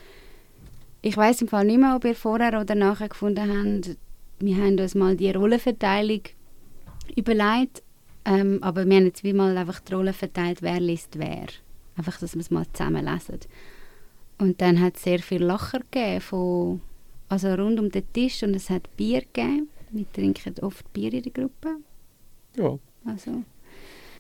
ich 1.02 1.16
weiß 1.16 1.42
im 1.42 1.48
Fall 1.48 1.66
nicht 1.66 1.80
mehr, 1.80 1.96
ob 1.96 2.06
ihr 2.06 2.16
vorher 2.16 2.60
oder 2.60 2.76
nachher 2.76 3.10
gefunden 3.10 3.50
habt, 3.50 3.98
wir 4.40 4.58
haben 4.58 4.80
uns 4.80 4.96
mal 4.96 5.16
die 5.16 5.32
Rollenverteilung 5.32 6.22
überlegt, 7.16 7.84
ähm, 8.26 8.60
aber 8.62 8.86
wir 8.86 8.98
haben 8.98 9.06
jetzt 9.06 9.24
wie 9.24 9.34
mal 9.34 9.58
einfach 9.58 9.80
die 9.80 9.94
Rollen 9.94 10.14
verteilt, 10.14 10.62
wer 10.62 10.80
liest 10.80 11.18
wer. 11.18 11.48
Einfach, 11.96 12.20
dass 12.20 12.36
wir 12.36 12.42
es 12.42 12.52
mal 12.52 12.66
zusammen 12.72 13.06
lesen. 13.06 13.40
Und 14.38 14.62
dann 14.62 14.80
hat 14.80 14.96
es 14.96 15.04
sehr 15.04 15.20
viel 15.20 15.44
Lacher 15.44 15.80
gegeben, 15.80 16.22
von, 16.22 16.82
also 17.28 17.54
rund 17.54 17.80
um 17.80 17.90
den 17.90 18.12
Tisch 18.14 18.44
und 18.44 18.56
es 18.56 18.70
hat 18.70 18.96
Bier 18.96 19.22
gegeben. 19.22 19.68
Wir 19.92 20.10
trinken 20.12 20.56
oft 20.62 20.92
Bier 20.94 21.14
in 21.14 21.24
der 21.24 21.32
Gruppe. 21.32 21.78
Ja. 22.56 22.78
Also, 23.06 23.44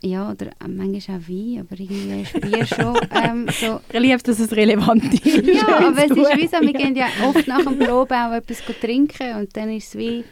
ja, 0.01 0.31
oder 0.31 0.47
äh, 0.47 0.67
manchmal 0.67 1.17
auch 1.17 1.27
Wein, 1.27 1.59
aber 1.59 1.79
irgendwie 1.79 2.21
ist 2.21 2.39
Bier 2.39 2.65
schon 2.65 2.97
ähm, 3.12 3.47
so... 3.49 3.81
Ich 3.91 3.99
liebe, 3.99 4.17
dass 4.23 4.39
es 4.39 4.51
relevant 4.53 5.13
ist. 5.13 5.25
Ja, 5.45 5.88
aber 5.88 6.05
es 6.05 6.12
ist 6.12 6.38
wie 6.38 6.47
so, 6.47 6.62
wir 6.62 6.71
Ja. 6.71 6.77
gehen 6.77 6.95
ja 6.95 7.07
oft 7.27 7.47
nach 7.47 7.63
dem 7.63 7.79
Probe 7.79 8.15
auch 8.15 8.31
etwas 8.31 8.63
trinken 8.79 9.35
und 9.35 9.55
dann 9.57 9.69
ist 9.75 9.89
es 9.89 9.97
wie... 9.97 10.23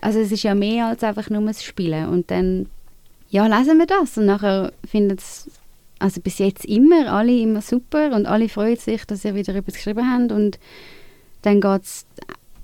Also 0.00 0.18
es 0.20 0.32
ist 0.32 0.42
ja 0.42 0.54
mehr 0.54 0.86
als 0.86 1.02
einfach 1.04 1.30
nur 1.30 1.42
das 1.42 1.62
Spielen 1.62 2.08
und 2.08 2.30
dann, 2.30 2.66
ja, 3.30 3.46
lesen 3.46 3.78
wir 3.78 3.86
das 3.86 4.18
und 4.18 4.26
nachher 4.26 4.72
finden 4.88 5.16
es, 5.16 5.48
also 6.00 6.20
bis 6.20 6.38
jetzt 6.38 6.64
immer, 6.64 7.12
alle 7.12 7.38
immer 7.38 7.60
super 7.60 8.12
und 8.12 8.26
alle 8.26 8.48
freuen 8.48 8.76
sich, 8.76 9.04
dass 9.04 9.24
ihr 9.24 9.34
wieder 9.36 9.54
etwas 9.54 9.74
geschrieben 9.74 10.12
habt 10.12 10.32
und 10.32 10.58
dann 11.42 11.60
geht 11.60 11.82
es 11.82 12.06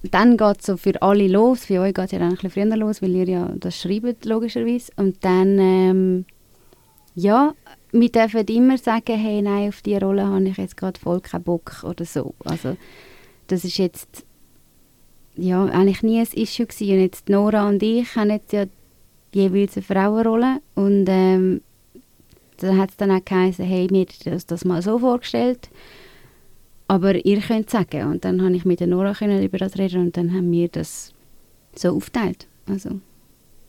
dann 0.03 0.37
geht's 0.37 0.67
so 0.67 0.77
für 0.77 1.01
alle 1.03 1.27
los, 1.29 1.65
für 1.65 1.81
euch 1.81 1.95
geht 1.95 2.07
es 2.07 2.13
ja 2.13 2.19
dann 2.19 2.31
ein 2.31 2.35
bisschen 2.37 2.51
früher 2.51 2.77
los, 2.77 3.03
weil 3.03 3.17
ihr 3.17 3.29
ja 3.29 3.53
das 3.57 3.81
schreibt, 3.81 4.25
logischerweise. 4.25 4.93
Und 4.97 5.25
dann, 5.25 5.59
ähm, 5.59 6.25
ja, 7.15 7.55
wir 7.93 8.09
dürfen 8.11 8.47
immer 8.47 8.79
sagen, 8.79 9.17
hey, 9.19 9.43
nein, 9.43 9.69
auf 9.69 9.83
diese 9.83 10.01
Rolle 10.01 10.27
habe 10.27 10.49
ich 10.49 10.57
jetzt 10.57 10.77
gerade 10.77 11.01
voll 11.01 11.21
keinen 11.21 11.43
Bock 11.43 11.85
oder 11.85 12.05
so. 12.05 12.35
Also, 12.45 12.77
das 13.49 13.65
ist 13.65 13.79
jetzt, 13.79 14.25
ja, 15.37 15.65
eigentlich 15.65 16.03
nie 16.03 16.21
ein 16.21 16.29
Issue 16.35 16.67
gewesen. 16.67 16.93
Und 16.93 17.01
jetzt 17.01 17.29
Nora 17.29 17.69
und 17.69 17.83
ich 17.83 18.15
haben 18.15 18.31
jetzt 18.31 18.53
ja 18.53 18.67
jeweils 19.35 19.77
eine 19.77 19.83
Frauenrolle 19.83 20.61
und 20.75 21.07
ähm, 21.09 21.61
da 22.59 22.77
hat 22.77 22.91
es 22.91 22.97
dann 22.97 23.11
auch 23.11 23.25
geheißen, 23.25 23.65
hey, 23.65 23.89
mir 23.91 24.07
das, 24.25 24.47
das 24.47 24.65
mal 24.65 24.83
so 24.83 24.99
vorgestellt, 24.99 25.71
aber 26.89 27.25
ihr 27.25 27.41
könnt 27.41 27.71
sagen. 27.71 28.11
Und 28.11 28.25
dann 28.25 28.43
habe 28.43 28.57
ich 28.57 28.65
mit 28.65 28.81
der 28.81 28.87
Nora 28.89 29.13
können 29.15 29.43
über 29.43 29.59
das 29.59 29.79
reden 29.79 30.01
und 30.03 30.17
dann 30.17 30.33
haben 30.33 30.51
wir 30.51 30.69
das 30.69 31.13
so 31.75 31.91
aufgeteilt. 31.95 32.47
Also 32.69 33.01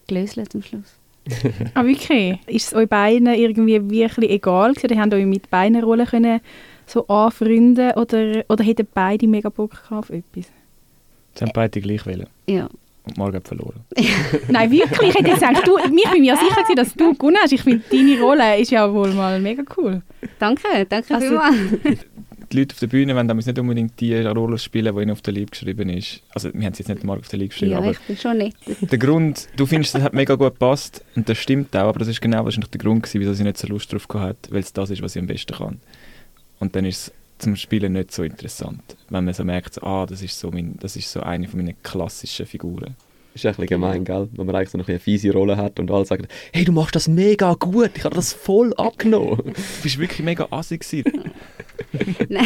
gelöst 0.07 0.39
zum 0.51 0.63
Schluss. 0.63 0.95
Ah, 1.75 1.85
wirklich? 1.85 2.39
Ist 2.47 2.67
es 2.67 2.73
euch 2.73 2.89
beiden 2.89 3.27
irgendwie 3.27 3.77
bisschen 3.79 4.23
egal 4.23 4.73
gewesen? 4.73 4.91
Oder 4.91 5.01
habt 5.01 5.13
ihr 5.13 5.19
euch 5.19 5.25
mit 5.25 5.49
beiden 5.51 5.83
Rollen 5.83 6.07
können 6.07 6.39
so 6.87 7.05
anfreunden 7.07 7.91
oder, 7.91 8.43
oder 8.49 8.63
hätten 8.63 8.87
beide 8.95 9.27
mega 9.27 9.49
Bock 9.49 9.71
gehabt 9.71 9.91
auf 9.91 10.09
etwas? 10.09 10.51
Sie 11.35 11.45
haben 11.45 11.51
beide 11.53 11.79
gleich 11.81 12.03
wählen. 12.07 12.25
Ja, 12.47 12.67
Und 13.05 13.17
Margot 13.17 13.47
verloren. 13.47 13.81
Nein, 14.47 14.71
wirklich. 14.71 15.09
Ich 15.09 15.15
hätte 15.15 15.29
jetzt 15.29 15.39
gedacht, 15.47 15.67
du, 15.67 15.77
ich 15.77 15.83
bin 15.83 16.21
mir 16.21 16.35
sicher 16.35 16.55
gewesen, 16.63 16.75
dass 16.75 16.93
du 16.95 17.13
gewonnen 17.13 17.37
hast. 17.43 17.51
Ich 17.53 17.61
finde, 17.61 17.83
deine 17.91 18.19
Rolle 18.21 18.57
ist 18.59 18.71
ja 18.71 18.91
wohl 18.91 19.13
mal 19.13 19.39
mega 19.39 19.61
cool. 19.77 20.01
Danke, 20.39 20.85
danke 20.89 21.13
Also- 21.13 21.27
vielmals. 21.27 21.57
Die 22.51 22.57
Leute 22.57 22.73
auf 22.73 22.79
der 22.79 22.87
Bühne 22.87 23.15
wollen 23.15 23.27
damals 23.27 23.45
nicht 23.45 23.59
unbedingt 23.59 23.99
die 23.99 24.15
Rolle 24.15 24.57
spielen, 24.57 24.95
die 24.95 25.01
ihnen 25.01 25.11
auf 25.11 25.21
der 25.21 25.33
Liebe 25.33 25.51
geschrieben 25.51 25.89
ist. 25.89 26.21
Also, 26.33 26.51
wir 26.53 26.65
haben 26.65 26.73
es 26.73 26.79
jetzt 26.79 26.87
nicht 26.87 27.03
Margot 27.03 27.23
auf 27.23 27.29
der 27.29 27.39
Liebe 27.39 27.49
geschrieben, 27.49 27.71
Ja, 27.73 27.77
aber 27.77 27.91
ich 27.91 27.99
bin 27.99 28.17
schon 28.17 28.37
nett. 28.37 28.55
der 28.81 28.97
Grund, 28.97 29.47
du 29.55 29.65
findest, 29.65 29.95
es 29.95 30.01
hat 30.01 30.13
mega 30.13 30.35
gut 30.35 30.53
gepasst 30.53 31.03
und 31.15 31.29
das 31.29 31.37
stimmt 31.37 31.75
auch, 31.75 31.89
aber 31.89 31.99
das 31.99 32.07
ist 32.07 32.21
genau 32.21 32.43
wahrscheinlich 32.45 32.71
der 32.71 32.79
Grund 32.79 33.03
gewesen, 33.03 33.21
wieso 33.21 33.33
sie 33.33 33.43
nicht 33.43 33.57
so 33.57 33.67
Lust 33.67 33.93
drauf 33.93 34.07
gehabt 34.07 34.47
hat, 34.47 34.51
weil 34.51 34.61
es 34.61 34.73
das 34.73 34.89
ist, 34.89 35.01
was 35.01 35.13
sie 35.13 35.19
am 35.19 35.27
besten 35.27 35.55
kann. 35.55 35.79
Und 36.59 36.75
dann 36.75 36.85
ist 36.85 37.07
es 37.07 37.13
zum 37.37 37.55
Spielen 37.55 37.93
nicht 37.93 38.11
so 38.11 38.23
interessant, 38.23 38.97
wenn 39.09 39.25
man 39.25 39.33
so 39.33 39.43
merkt, 39.43 39.81
ah, 39.83 40.05
das 40.05 40.21
ist 40.21 40.39
so, 40.39 40.51
mein, 40.51 40.77
das 40.79 40.95
ist 40.95 41.11
so 41.11 41.21
eine 41.21 41.47
von 41.47 41.59
meinen 41.59 41.75
klassischen 41.83 42.45
Figuren. 42.45 42.95
Ist 43.39 43.45
ein 43.45 43.51
bisschen 43.51 43.67
gemein, 43.67 44.03
gell? 44.03 44.27
Wenn 44.33 44.45
man 44.45 44.55
eigentlich 44.55 44.69
so 44.69 44.77
noch 44.77 44.87
eine 44.87 44.99
fiese 44.99 45.31
Rolle 45.31 45.55
hat 45.55 45.79
und 45.79 45.89
alle 45.91 46.05
sagen, 46.05 46.27
hey, 46.51 46.65
du 46.65 46.73
machst 46.73 46.95
das 46.95 47.07
mega 47.07 47.53
gut, 47.53 47.91
ich 47.95 48.03
habe 48.03 48.15
das 48.15 48.33
voll 48.33 48.73
abgenommen. 48.73 49.37
Du 49.37 49.81
bist 49.81 49.97
wirklich 49.97 50.19
mega 50.19 50.47
assig 50.51 50.81
gewesen. 50.81 51.31
Nein. 52.29 52.45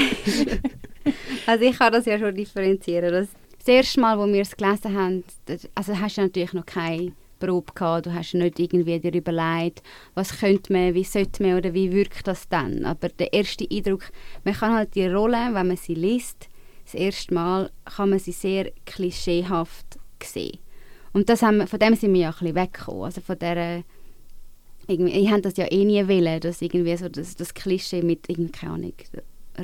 Also 1.47 1.65
ich 1.65 1.77
kann 1.77 1.91
das 1.91 2.05
ja 2.05 2.19
schon 2.19 2.35
differenzieren. 2.35 3.11
Das, 3.11 3.27
das 3.57 3.67
erste 3.67 3.99
Mal, 4.01 4.19
wo 4.19 4.27
wir 4.27 4.41
es 4.41 4.55
gelesen 4.55 4.95
haben, 4.95 5.23
das, 5.45 5.67
also 5.73 5.99
hast 5.99 6.17
du 6.17 6.21
natürlich 6.21 6.53
noch 6.53 6.65
keine 6.65 7.13
Probe 7.39 7.73
gehabt, 7.73 8.05
du 8.05 8.13
hast 8.13 8.35
nicht 8.35 8.59
irgendwie 8.59 8.99
dir 8.99 9.13
überlegt, 9.13 9.81
was 10.13 10.39
könnte 10.39 10.71
man, 10.71 10.93
wie 10.93 11.03
sollte 11.03 11.41
man 11.41 11.57
oder 11.57 11.73
wie 11.73 11.91
wirkt 11.91 12.27
das 12.27 12.47
dann. 12.47 12.85
Aber 12.85 13.09
der 13.09 13.33
erste 13.33 13.67
Eindruck, 13.69 14.11
man 14.43 14.53
kann 14.53 14.73
halt 14.73 14.95
die 14.95 15.07
Rolle, 15.07 15.49
wenn 15.53 15.67
man 15.67 15.77
sie 15.77 15.95
liest, 15.95 16.47
das 16.85 16.93
erste 16.93 17.33
Mal 17.33 17.71
kann 17.85 18.11
man 18.11 18.19
sie 18.19 18.31
sehr 18.31 18.71
klischeehaft 18.85 19.97
sehen. 20.21 20.62
Und 21.13 21.29
das 21.29 21.41
haben 21.41 21.57
wir, 21.57 21.67
von 21.67 21.79
dem 21.79 21.95
sind 21.95 22.13
wir 22.13 22.21
ja 22.21 22.29
ein 22.29 22.33
bisschen 22.33 22.55
weggekommen. 22.55 23.03
Also 23.03 23.21
von 23.21 23.37
dieser, 23.37 23.83
irgendwie, 24.87 25.13
ich 25.13 25.31
habe 25.31 25.41
das 25.41 25.57
ja 25.57 25.71
eh 25.71 25.85
nie 25.85 26.07
wollen, 26.07 26.39
dass 26.39 26.61
irgendwie 26.61 26.95
so 26.97 27.07
das, 27.07 27.35
das 27.35 27.53
Klischee 27.53 28.01
mit, 28.01 28.27
irgendwie, 28.27 28.51
keine 28.51 28.73
Ahnung, 28.73 28.93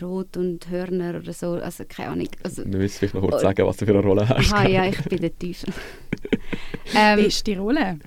Rot 0.02 0.38
und 0.38 0.70
Hörner 0.70 1.20
oder 1.20 1.34
so, 1.34 1.54
also 1.54 1.84
keine 1.88 2.12
Ahnung. 2.12 2.30
Also, 2.44 2.64
Wir 2.64 2.78
müssen 2.78 2.98
vielleicht 3.00 3.16
noch 3.16 3.22
kurz 3.22 3.42
sagen, 3.42 3.66
was 3.66 3.78
du 3.78 3.86
für 3.86 3.92
eine 3.92 4.04
Rolle 4.04 4.30
hast. 4.30 4.54
aha, 4.54 4.68
ja, 4.68 4.86
ich 4.86 5.02
bin 5.04 5.20
der 5.20 5.38
Teufel. 5.38 5.74
ähm, 6.96 7.24
Beste 7.24 7.58
Rolle. 7.58 7.98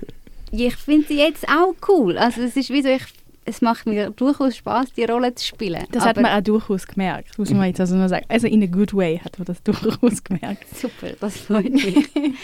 ich 0.53 0.77
finde 0.77 1.09
sie 1.09 1.19
jetzt 1.19 1.49
auch 1.49 1.75
cool. 1.89 2.17
Also 2.19 2.43
es 2.43 2.57
ist 2.57 2.71
wie 2.71 2.83
so, 2.83 2.89
ich, 2.89 3.03
es 3.45 3.61
macht 3.61 3.87
mir 3.87 4.11
durchaus 4.11 4.57
Spaß, 4.57 4.93
die 4.93 5.05
Rolle 5.05 5.35
zu 5.35 5.45
spielen. 5.45 5.85
Das 5.91 6.05
hat 6.05 6.17
man 6.17 6.27
auch 6.27 6.43
durchaus 6.43 6.87
gemerkt, 6.87 7.37
muss 7.37 7.51
man 7.51 7.67
jetzt 7.67 7.81
also 7.81 7.97
noch 7.97 8.09
sagen. 8.09 8.27
Also 8.29 8.47
in 8.47 8.63
a 8.63 8.67
good 8.67 8.95
way 8.95 9.19
hat 9.19 9.37
man 9.41 9.47
das 9.47 9.61
durchaus 9.65 10.23
gemerkt. 10.23 10.65
Super, 10.77 11.15
das 11.19 11.39
freut 11.39 11.73
mich. 11.73 12.09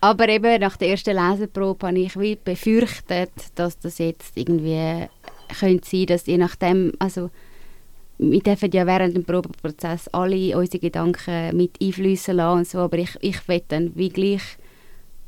Aber 0.00 0.28
eben 0.28 0.60
nach 0.60 0.76
der 0.76 0.90
ersten 0.90 1.16
Leseprobe 1.16 1.86
habe 1.86 1.98
ich 1.98 2.18
wie 2.18 2.36
befürchtet, 2.36 3.32
dass 3.54 3.78
das 3.78 3.98
jetzt 3.98 4.36
irgendwie 4.36 5.08
könnte 5.58 5.88
sein, 5.88 6.06
dass 6.06 6.26
je 6.26 6.38
nachdem, 6.38 6.92
also 6.98 7.30
wir 8.18 8.40
dürfen 8.40 8.70
ja 8.72 8.86
während 8.86 9.16
dem 9.16 9.24
Probeprozess 9.24 10.08
alle 10.08 10.56
unsere 10.56 10.78
Gedanken 10.78 11.56
mit 11.56 11.72
einfließen 11.80 12.36
lassen 12.36 12.58
und 12.58 12.68
so, 12.68 12.78
aber 12.78 12.98
ich, 12.98 13.16
ich 13.20 13.46
will 13.48 13.62
dann 13.68 13.92
wie 13.94 14.08
gleich 14.08 14.42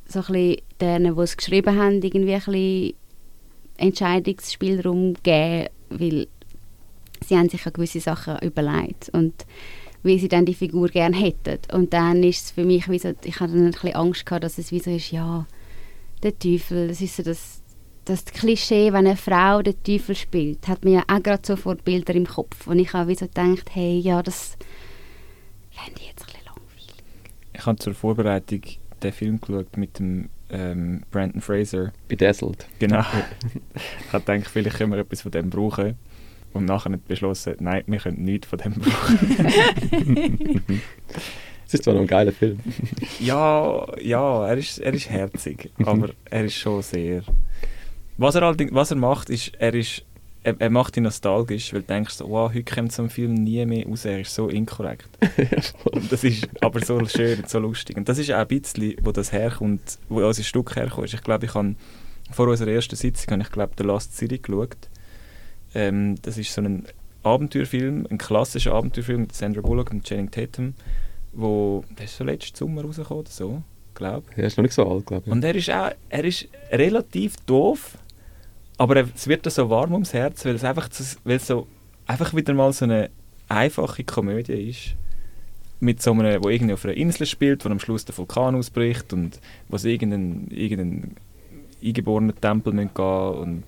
so 0.06 0.20
ein 0.20 0.26
bisschen 0.26 0.56
denen, 0.80 1.14
die 1.14 1.22
es 1.22 1.36
geschrieben 1.36 1.78
haben, 1.78 2.02
irgendwie 2.02 2.34
ein 2.34 2.40
bisschen 2.40 2.94
Entscheidungsspielraum 3.76 5.14
geben, 5.22 5.68
weil 5.90 6.28
sie 7.26 7.36
haben 7.36 7.48
sich 7.48 7.64
ja 7.64 7.70
gewisse 7.70 8.00
Sachen 8.00 8.38
überlegt 8.38 9.10
und 9.12 9.34
wie 10.02 10.18
sie 10.18 10.28
dann 10.28 10.46
die 10.46 10.54
Figur 10.54 10.88
gerne 10.88 11.16
hätten. 11.16 11.58
Und 11.72 11.92
dann 11.92 12.22
ist 12.22 12.44
es 12.44 12.50
für 12.52 12.64
mich 12.64 12.88
wie 12.88 12.98
so, 12.98 13.12
ich 13.24 13.40
hatte 13.40 13.54
dann 13.54 13.66
ein 13.66 13.70
bisschen 13.72 13.94
Angst 13.94 14.26
gehabt, 14.26 14.44
dass 14.44 14.58
es 14.58 14.72
wie 14.72 14.80
so 14.80 14.90
ist, 14.90 15.10
ja, 15.10 15.46
der 16.22 16.38
Teufel, 16.38 16.88
das 16.88 17.00
ist 17.00 17.16
so 17.16 17.22
das, 17.22 17.62
das 18.04 18.24
Klischee, 18.24 18.92
wenn 18.92 19.06
eine 19.06 19.16
Frau 19.16 19.62
den 19.62 19.82
Teufel 19.82 20.14
spielt, 20.14 20.66
hat 20.68 20.84
man 20.84 20.94
ja 20.94 21.02
auch 21.08 21.22
gerade 21.22 21.46
sofort 21.46 21.84
Bilder 21.84 22.14
im 22.14 22.26
Kopf. 22.26 22.66
Und 22.66 22.78
ich 22.78 22.92
habe 22.92 23.10
wie 23.10 23.14
so 23.14 23.26
gedacht, 23.26 23.70
hey, 23.72 23.98
ja, 23.98 24.22
das 24.22 24.56
fände 25.70 26.00
ich 26.00 26.08
jetzt 26.08 26.22
ein 26.22 26.26
bisschen 26.26 26.46
langweilig. 26.46 26.94
Ich 27.52 27.66
habe 27.66 27.78
zur 27.78 27.94
Vorbereitung 27.94 28.62
den 29.02 29.12
Film 29.12 29.40
geschaut 29.40 29.76
mit 29.76 29.98
dem 29.98 30.28
ähm, 30.50 31.02
Brandon 31.10 31.40
Fraser. 31.40 31.92
Bedazzled. 32.08 32.66
Genau. 32.78 33.00
ich 33.74 34.12
habe 34.12 34.24
gedacht, 34.24 34.50
vielleicht 34.50 34.76
können 34.76 34.92
wir 34.92 34.98
etwas 34.98 35.22
von 35.22 35.30
dem 35.30 35.50
brauchen. 35.50 35.96
Und 36.52 36.64
nachher 36.64 36.90
nicht 36.90 37.06
beschlossen, 37.06 37.54
nein, 37.60 37.84
wir 37.86 37.98
können 37.98 38.24
nichts 38.24 38.48
von 38.48 38.58
dem 38.58 38.74
brauchen. 38.74 40.62
Es 41.68 41.74
ist 41.74 41.84
zwar 41.84 41.92
noch 41.92 42.00
ein 42.00 42.06
geiler 42.06 42.32
Film. 42.32 42.58
ja, 43.20 43.86
ja, 44.00 44.48
er 44.48 44.56
ist, 44.56 44.78
er 44.78 44.94
ist 44.94 45.10
herzig, 45.10 45.70
aber 45.84 46.08
er 46.30 46.46
ist 46.46 46.54
schon 46.54 46.80
sehr... 46.80 47.22
Was 48.16 48.36
er, 48.36 48.42
allerdings, 48.44 48.72
was 48.72 48.90
er 48.90 48.96
macht, 48.96 49.28
ist, 49.28 49.52
er 49.58 49.74
ist 49.74 50.02
er, 50.42 50.54
er 50.58 50.70
macht 50.70 50.96
dich 50.96 51.02
nostalgisch, 51.02 51.74
weil 51.74 51.82
du 51.82 51.88
denkst, 51.88 52.14
so, 52.14 52.28
wow, 52.30 52.52
heute 52.52 52.74
kommt 52.74 52.92
so 52.92 53.02
ein 53.02 53.10
Film 53.10 53.34
nie 53.34 53.64
mehr 53.66 53.86
raus, 53.86 54.06
er 54.06 54.20
ist 54.20 54.34
so 54.34 54.48
inkorrekt. 54.48 55.08
und 55.92 56.10
das 56.10 56.24
ist 56.24 56.48
aber 56.62 56.80
so 56.80 57.04
schön 57.06 57.40
und 57.40 57.50
so 57.50 57.58
lustig. 57.58 57.96
Und 57.96 58.08
das 58.08 58.18
ist 58.18 58.32
auch 58.32 58.38
ein 58.38 58.46
bisschen, 58.48 58.94
wo 59.02 59.12
das 59.12 59.32
herkommt, 59.32 59.98
wo 60.08 60.26
unser 60.26 60.42
Stück 60.42 60.74
herkommt. 60.74 61.12
Ich 61.12 61.22
glaube, 61.22 61.46
ich 61.46 61.54
habe 61.54 61.74
vor 62.30 62.48
unserer 62.48 62.70
ersten 62.70 62.96
Sitzung, 62.96 63.32
habe 63.32 63.42
ich 63.42 63.50
glaube, 63.50 63.72
The 63.76 63.84
Last 63.84 64.16
City 64.16 64.38
geschaut. 64.38 64.88
Ähm, 65.78 66.16
das 66.22 66.36
ist 66.36 66.52
so 66.52 66.60
ein 66.60 66.86
Abenteuerfilm, 67.22 68.08
ein 68.10 68.18
klassischer 68.18 68.74
Abenteuerfilm 68.74 69.22
mit 69.22 69.34
Sandra 69.34 69.60
Bullock 69.60 69.92
und 69.92 70.02
Channing 70.02 70.28
Tatum, 70.30 70.74
wo, 71.32 71.84
der 71.96 72.06
ist 72.06 72.16
so 72.16 72.24
letzten 72.24 72.56
Sommer 72.56 72.82
rausgekommen 72.82 73.20
oder 73.20 73.30
so, 73.30 73.62
glaube 73.94 74.26
Er 74.34 74.44
ist 74.44 74.56
noch 74.56 74.62
nicht 74.64 74.74
so 74.74 74.88
alt, 74.88 75.06
glaube 75.06 75.22
ich. 75.26 75.32
und 75.32 75.44
er 75.44 75.54
ist 75.54 75.70
auch, 75.70 75.90
er 76.08 76.24
ist 76.24 76.48
relativ 76.72 77.36
doof, 77.46 77.96
aber 78.76 78.96
er, 78.96 79.08
es 79.14 79.28
wird 79.28 79.46
dir 79.46 79.50
so 79.50 79.70
warm 79.70 79.92
ums 79.92 80.12
Herz, 80.12 80.44
weil 80.44 80.56
es 80.56 80.64
einfach, 80.64 80.88
weil 81.22 81.36
es 81.36 81.46
so 81.46 81.68
einfach 82.06 82.34
wieder 82.34 82.54
mal 82.54 82.72
so 82.72 82.84
eine 82.84 83.10
einfache 83.48 84.02
Komödie 84.02 84.70
ist. 84.70 84.96
Mit 85.80 86.02
so 86.02 86.10
einem, 86.10 86.42
wo 86.42 86.48
irgendwie 86.48 86.74
auf 86.74 86.84
einer 86.84 86.94
Insel 86.94 87.24
spielt, 87.24 87.64
wo 87.64 87.68
am 87.68 87.78
Schluss 87.78 88.04
der 88.04 88.18
Vulkan 88.18 88.56
ausbricht 88.56 89.12
und 89.12 89.38
wo 89.68 89.76
sie 89.76 89.92
irgendeinen, 89.92 90.50
irgendeinen 90.50 91.14
eingeborenen 91.80 92.34
Tempel 92.40 92.72
müssen 92.72 92.90
gehen 92.94 93.04
und 93.04 93.64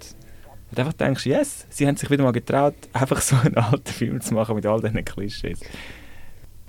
und 0.70 0.78
einfach 0.78 0.92
denkst, 0.92 1.26
yes, 1.26 1.66
sie 1.68 1.86
haben 1.86 1.96
sich 1.96 2.10
wieder 2.10 2.22
mal 2.22 2.32
getraut, 2.32 2.74
einfach 2.92 3.20
so 3.20 3.36
einen 3.36 3.56
alten 3.56 3.92
Film 3.92 4.20
zu 4.20 4.34
machen 4.34 4.54
mit 4.54 4.66
all 4.66 4.80
diesen 4.80 5.04
Klischees. 5.04 5.60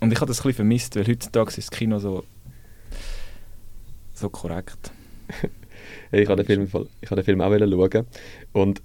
Und 0.02 0.12
ich 0.12 0.20
habe 0.20 0.28
das 0.28 0.40
ein 0.40 0.44
bisschen 0.44 0.54
vermisst, 0.54 0.96
weil 0.96 1.08
heutzutage 1.08 1.50
ist 1.50 1.58
das 1.58 1.72
Kino 1.72 2.00
so, 2.00 2.24
so 4.14 4.30
korrekt. 4.30 4.92
Hey, 6.12 6.24
ich 6.24 6.30
habe 6.30 6.44
den 6.44 6.46
Film, 6.68 6.88
ich 7.02 7.10
habe 7.10 7.22
den 7.22 7.26
Film 7.26 7.42
auch 7.42 7.50
schauen. 7.50 8.06
Und 8.52 8.82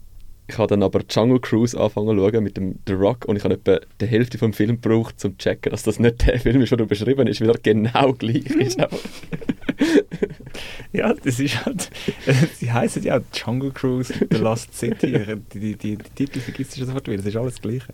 ich 0.49 0.59
habe 0.59 0.69
dann 0.69 0.83
aber 0.83 1.03
Jungle 1.09 1.41
Cruise 1.41 1.79
angefangen 1.79 2.17
zu 2.17 2.31
schauen 2.31 2.45
mit 2.45 2.57
dem 2.57 2.79
The 2.87 2.93
Rock 2.93 3.25
und 3.27 3.37
ich 3.37 3.45
habe 3.45 3.55
etwa 3.55 3.81
die 4.01 4.07
Hälfte 4.07 4.39
vom 4.39 4.53
Film 4.53 4.81
gebraucht, 4.81 5.15
um 5.25 5.33
zu 5.33 5.37
checken, 5.37 5.71
dass 5.71 5.83
das 5.83 5.99
nicht 5.99 6.25
der 6.27 6.39
Film 6.39 6.63
ist, 6.63 6.71
der 6.71 6.85
beschrieben 6.85 7.27
ist, 7.27 7.41
weil 7.41 7.51
er 7.51 7.59
genau 7.59 8.13
gleich 8.13 8.47
ist. 8.47 8.79
Ja, 10.93 11.13
das 11.13 11.41
ist 11.41 11.65
halt. 11.65 11.91
Sie 12.55 12.71
heißen 12.71 13.03
ja 13.03 13.19
auch 13.19 13.23
Jungle 13.33 13.71
Cruise, 13.71 14.13
The 14.31 14.39
Last 14.39 14.77
City. 14.77 15.13
Die, 15.53 15.59
die, 15.59 15.77
die, 15.77 15.97
die 15.97 16.11
Titel 16.15 16.41
vergisst 16.41 16.75
du 16.75 16.79
schon 16.79 16.87
sofort 16.87 17.09
wieder. 17.09 17.19
Das 17.19 17.27
ist 17.27 17.37
alles 17.37 17.55
das 17.55 17.63
Gleiche. 17.63 17.93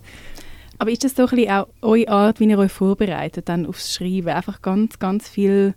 Aber 0.79 0.91
ist 0.91 1.03
das 1.03 1.15
so 1.15 1.23
ein 1.23 1.29
bisschen 1.29 1.51
auch 1.51 1.67
eure 1.81 2.07
Art, 2.09 2.39
wie 2.39 2.45
ihr 2.45 2.57
euch 2.57 2.71
vorbereitet 2.71 3.49
dann 3.49 3.65
aufs 3.65 3.93
Schreiben? 3.93 4.29
Einfach 4.29 4.61
ganz, 4.61 4.99
ganz 4.99 5.29
viel 5.29 5.73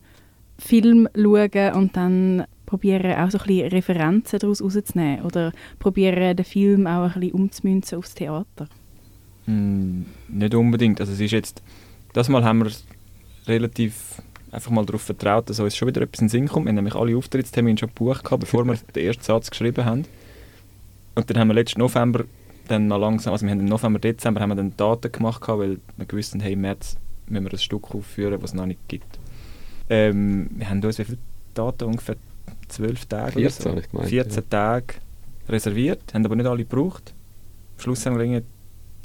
Film 0.59 1.09
schauen 1.15 1.73
und 1.75 1.97
dann 1.97 2.45
probieren 2.67 3.13
auch 3.13 3.31
so 3.31 3.39
ein 3.39 3.47
bisschen 3.47 3.69
Referenzen 3.69 4.39
daraus 4.39 4.63
rauszunehmen? 4.63 5.25
Oder 5.25 5.53
probieren 5.79 6.37
den 6.37 6.45
Film 6.45 6.87
auch 6.87 7.15
ein 7.15 7.21
bisschen 7.21 7.35
umzumünzen 7.35 7.99
aufs 7.99 8.15
Theater? 8.15 8.69
Hm, 9.47 10.07
nicht 10.29 10.55
unbedingt. 10.55 11.01
Also 11.01 11.13
es 11.13 11.21
ist 11.21 11.31
jetzt. 11.31 11.63
Das 12.13 12.29
Mal 12.29 12.45
haben 12.45 12.65
wir 12.65 12.73
relativ 13.47 14.23
einfach 14.51 14.71
mal 14.71 14.87
darauf 14.87 15.03
vertraut, 15.03 15.49
dass 15.51 15.61
uns 15.61 15.77
schon 15.77 15.89
wieder 15.89 16.03
etwas 16.03 16.21
in 16.21 16.27
den 16.27 16.31
Sinn 16.31 16.49
kommt. 16.49 16.67
Wir 16.67 16.71
haben 16.71 16.77
nämlich 16.77 16.95
alle 16.95 17.17
Auftrittstermine 17.17 17.79
schon 17.79 17.89
gebucht, 17.89 18.25
gehabt, 18.25 18.41
bevor 18.41 18.65
wir 18.65 18.77
den 18.95 19.07
ersten 19.07 19.23
Satz 19.23 19.51
geschrieben 19.51 19.85
haben. 19.85 20.05
Und 21.15 21.31
dann 21.31 21.39
haben 21.39 21.49
wir 21.49 21.55
letzten 21.55 21.81
November 21.81 22.25
dann 22.69 22.89
mal 22.89 22.97
langsam, 22.97 23.33
also 23.33 23.47
wir 23.47 23.53
haben 23.53 23.61
im 23.61 23.67
November, 23.67 23.99
Dezember 23.99 24.41
haben 24.41 24.51
wir 24.51 24.57
dann 24.57 24.77
Daten 24.77 25.13
gemacht, 25.13 25.41
gehabt, 25.41 25.61
weil 25.61 25.79
wir 25.97 26.07
gewusst 26.07 26.33
haben, 26.33 26.41
hey, 26.41 26.55
im 26.55 26.63
März 26.63 26.97
müssen 27.29 27.45
wir 27.45 27.53
ein 27.53 27.59
Stück 27.59 27.95
aufführen, 27.95 28.43
was 28.43 28.51
es 28.51 28.55
noch 28.55 28.67
nicht 28.67 28.81
gibt. 28.89 29.19
Ähm, 29.89 30.51
wir 30.55 30.69
haben 30.69 30.83
uns 30.85 30.99
wie 30.99 31.05
viele 31.05 31.19
Daten? 31.55 31.85
Ungefähr 31.85 32.17
zwölf 32.69 33.07
Tage 33.07 33.33
14 33.33 33.63
oder 33.63 33.71
habe 33.71 33.81
ich 33.81 33.91
gemeint, 33.91 34.09
14 34.09 34.51
Tage 34.51 34.95
reserviert, 35.49 36.13
haben 36.13 36.25
aber 36.25 36.37
nicht 36.37 36.47
alle 36.47 36.65
gebraucht. 36.65 37.15
Am 37.77 37.83
Schluss 37.83 38.05
haben 38.05 38.19
wir 38.19 38.25
irgendwie 38.25 38.45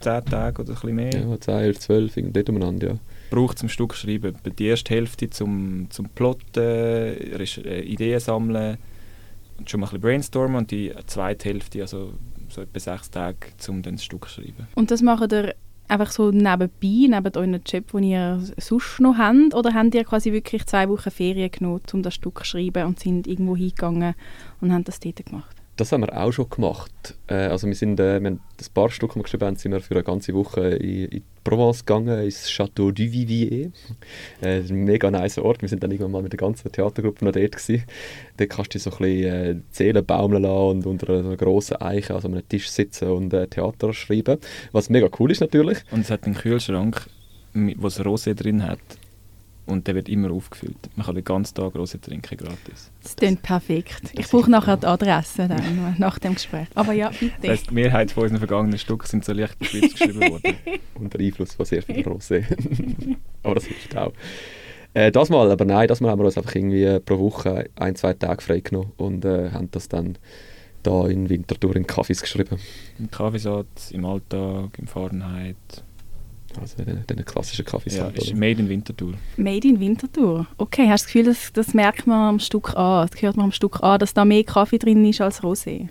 10 0.01 0.25
Tage 0.25 0.62
oder 0.62 0.71
ein 0.71 0.75
bisschen 0.75 0.95
mehr 0.95 1.13
ja, 1.13 1.39
10, 1.39 1.54
11, 1.54 1.80
12, 1.80 2.17
irgendwie 2.17 2.34
dort 2.34 2.49
umeinander, 2.49 2.88
ja. 2.88 2.97
Gebraucht 3.31 3.57
zum 3.57 3.69
Stück 3.69 3.95
schreiben. 3.95 4.35
Die 4.59 4.65
erste 4.65 4.93
Hälfte 4.93 5.29
zum, 5.29 5.87
zum 5.89 6.09
Plotten, 6.09 6.59
äh, 6.59 7.81
Ideen 7.81 8.19
sammeln 8.19 8.77
und 9.57 9.69
schon 9.69 9.79
mal 9.79 9.87
ein 9.87 9.89
bisschen 9.89 10.01
brainstormen 10.01 10.57
und 10.57 10.71
die 10.71 10.93
zweite 11.07 11.49
Hälfte, 11.49 11.81
also 11.81 12.13
so 12.49 12.61
etwa 12.61 12.79
sechs 12.79 13.09
Tage, 13.09 13.37
um 13.69 13.81
dann 13.81 13.95
das 13.95 14.03
Stück 14.03 14.27
zu 14.27 14.41
schreiben. 14.41 14.67
Und 14.75 14.91
das 14.91 15.01
macht 15.01 15.31
ihr 15.31 15.55
einfach 15.87 16.11
so 16.11 16.31
nebenbei, 16.31 16.69
neben 16.81 17.35
euren 17.35 17.61
Job, 17.65 17.91
den 17.91 18.03
ihr 18.03 18.41
sonst 18.57 18.99
noch 18.99 19.17
habt? 19.17 19.53
Oder 19.53 19.73
habt 19.73 19.95
ihr 19.95 20.03
quasi 20.03 20.31
wirklich 20.31 20.65
zwei 20.65 20.87
Wochen 20.89 21.11
Ferien 21.11 21.51
genommen, 21.51 21.81
um 21.93 22.03
das 22.03 22.15
Stück 22.15 22.39
zu 22.39 22.45
schreiben 22.45 22.85
und 22.85 22.99
sind 22.99 23.27
irgendwo 23.27 23.55
hingegangen 23.55 24.15
und 24.61 24.71
haben 24.71 24.83
das 24.83 24.99
dort 24.99 25.25
gemacht? 25.25 25.61
Das 25.81 25.91
haben 25.91 26.01
wir 26.01 26.15
auch 26.15 26.31
schon 26.31 26.47
gemacht. 26.47 27.15
Äh, 27.25 27.33
also 27.47 27.65
wir 27.65 27.73
sind, 27.73 27.99
äh, 27.99 28.21
wir 28.21 28.27
haben 28.27 28.39
das 28.57 28.69
paar 28.69 28.91
Stück, 28.91 29.15
die 29.15 29.23
geschrieben 29.23 29.47
haben, 29.47 29.55
sind 29.55 29.71
wir 29.71 29.81
für 29.81 29.95
eine 29.95 30.03
ganze 30.03 30.31
Woche 30.35 30.61
in, 30.75 31.05
in 31.05 31.23
Provence 31.43 31.83
gegangen, 31.83 32.23
ins 32.23 32.51
Château 32.51 32.91
du 32.91 33.01
Vivier. 33.01 33.71
Äh, 34.43 34.59
ein 34.59 34.83
mega 34.83 35.09
nice 35.09 35.39
Ort. 35.39 35.63
Wir 35.63 35.69
sind 35.69 35.81
dann 35.81 35.89
irgendwann 35.89 36.11
mal 36.11 36.21
mit 36.21 36.33
der 36.33 36.37
ganzen 36.37 36.71
Theatergruppe 36.71 37.25
noch 37.25 37.31
dort 37.31 37.53
gewesen. 37.53 37.83
Dort 38.37 38.49
kannst 38.51 38.75
du 38.75 38.77
so 38.79 38.91
ein 38.91 38.97
bisschen 38.97 39.33
äh, 39.33 39.55
die 39.55 39.61
Seele 39.71 40.03
baumeln 40.03 40.43
lassen 40.43 40.69
und 40.69 40.85
unter 40.85 41.17
einer 41.17 41.35
grossen 41.35 41.81
Eiche, 41.81 42.13
also 42.13 42.27
an 42.27 42.35
einem 42.35 42.47
Tisch 42.47 42.69
sitzen 42.69 43.07
und 43.07 43.33
äh, 43.33 43.47
Theater 43.47 43.91
schreiben. 43.91 44.37
Was 44.73 44.91
mega 44.91 45.09
cool 45.19 45.31
ist 45.31 45.41
natürlich. 45.41 45.79
Und 45.89 46.01
es 46.01 46.11
hat 46.11 46.25
einen 46.25 46.35
Kühlschrank, 46.35 47.07
wo 47.55 47.87
es 47.87 47.99
Rosé 47.99 48.35
drin 48.35 48.61
hat. 48.61 48.77
Und 49.71 49.88
der 49.88 49.95
wird 49.95 50.10
immer 50.10 50.31
aufgefüllt. 50.31 50.77
Man 50.95 51.05
kann 51.05 51.15
den 51.15 51.23
ganzen 51.23 51.55
Tag 51.55 51.73
Rosé 51.75 51.99
trinken, 52.01 52.38
gratis. 52.38 52.91
Das 53.01 53.15
klingt 53.15 53.41
perfekt. 53.41 54.01
Ich 54.13 54.27
brauche 54.27 54.51
nachher 54.51 54.75
die 54.75 54.86
Adresse 54.86 55.47
dann, 55.47 55.95
nach 55.97 56.19
dem 56.19 56.34
Gespräch. 56.34 56.67
Aber 56.75 56.91
ja, 56.91 57.10
bitte. 57.10 57.34
Das 57.41 57.51
heisst, 57.51 57.69
die 57.69 57.73
Mehrheit 57.75 58.12
von 58.12 58.23
unseren 58.23 58.39
vergangenen 58.39 58.77
Stücken 58.77 59.07
sind 59.07 59.23
so 59.23 59.31
leicht 59.31 59.55
Schweiz 59.65 59.93
geschrieben 59.93 60.29
worden. 60.29 60.55
Unter 60.95 61.19
Einfluss 61.19 61.53
von 61.53 61.65
sehr 61.65 61.81
viel 61.81 62.01
Rosé. 62.01 62.43
aber 63.43 63.55
das 63.55 63.65
hilft 63.65 63.95
auch. 63.95 64.13
Äh, 64.93 65.12
das 65.12 65.29
mal, 65.29 65.49
aber 65.49 65.65
nein, 65.65 65.88
das 65.88 66.01
mal 66.01 66.12
haben 66.12 66.19
wir 66.19 66.25
uns 66.25 66.38
einfach 66.38 66.53
irgendwie 66.53 66.99
pro 66.99 67.17
Woche 67.17 67.69
ein, 67.75 67.95
zwei 67.95 68.13
Tage 68.13 68.41
freigenommen 68.41 68.91
und 68.97 69.23
äh, 69.23 69.51
haben 69.51 69.71
das 69.71 69.88
dann 69.88 70.17
da 70.84 71.07
in 71.07 71.29
Winterthur 71.29 71.75
in 71.75 71.88
Kaffees 71.88 72.21
geschrieben. 72.21 72.60
Im 72.99 73.10
Kaffeesatz, 73.10 73.91
im 73.91 74.03
Alltag, 74.03 74.77
im 74.77 74.88
Fahrenheit. 74.88 75.55
Also 76.59 76.83
den, 76.83 77.05
den 77.07 77.25
klassischen 77.25 77.65
Ja, 77.65 77.71
Kaffeesatz. 77.71 78.17
ist? 78.17 78.35
Made 78.35 78.59
in 78.59 78.69
Winterthur. 78.69 79.13
Made 79.37 79.67
in 79.67 79.79
Winterthur. 79.79 80.47
Okay, 80.57 80.87
hast 80.89 81.03
du 81.03 81.05
das 81.05 81.13
Gefühl, 81.13 81.23
das, 81.25 81.53
das 81.53 81.73
merkt 81.73 82.07
man 82.07 82.29
am 82.29 82.39
Stück 82.39 82.75
an? 82.75 83.07
Das 83.09 83.21
hört 83.21 83.37
man 83.37 83.45
am 83.45 83.51
Stück 83.51 83.81
an, 83.81 83.99
dass 83.99 84.13
da 84.13 84.25
mehr 84.25 84.43
Kaffee 84.43 84.77
drin 84.77 85.05
ist 85.05 85.21
als 85.21 85.41
Rosé? 85.41 85.87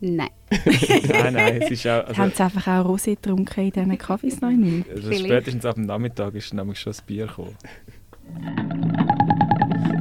Nein. 0.00 0.28
nein, 1.08 1.34
nein, 1.34 1.62
es 1.62 1.70
ist 1.70 1.86
auch... 1.86 2.04
Also, 2.06 2.16
haben 2.18 2.32
sie 2.34 2.42
einfach 2.42 2.66
auch 2.66 2.88
Rosé 2.88 3.10
getrunken 3.10 3.60
in 3.60 3.70
diesen 3.70 3.98
Kaffees 3.98 4.40
noch 4.40 4.50
nicht? 4.50 4.90
also 4.90 5.12
spätestens 5.12 5.64
ab 5.64 5.76
dem 5.76 5.86
Nachmittag 5.86 6.34
ist 6.34 6.52
nämlich 6.52 6.80
schon 6.80 6.90
das 6.90 7.02
Bier 7.02 7.26
gekommen. 7.26 7.56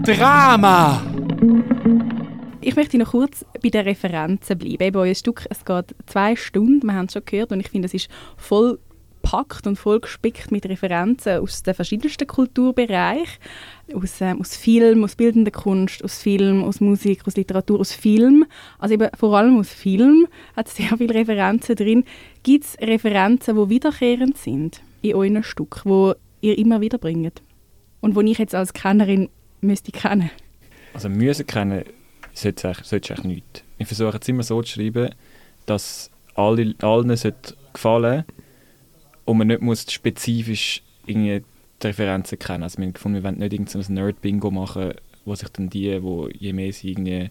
Drama! 0.04 1.02
Ich 2.62 2.76
möchte 2.76 2.98
noch 2.98 3.12
kurz 3.12 3.46
bei 3.62 3.70
den 3.70 3.84
Referenzen 3.84 4.58
bleiben. 4.58 4.84
Eben, 4.84 4.98
euer 4.98 5.16
Stück, 5.16 5.46
es 5.50 5.66
geht 5.66 5.96
zwei 6.06 6.36
Stunden, 6.36 6.86
wir 6.86 6.94
haben 6.94 7.06
es 7.06 7.14
schon 7.14 7.26
gehört, 7.26 7.52
und 7.52 7.60
ich 7.60 7.70
finde, 7.70 7.88
es 7.88 7.94
ist 7.94 8.10
voll 8.38 8.80
packt 9.22 9.68
und 9.68 9.78
voll 9.78 10.00
gespickt 10.00 10.52
mit 10.52 10.66
Referenzen 10.66 11.40
aus 11.40 11.64
den 11.64 11.74
verschiedensten 11.74 12.28
Kulturbereichen. 12.28 13.40
Aus, 13.94 14.22
ähm, 14.22 14.40
aus 14.40 14.56
Film, 14.56 15.04
aus 15.04 15.16
bildender 15.16 15.52
Kunst, 15.52 16.04
aus 16.04 16.22
Film, 16.22 16.64
aus 16.64 16.80
Musik, 16.80 17.28
aus 17.28 17.36
Literatur, 17.36 17.80
aus 17.80 17.94
Film. 17.94 18.46
Also 18.80 18.94
eben 18.94 19.10
vor 19.18 19.38
allem 19.38 19.60
aus 19.60 19.70
Film 19.70 20.28
hat 20.56 20.68
es 20.68 20.76
sehr 20.76 20.98
viele 20.98 21.14
Referenzen 21.14 21.76
drin. 21.76 22.06
Gibt 22.44 22.66
es 22.66 22.78
Referenzen, 22.80 23.56
die 23.56 23.70
wiederkehrend 23.70 24.38
sind 24.38 24.82
in 25.02 25.16
euren 25.16 25.44
Stück, 25.44 25.82
wo 25.84 26.14
ihr 26.42 26.58
immer 26.58 26.82
wieder 26.82 26.98
bringt? 26.98 27.42
Und 28.00 28.16
wo 28.16 28.22
ich 28.22 28.38
jetzt 28.38 28.56
als 28.56 28.74
Kennerin 28.74 29.30
müsste 29.62 29.92
kennen? 29.92 30.32
Also 30.94 31.10
müssen 31.10 31.46
kennen 31.46 31.84
sollte 32.34 32.60
es 32.60 32.66
eigentlich, 32.66 32.88
sollte 32.88 33.28
nicht. 33.28 33.64
Ich 33.78 33.88
versuche 33.88 34.18
es 34.20 34.28
immer 34.28 34.44
so 34.44 34.62
zu 34.62 34.74
schreiben, 34.74 35.14
dass 35.66 36.10
alle, 36.36 36.74
allen 36.82 37.16
sollte 37.16 37.56
gefallen 37.74 38.26
und 39.26 39.38
man 39.38 39.48
nicht 39.48 39.62
muss 39.62 39.92
spezifisch 39.92 40.82
irgendwie 41.06 41.44
die 41.82 41.88
Referenzen 41.88 42.40
kennen. 42.40 42.64
Also 42.64 42.78
wir 42.78 42.86
haben 42.86 42.94
gefunden, 42.94 43.18
wir 43.18 43.24
wollen 43.24 43.40
nicht 43.40 43.54
irgendein 43.54 43.94
Nerd-Bingo 43.94 44.52
machen, 44.52 44.94
wo 45.26 45.36
sich 45.36 45.50
dann 45.50 45.70
die, 45.70 46.02
wo 46.02 46.28
je 46.28 46.54
mehr 46.54 46.72
sie 46.74 46.92
irgendwie 46.92 47.30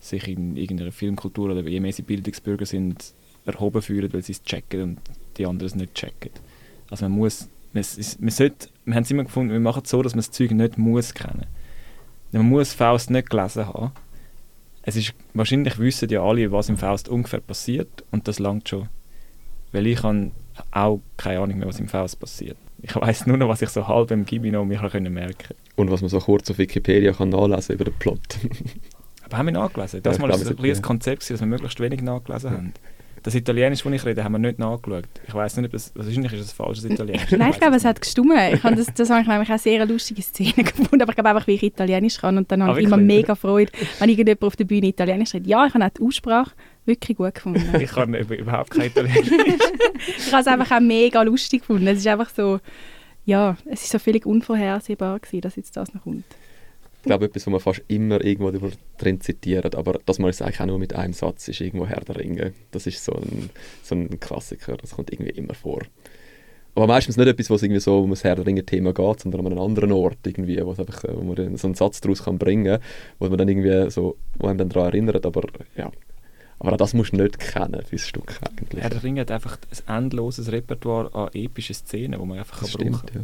sich 0.00 0.28
in 0.28 0.56
irgendeiner 0.56 0.92
Filmkultur 0.92 1.50
oder 1.50 1.62
je 1.62 1.80
mehr 1.80 1.92
sie 1.92 2.02
Bildungsbürger 2.02 2.66
sind, 2.66 3.14
erhoben 3.44 3.82
fühlen, 3.82 4.12
weil 4.12 4.22
sie 4.22 4.32
es 4.32 4.42
checken 4.42 4.82
und 4.82 5.00
die 5.36 5.46
anderen 5.46 5.66
es 5.66 5.74
nicht 5.74 5.94
checken. 5.94 6.30
Also 6.90 7.04
man 7.06 7.12
muss, 7.12 7.48
man, 7.72 7.84
man 8.18 8.30
sollte, 8.30 8.68
wir 8.84 8.94
haben 8.94 9.02
es 9.02 9.10
immer 9.10 9.24
gefunden, 9.24 9.52
wir 9.52 9.60
machen 9.60 9.82
es 9.84 9.90
so, 9.90 10.02
dass 10.02 10.14
man 10.14 10.20
das 10.20 10.30
Zeug 10.30 10.50
nicht 10.50 10.78
muss 10.78 11.14
kennen. 11.14 11.46
Man 12.32 12.48
muss 12.48 12.72
Faust 12.72 13.10
nicht 13.10 13.30
gelesen 13.30 13.66
haben. 13.66 13.92
Es 14.82 14.96
ist, 14.96 15.14
wahrscheinlich 15.34 15.78
wissen 15.78 16.08
ja 16.08 16.22
alle, 16.22 16.50
was 16.50 16.68
im 16.68 16.76
Faust 16.76 17.08
ungefähr 17.08 17.40
passiert 17.40 18.04
und 18.10 18.26
das 18.26 18.38
langt 18.38 18.68
schon. 18.68 18.88
Weil 19.70 19.86
ich 19.86 20.02
habe 20.02 20.32
auch 20.70 21.00
keine 21.16 21.40
Ahnung 21.40 21.58
mehr, 21.58 21.68
was 21.68 21.80
im 21.80 21.88
Faust 21.88 22.18
passiert. 22.20 22.56
Ich 22.82 22.94
weiß 22.96 23.26
nur 23.26 23.36
noch, 23.36 23.48
was 23.48 23.62
ich 23.62 23.68
so 23.68 23.86
halb 23.86 24.10
im 24.10 24.24
Gibi 24.24 24.50
noch 24.50 24.64
mir 24.64 24.78
können 24.78 25.12
merken 25.12 25.54
Und 25.76 25.90
was 25.90 26.00
man 26.00 26.08
so 26.10 26.18
kurz 26.18 26.50
auf 26.50 26.58
Wikipedia 26.58 27.12
kann 27.12 27.28
nachlesen 27.28 27.74
über 27.74 27.84
den 27.84 27.94
Plot. 27.94 28.18
Aber 29.24 29.38
haben 29.38 29.46
wir 29.46 29.52
nachgelesen? 29.52 30.02
Das 30.02 30.16
Ja, 30.16 30.20
mal 30.20 30.28
glaube, 30.28 30.42
ist 30.42 30.50
ein 30.50 30.56
das 30.56 30.78
ja. 30.78 30.82
Konzept, 30.82 31.30
dass 31.30 31.40
wir 31.40 31.46
möglichst 31.46 31.80
wenig 31.80 32.02
nachgelesen 32.02 32.50
haben. 32.50 32.74
Das 33.22 33.36
Italienisch, 33.36 33.84
das 33.84 33.92
ich 33.92 34.04
rede, 34.04 34.24
haben 34.24 34.32
wir 34.32 34.40
nicht 34.40 34.58
nachgeschaut. 34.58 35.04
Ich 35.28 35.32
weiß 35.32 35.56
nicht, 35.58 35.66
ob 35.66 35.72
das, 35.72 35.92
wahrscheinlich 35.94 36.32
ist 36.32 36.40
es 36.40 36.52
falsches 36.52 36.84
Italienisch. 36.84 37.30
Nein, 37.30 37.50
ich 37.52 37.60
glaube, 37.60 37.76
es 37.76 37.84
hat 37.84 38.00
gestummt. 38.00 38.32
Ich 38.52 38.64
habe 38.64 38.74
das, 38.74 38.92
das 38.92 39.10
habe 39.10 39.22
ich 39.22 39.28
nämlich 39.28 39.48
auch 39.48 39.58
sehr 39.58 39.80
eine 39.80 39.92
lustige 39.92 40.22
Szene 40.22 40.52
gefunden, 40.56 41.00
aber 41.00 41.12
ich 41.12 41.16
glaube 41.16 41.30
einfach, 41.30 41.46
wie 41.46 41.52
ich 41.52 41.62
Italienisch 41.62 42.18
kann 42.18 42.36
und 42.36 42.50
dann 42.50 42.64
habe 42.64 42.72
Ah, 42.72 42.78
ich 42.78 42.84
immer 42.84 42.96
mega 42.96 43.36
Freude, 43.36 43.70
wenn 44.00 44.08
irgendjemand 44.10 44.42
auf 44.42 44.56
der 44.56 44.64
Bühne 44.64 44.88
Italienisch 44.88 45.34
redet. 45.34 45.46
Ja, 45.46 45.64
ich 45.66 45.72
habe 45.72 45.84
auch 45.84 45.90
die 45.90 46.02
Aussprache 46.02 46.50
wirklich 46.84 47.16
gut 47.16 47.34
gefunden. 47.34 47.62
Ich 47.80 47.90
kann 47.90 48.14
über- 48.14 48.36
überhaupt 48.38 48.70
kein 48.70 48.86
Italienisch. 48.86 49.28
ich 50.18 50.32
habe 50.32 50.40
es 50.42 50.46
einfach 50.46 50.76
auch 50.76 50.80
mega 50.80 51.22
lustig 51.22 51.60
gefunden. 51.60 51.86
Es 51.86 51.98
ist 51.98 52.06
einfach 52.06 52.30
so, 52.30 52.60
ja, 53.24 53.56
es 53.66 53.82
ist 53.82 53.90
so 53.92 53.98
völlig 53.98 54.26
unvorhersehbar 54.26 55.18
gewesen, 55.20 55.40
dass 55.42 55.56
jetzt 55.56 55.76
das 55.76 55.94
noch 55.94 56.02
kommt. 56.02 56.24
Ich 57.02 57.06
glaube, 57.06 57.24
etwas, 57.24 57.46
was 57.46 57.50
man 57.50 57.60
fast 57.60 57.82
immer 57.88 58.24
irgendwo 58.24 58.52
drin 58.96 59.20
zitiert, 59.20 59.74
aber 59.74 59.98
das 60.06 60.20
mal 60.20 60.28
ist 60.28 60.40
eigentlich 60.40 60.60
auch 60.60 60.66
nur 60.66 60.78
mit 60.78 60.94
einem 60.94 61.12
Satz, 61.12 61.48
ist 61.48 61.60
irgendwo 61.60 61.84
Herr 61.86 62.00
der 62.02 62.16
Ringe. 62.16 62.52
Das 62.70 62.86
ist 62.86 63.04
so 63.04 63.12
ein, 63.12 63.50
so 63.82 63.96
ein 63.96 64.20
Klassiker, 64.20 64.76
das 64.76 64.92
kommt 64.92 65.12
irgendwie 65.12 65.32
immer 65.32 65.54
vor. 65.54 65.82
Aber 66.76 66.86
meistens 66.86 67.16
nicht 67.16 67.26
etwas, 67.28 67.50
was 67.50 67.62
irgendwie 67.64 67.80
so 67.80 68.00
um 68.02 68.10
das 68.10 68.22
Herr 68.24 68.36
der 68.36 68.46
Ringe-Thema 68.46 68.92
geht, 68.94 69.20
sondern 69.20 69.40
an 69.40 69.52
einem 69.52 69.60
anderen 69.60 69.92
Ort 69.92 70.18
irgendwie, 70.24 70.64
wo, 70.64 70.72
es 70.72 70.78
einfach, 70.78 71.02
äh, 71.04 71.14
wo 71.14 71.22
man 71.22 71.56
so 71.56 71.66
einen 71.66 71.74
Satz 71.74 72.00
daraus 72.00 72.22
kann 72.22 72.38
bringen 72.38 72.64
kann, 72.80 72.82
wo 73.18 73.28
man 73.28 73.36
dann 73.36 73.48
irgendwie 73.48 73.90
so, 73.90 74.16
wo 74.38 74.46
einem 74.46 74.58
dann 74.58 74.68
daran 74.68 74.88
erinnert, 74.88 75.26
aber 75.26 75.42
ja. 75.76 75.90
Aber 76.62 76.74
auch 76.74 76.78
das 76.78 76.94
musst 76.94 77.12
du 77.12 77.16
nicht 77.16 77.40
kennen 77.40 77.82
fürs 77.84 78.02
Stück 78.02 78.38
eigentlich. 78.40 78.82
Herr 78.82 79.20
hat 79.20 79.30
einfach 79.32 79.58
ein 79.86 80.04
endloses 80.04 80.52
Repertoire 80.52 81.12
an 81.12 81.28
epischen 81.34 81.74
Szenen, 81.74 82.20
die 82.20 82.26
man 82.26 82.38
einfach 82.38 82.60
das 82.60 82.72
kann 82.72 82.92
brauchen 82.92 83.08
stimmt, 83.08 83.14
ja. 83.14 83.20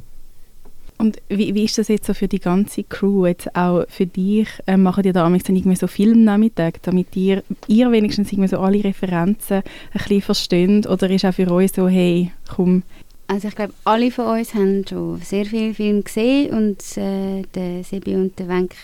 Und 1.01 1.18
wie, 1.29 1.55
wie 1.55 1.64
ist 1.64 1.79
das 1.79 1.87
jetzt 1.87 2.07
so 2.07 2.14
für 2.14 2.27
die 2.27 2.40
ganze 2.40 2.83
Crew, 2.83 3.27
jetzt 3.27 3.55
auch 3.55 3.85
für 3.88 4.07
dich? 4.07 4.48
Ähm, 4.66 4.83
machen 4.83 5.05
ihr 5.05 5.12
da 5.12 5.22
dann 5.22 5.35
irgendwie 5.35 5.77
so 5.77 5.87
Filmnachmittag, 5.87 6.72
damit 6.83 7.14
ihr, 7.14 7.44
ihr 7.68 7.92
wenigstens 7.92 8.33
irgendwie 8.33 8.48
so 8.48 8.59
alle 8.59 8.83
Referenzen 8.83 9.59
ein 9.59 9.64
bisschen 9.92 10.22
versteht? 10.22 10.88
Oder 10.88 11.09
ist 11.09 11.24
auch 11.24 11.33
für 11.33 11.48
euch 11.53 11.70
so, 11.70 11.87
hey, 11.87 12.33
komm, 12.48 12.83
Also 13.29 13.46
ich 13.46 13.55
glaube, 13.55 13.74
alle 13.85 14.11
von 14.11 14.38
uns 14.38 14.55
haben 14.55 14.85
schon 14.88 15.20
sehr 15.20 15.44
viele 15.44 15.72
Filme 15.72 16.03
gesehen 16.03 16.51
und 16.51 16.96
äh, 16.96 17.42
der 17.55 17.85
Sebi 17.85 18.16
und 18.16 18.37
der 18.38 18.48
Wenk 18.48 18.74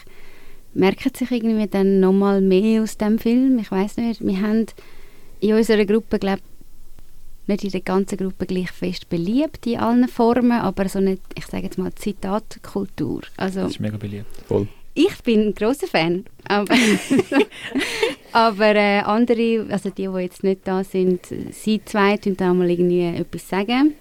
merken 0.74 1.12
sich 1.14 1.30
irgendwie 1.30 1.66
dann 1.66 2.00
nochmal 2.00 2.40
mehr 2.40 2.82
aus 2.82 2.96
dem 2.96 3.18
Film. 3.18 3.58
Ich 3.58 3.70
weiß 3.70 3.96
nicht, 3.98 4.24
wir 4.24 4.40
haben 4.40 4.66
in 5.40 5.54
unserer 5.54 5.84
Gruppe, 5.84 6.18
glaube 6.18 6.42
nicht 7.46 7.64
in 7.64 7.70
der 7.70 7.80
ganzen 7.82 8.16
Gruppe 8.16 8.46
gleich 8.46 8.70
fest 8.70 9.08
beliebt 9.08 9.66
in 9.66 9.78
allen 9.78 10.08
Formen, 10.08 10.52
aber 10.52 10.88
so 10.88 10.98
eine, 10.98 11.18
ich 11.34 11.46
sage 11.46 11.64
jetzt 11.64 11.76
mal, 11.76 11.94
Zitatkultur. 11.94 13.22
Also 13.36 13.60
Das 13.60 13.72
ist 13.72 13.80
mega 13.80 13.98
beliebt. 13.98 14.26
Voll. 14.46 14.66
ich 14.94 15.22
bin 15.22 15.48
ein 15.48 15.54
großer 15.54 15.86
Fan, 15.86 16.24
aber, 16.44 16.74
aber 18.32 18.74
äh, 18.76 19.00
andere, 19.00 19.66
also 19.68 19.90
die, 19.90 20.08
die 20.08 20.20
jetzt 20.22 20.42
nicht 20.42 20.60
da 20.64 20.82
sind, 20.84 21.26
sie 21.50 21.84
zwei 21.84 22.16
tun 22.16 22.36
da 22.36 22.54
mal 22.54 22.70
irgendwie 22.70 23.04
etwas 23.04 23.46
sagen 23.48 23.92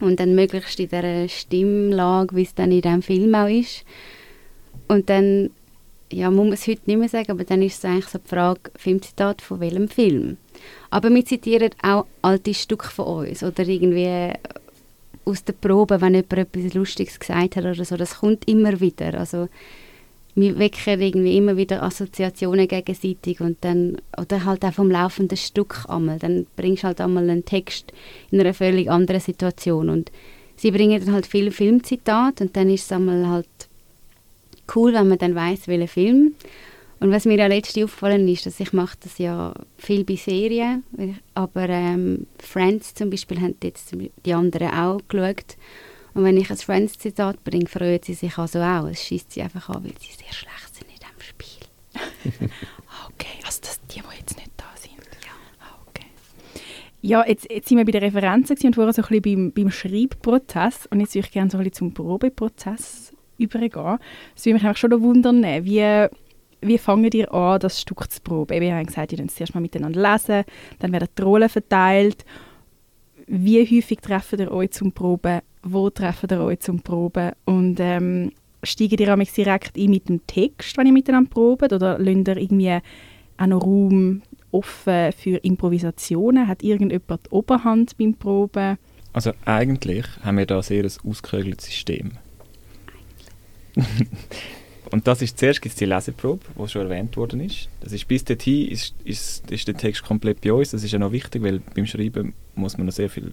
und 0.00 0.18
dann 0.18 0.34
möglichst 0.34 0.80
in 0.80 0.88
der 0.88 1.28
Stimmlage, 1.28 2.34
wie 2.34 2.42
es 2.42 2.54
dann 2.54 2.72
in 2.72 2.80
diesem 2.80 3.02
Film 3.02 3.34
auch 3.34 3.48
ist. 3.48 3.84
Und 4.88 5.08
dann, 5.08 5.50
ja, 6.12 6.30
muss 6.30 6.44
man 6.44 6.52
es 6.52 6.66
heute 6.66 6.82
nicht 6.86 6.98
mehr 6.98 7.08
sagen, 7.08 7.32
aber 7.32 7.44
dann 7.44 7.62
ist 7.62 7.78
es 7.78 7.84
eigentlich 7.84 8.06
so 8.06 8.18
die 8.18 8.28
Frage, 8.28 8.70
Filmzitat 8.76 9.42
von 9.42 9.60
welchem 9.60 9.88
Film? 9.88 10.36
Aber 10.90 11.10
wir 11.10 11.24
zitieren 11.24 11.70
auch 11.82 12.06
alte 12.22 12.54
Stücke 12.54 12.88
von 12.88 13.28
uns 13.28 13.42
oder 13.42 13.66
irgendwie 13.66 14.32
aus 15.24 15.44
der 15.44 15.52
Probe, 15.52 16.00
wenn 16.00 16.14
jemand 16.14 16.32
etwas 16.32 16.74
Lustiges 16.74 17.18
gesagt 17.18 17.56
hat 17.56 17.64
oder 17.64 17.84
so, 17.84 17.96
das 17.96 18.18
kommt 18.18 18.48
immer 18.48 18.80
wieder. 18.80 19.14
Also 19.14 19.48
wir 20.34 20.58
wecken 20.58 21.00
irgendwie 21.00 21.36
immer 21.36 21.56
wieder 21.56 21.82
Assoziationen 21.82 22.66
gegenseitig 22.66 23.40
und 23.40 23.58
dann, 23.60 23.98
oder 24.18 24.44
halt 24.44 24.64
auch 24.64 24.72
vom 24.72 24.90
laufenden 24.90 25.36
Stück 25.36 25.84
einmal. 25.88 26.18
Dann 26.18 26.46
bringst 26.56 26.82
du 26.82 26.88
halt 26.88 27.00
einmal 27.00 27.28
einen 27.28 27.44
Text 27.44 27.92
in 28.30 28.40
einer 28.40 28.54
völlig 28.54 28.90
anderen 28.90 29.20
Situation 29.20 29.90
und 29.90 30.10
sie 30.56 30.70
bringen 30.70 31.04
dann 31.04 31.14
halt 31.14 31.26
viele 31.26 31.50
Filmzitate 31.50 32.44
und 32.44 32.56
dann 32.56 32.70
ist 32.70 32.84
es 32.84 32.92
einmal 32.92 33.28
halt 33.28 33.48
cool, 34.74 34.92
wenn 34.94 35.08
man 35.08 35.18
dann 35.18 35.34
weiß, 35.34 35.68
welcher 35.68 35.88
Film. 35.88 36.34
Und 37.00 37.10
was 37.10 37.24
mir 37.24 37.36
ja 37.36 37.48
letztens 37.48 37.84
aufgefallen 37.84 38.28
ist, 38.28 38.46
dass 38.46 38.60
ich 38.60 38.72
mache 38.72 38.96
das 39.02 39.18
ja 39.18 39.52
viel 39.76 40.04
bei 40.04 40.14
Serien, 40.14 40.84
aber 41.34 41.68
ähm, 41.68 42.28
Friends 42.38 42.94
zum 42.94 43.10
Beispiel 43.10 43.40
haben 43.40 43.56
jetzt 43.60 43.92
die 44.24 44.34
anderen 44.34 44.70
auch 44.70 45.00
geschaut. 45.08 45.56
Und 46.14 46.22
wenn 46.22 46.36
ich 46.36 46.48
ein 46.48 46.56
Friends-Zitat 46.56 47.42
bringe, 47.42 47.66
freuen 47.66 48.00
sie 48.04 48.14
sich 48.14 48.38
also 48.38 48.60
auch. 48.60 48.86
Es 48.86 49.02
schießt 49.02 49.32
sie 49.32 49.42
einfach 49.42 49.68
an, 49.70 49.82
weil 49.82 49.94
sie 49.98 50.12
sehr 50.12 50.32
schlecht 50.32 50.74
sind 50.74 50.86
in 50.90 50.98
diesem 50.98 51.20
Spiel. 51.20 52.50
Okay, 53.14 53.38
also 53.44 53.58
das, 53.62 53.80
die, 53.88 54.00
die 54.00 54.18
jetzt 54.18 54.36
nicht 54.36 54.50
da 54.56 54.64
sind. 54.76 54.94
Ja, 54.94 55.32
ah, 55.60 55.78
okay. 55.88 56.06
Ja, 57.00 57.26
jetzt, 57.26 57.50
jetzt 57.50 57.68
sind 57.68 57.78
wir 57.78 57.84
bei 57.84 57.92
den 57.92 58.04
Referenzen 58.04 58.56
und 58.62 58.74
vorher 58.74 58.92
so 58.92 59.02
ein 59.02 59.08
bisschen 59.08 59.50
beim, 59.52 59.52
beim 59.52 59.70
Schreibprozess. 59.70 60.86
Und 60.86 61.00
jetzt 61.00 61.14
würde 61.14 61.26
ich 61.26 61.32
gerne 61.32 61.50
so 61.50 61.58
ein 61.58 61.64
bisschen 61.64 61.90
zum 61.90 61.94
Probeprozess 61.94 63.01
übergehen. 63.42 63.98
Es 64.36 64.44
würde 64.46 64.54
mich 64.54 64.64
einfach 64.64 64.78
schon 64.78 65.02
wundern, 65.02 65.42
wie 65.64 66.08
wie 66.62 66.78
fangt 66.78 67.14
ihr 67.14 67.32
an, 67.34 67.60
das 67.60 67.80
Stück 67.80 68.10
zu 68.10 68.20
proben? 68.20 68.62
Ihr 68.62 68.76
habt 68.76 68.86
gesagt, 68.86 69.12
ihr 69.12 69.18
könnt 69.18 69.30
es 69.30 69.36
zuerst 69.36 69.54
mal 69.54 69.60
miteinander 69.60 70.12
lesen, 70.12 70.44
dann 70.78 70.92
werden 70.92 71.08
die 71.16 71.22
Rollen 71.22 71.48
verteilt. 71.48 72.24
Wie 73.26 73.60
häufig 73.60 74.00
treffen 74.00 74.40
ihr 74.40 74.52
euch 74.52 74.70
zum 74.70 74.92
Proben? 74.92 75.40
Wo 75.62 75.90
treffen 75.90 76.28
ihr 76.30 76.40
euch 76.40 76.60
zum 76.60 76.80
Proben? 76.80 77.32
Und 77.44 77.78
ähm, 77.80 78.32
steigt 78.62 79.00
ihr 79.00 79.06
direkt 79.06 79.76
ein 79.76 79.90
mit 79.90 80.08
dem 80.08 80.26
Text, 80.26 80.76
wenn 80.76 80.86
ihr 80.86 80.92
miteinander 80.92 81.30
probt? 81.30 81.72
Oder 81.72 81.98
lasst 81.98 82.28
ihr 82.28 82.36
irgendwie 82.36 82.78
auch 83.38 83.46
noch 83.46 83.62
Raum 83.62 84.22
offen 84.50 85.12
für 85.12 85.36
Improvisationen? 85.38 86.46
Hat 86.46 86.62
irgendjemand 86.62 87.26
die 87.26 87.30
Oberhand 87.30 87.96
beim 87.98 88.14
Proben? 88.14 88.78
Also 89.12 89.32
eigentlich 89.44 90.06
haben 90.22 90.38
wir 90.38 90.46
da 90.46 90.62
sehr 90.62 90.84
ein 90.84 90.90
ausgeklügeltes 91.04 91.66
System. 91.66 92.12
Und 94.92 95.06
das 95.08 95.22
ist 95.22 95.38
zuerst 95.38 95.62
gibt's 95.62 95.78
die 95.78 95.86
Leseprobe, 95.86 96.44
die 96.54 96.68
schon 96.68 96.82
erwähnt 96.82 97.16
worden 97.16 97.40
ist. 97.40 97.70
Das 97.80 97.92
ist 97.92 98.06
bis 98.06 98.24
dorthin 98.24 98.68
ist, 98.68 98.94
ist, 99.04 99.50
ist 99.50 99.66
der 99.66 99.74
Text 99.74 100.02
komplett 100.02 100.42
bei 100.42 100.52
uns. 100.52 100.72
Das 100.72 100.84
ist 100.84 100.92
ja 100.92 100.98
noch 100.98 101.12
wichtig, 101.12 101.42
weil 101.42 101.60
beim 101.74 101.86
Schreiben 101.86 102.34
muss 102.54 102.76
man 102.76 102.86
noch 102.86 102.92
sehr 102.92 103.08
viele 103.08 103.32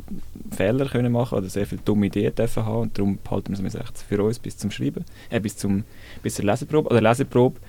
Fehler 0.51 0.85
können 0.85 1.11
machen 1.11 1.37
oder 1.37 1.49
sehr 1.49 1.65
viele 1.65 1.81
dumme 1.81 2.05
Ideen 2.05 2.33
dürfen 2.33 2.65
haben 2.65 2.83
und 2.83 2.97
darum 2.97 3.17
behalten 3.21 3.57
wir 3.57 3.65
es 3.65 4.01
für 4.03 4.23
uns 4.23 4.39
bis 4.39 4.57
zum 4.57 4.71
Schreiben, 4.71 5.03
äh, 5.29 5.41
bis, 5.41 5.57
zum, 5.57 5.83
bis 6.23 6.35
zur 6.35 6.45
Leseprobe. 6.45 6.89
Oder 6.89 7.01
Leseprobe 7.01 7.59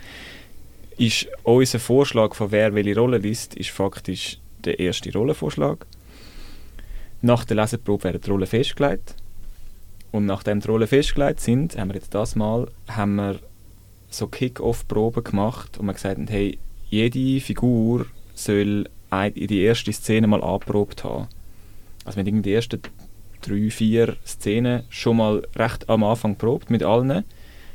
ist 0.97 1.27
unser 1.43 1.81
Vorschlag 1.81 2.37
von 2.37 2.53
wer 2.53 2.73
welche 2.73 2.95
Rolle 2.95 3.18
liest, 3.18 3.55
ist 3.57 3.71
faktisch 3.71 4.39
der 4.64 4.79
erste 4.79 5.12
Rollenvorschlag. 5.12 5.85
Nach 7.23 7.45
der 7.45 7.57
Leseprobe 7.57 8.05
werden 8.05 8.21
die 8.25 8.31
Rollen 8.31 8.47
festgelegt. 8.47 9.16
Und 10.13 10.27
nachdem 10.27 10.61
die 10.61 10.69
Rollen 10.69 10.89
festgelegt 10.89 11.41
sind, 11.41 11.79
haben 11.79 11.91
wir 11.91 11.97
jetzt 11.97 12.15
das 12.15 12.35
Mal 12.35 12.69
haben 12.89 13.17
wir 13.17 13.39
so 14.11 14.27
Kick-Off-Proben 14.27 15.23
gemacht 15.23 15.79
und 15.79 15.87
wir 15.87 15.95
gesagt 15.95 16.19
haben, 16.19 16.27
hey, 16.27 16.59
jede 16.89 17.41
Figur 17.41 18.07
soll 18.35 18.89
die 19.35 19.63
erste 19.63 19.93
Szene 19.93 20.27
mal 20.27 20.43
angeprobt 20.43 21.05
haben. 21.05 21.29
Also 22.05 22.17
wir 22.17 22.25
haben 22.25 22.43
die 22.43 22.53
ersten 22.53 22.81
drei, 23.41 23.71
vier 23.71 24.17
Szenen 24.27 24.83
schon 24.89 25.17
mal 25.19 25.47
recht 25.57 25.89
am 25.89 26.05
Anfang 26.05 26.37
probt 26.37 26.71
mit 26.71 26.83
allen, 26.83 27.25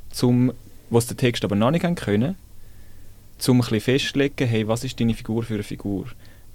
zum, 0.09 0.53
was 0.89 1.07
der 1.07 1.17
Text 1.17 1.43
aber 1.43 1.55
noch 1.55 1.71
nicht 1.71 1.95
können, 1.95 2.35
zum 3.37 3.61
ein 3.61 3.81
festlegen, 3.81 4.47
hey, 4.47 4.67
was 4.67 4.83
ist 4.83 4.99
deine 4.99 5.13
Figur 5.13 5.43
für 5.43 5.55
eine 5.55 5.63
Figur? 5.63 6.05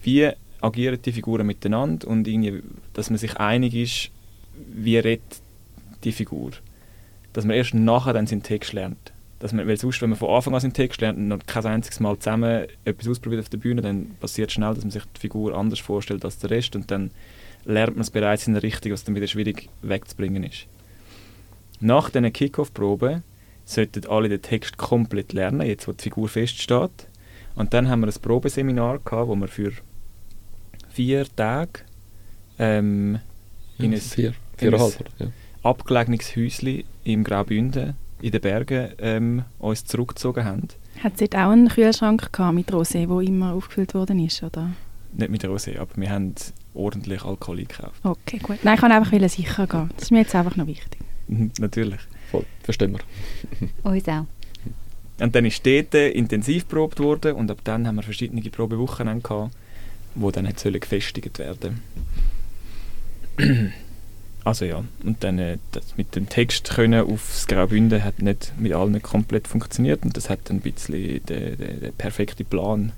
Wie 0.03 0.31
agieren 0.61 1.01
die 1.03 1.12
Figuren 1.12 1.47
miteinander 1.47 2.07
und 2.09 2.26
irgendwie, 2.26 2.62
dass 2.93 3.11
man 3.11 3.18
sich 3.18 3.37
einig 3.37 3.74
ist, 3.74 4.11
wie 4.72 4.99
redet 4.99 5.22
die 6.05 6.12
Figur. 6.12 6.51
Dass 7.32 7.44
man 7.44 7.57
erst 7.57 7.74
nachher 7.74 8.12
dann 8.12 8.26
seinen 8.26 8.42
Text 8.42 8.72
lernt 8.72 9.12
dass 9.40 9.55
man, 9.55 9.66
weil 9.66 9.78
sonst, 9.78 10.01
wenn 10.03 10.11
man 10.11 10.18
von 10.18 10.28
Anfang 10.30 10.55
an 10.55 10.61
seinen 10.61 10.74
Text 10.74 11.01
lernt 11.01 11.18
und 11.18 11.46
kein 11.46 11.64
einziges 11.64 11.98
Mal 11.98 12.18
zusammen 12.18 12.66
etwas 12.84 13.09
ausprobiert 13.09 13.40
auf 13.40 13.48
der 13.48 13.57
Bühne, 13.57 13.80
dann 13.80 14.14
passiert 14.20 14.53
schnell, 14.53 14.74
dass 14.74 14.84
man 14.84 14.90
sich 14.90 15.03
die 15.16 15.20
Figur 15.20 15.57
anders 15.57 15.80
vorstellt 15.80 16.24
als 16.24 16.38
der 16.38 16.51
Rest 16.51 16.76
und 16.76 16.90
dann 16.90 17.11
lernt 17.64 17.96
man 17.96 18.03
es 18.03 18.11
bereits 18.11 18.46
in 18.46 18.53
der 18.53 18.62
Richtung, 18.62 18.92
was 18.92 19.03
dann 19.05 19.14
wieder 19.14 19.26
schwierig 19.26 19.70
wegzubringen 19.80 20.44
ist. 20.44 20.66
Nach 21.80 22.11
diesen 22.11 22.30
Kickoff-Proben 22.30 23.22
sollten 23.64 24.07
alle 24.09 24.28
den 24.28 24.42
Text 24.42 24.76
komplett 24.76 25.32
lernen, 25.32 25.66
jetzt 25.66 25.88
wo 25.88 25.92
die 25.92 26.03
Figur 26.03 26.28
feststeht. 26.28 27.09
Und 27.55 27.72
dann 27.72 27.88
haben 27.88 28.01
wir 28.01 28.09
ein 28.09 28.22
Probeseminar 28.22 28.98
gehabt, 28.98 29.28
wo 29.28 29.34
wir 29.36 29.48
für 29.48 29.72
vier 30.90 31.26
Tage 31.34 31.80
ähm, 32.59 33.20
in 33.78 33.94
ein, 33.94 34.01
vier, 34.01 34.34
viereinhalb, 34.59 35.05
ja. 35.18 35.26
Abgelegenes 35.62 36.36
Häuschen 36.36 36.84
im 37.04 37.24
Graubünden 37.24 37.94
in 38.22 38.32
den 38.32 38.40
Bergen 38.40 38.90
ähm, 38.98 39.44
uns 39.58 39.84
zurückgezogen 39.84 40.44
haben. 40.44 40.68
Hat 41.02 41.14
es 41.14 41.18
dort 41.20 41.36
auch 41.36 41.50
einen 41.50 41.68
Kühlschrank 41.68 42.32
gehabt 42.32 42.54
mit 42.54 42.70
Rosé, 42.72 43.06
der 43.06 43.28
immer 43.28 43.54
aufgefüllt 43.54 43.94
worden 43.94 44.24
ist, 44.24 44.42
oder? 44.42 44.70
Nicht 45.12 45.30
mit 45.30 45.44
Rosé, 45.44 45.78
aber 45.78 45.90
wir 45.96 46.11
haben 46.11 46.34
ordentlich 46.74 47.24
Alkohol 47.24 47.58
gekauft. 47.58 48.00
Okay, 48.04 48.38
gut. 48.38 48.58
Nein, 48.62 48.76
ich 48.76 48.82
wollte 48.82 48.94
einfach 48.94 49.28
sicher 49.28 49.66
gehen. 49.66 49.90
Das 49.94 50.04
ist 50.04 50.11
mir 50.11 50.20
jetzt 50.20 50.34
einfach 50.34 50.56
noch 50.56 50.66
wichtig. 50.66 51.00
Mhm, 51.28 51.50
natürlich. 51.58 52.00
Voll, 52.30 52.44
verstehen 52.62 52.92
wir. 52.92 53.70
Uns 53.90 54.08
auch. 54.08 54.26
Und 55.20 55.34
dann 55.34 55.44
ist 55.44 55.66
dort 55.66 55.94
intensiv 55.94 56.66
probt 56.68 56.98
worden 57.00 57.34
und 57.34 57.50
ab 57.50 57.58
dann 57.64 57.86
haben 57.86 57.96
wir 57.96 58.02
verschiedene 58.02 58.40
Probewochen 58.42 59.22
gehabt, 59.22 59.52
die 60.14 60.32
dann 60.32 60.48
gefestigt 60.80 61.38
werden 61.38 61.82
Also 64.45 64.64
ja, 64.64 64.82
und 65.05 65.22
dann 65.22 65.38
äh, 65.38 65.59
das 65.72 65.97
mit 65.97 66.16
dem 66.16 66.28
Text 66.28 66.70
können 66.70 67.05
aufs 67.07 67.47
Graubünden 67.47 68.03
hat 68.03 68.22
nicht 68.22 68.53
mit 68.59 68.72
allen 68.72 69.01
komplett 69.03 69.47
funktioniert 69.47 70.03
und 70.03 70.16
das 70.16 70.30
hat 70.30 70.51
ein 70.51 70.61
bisschen 70.61 71.24
den, 71.26 71.59
den, 71.59 71.80
den 71.80 71.93
perfekten 71.93 72.47
Plan 72.47 72.93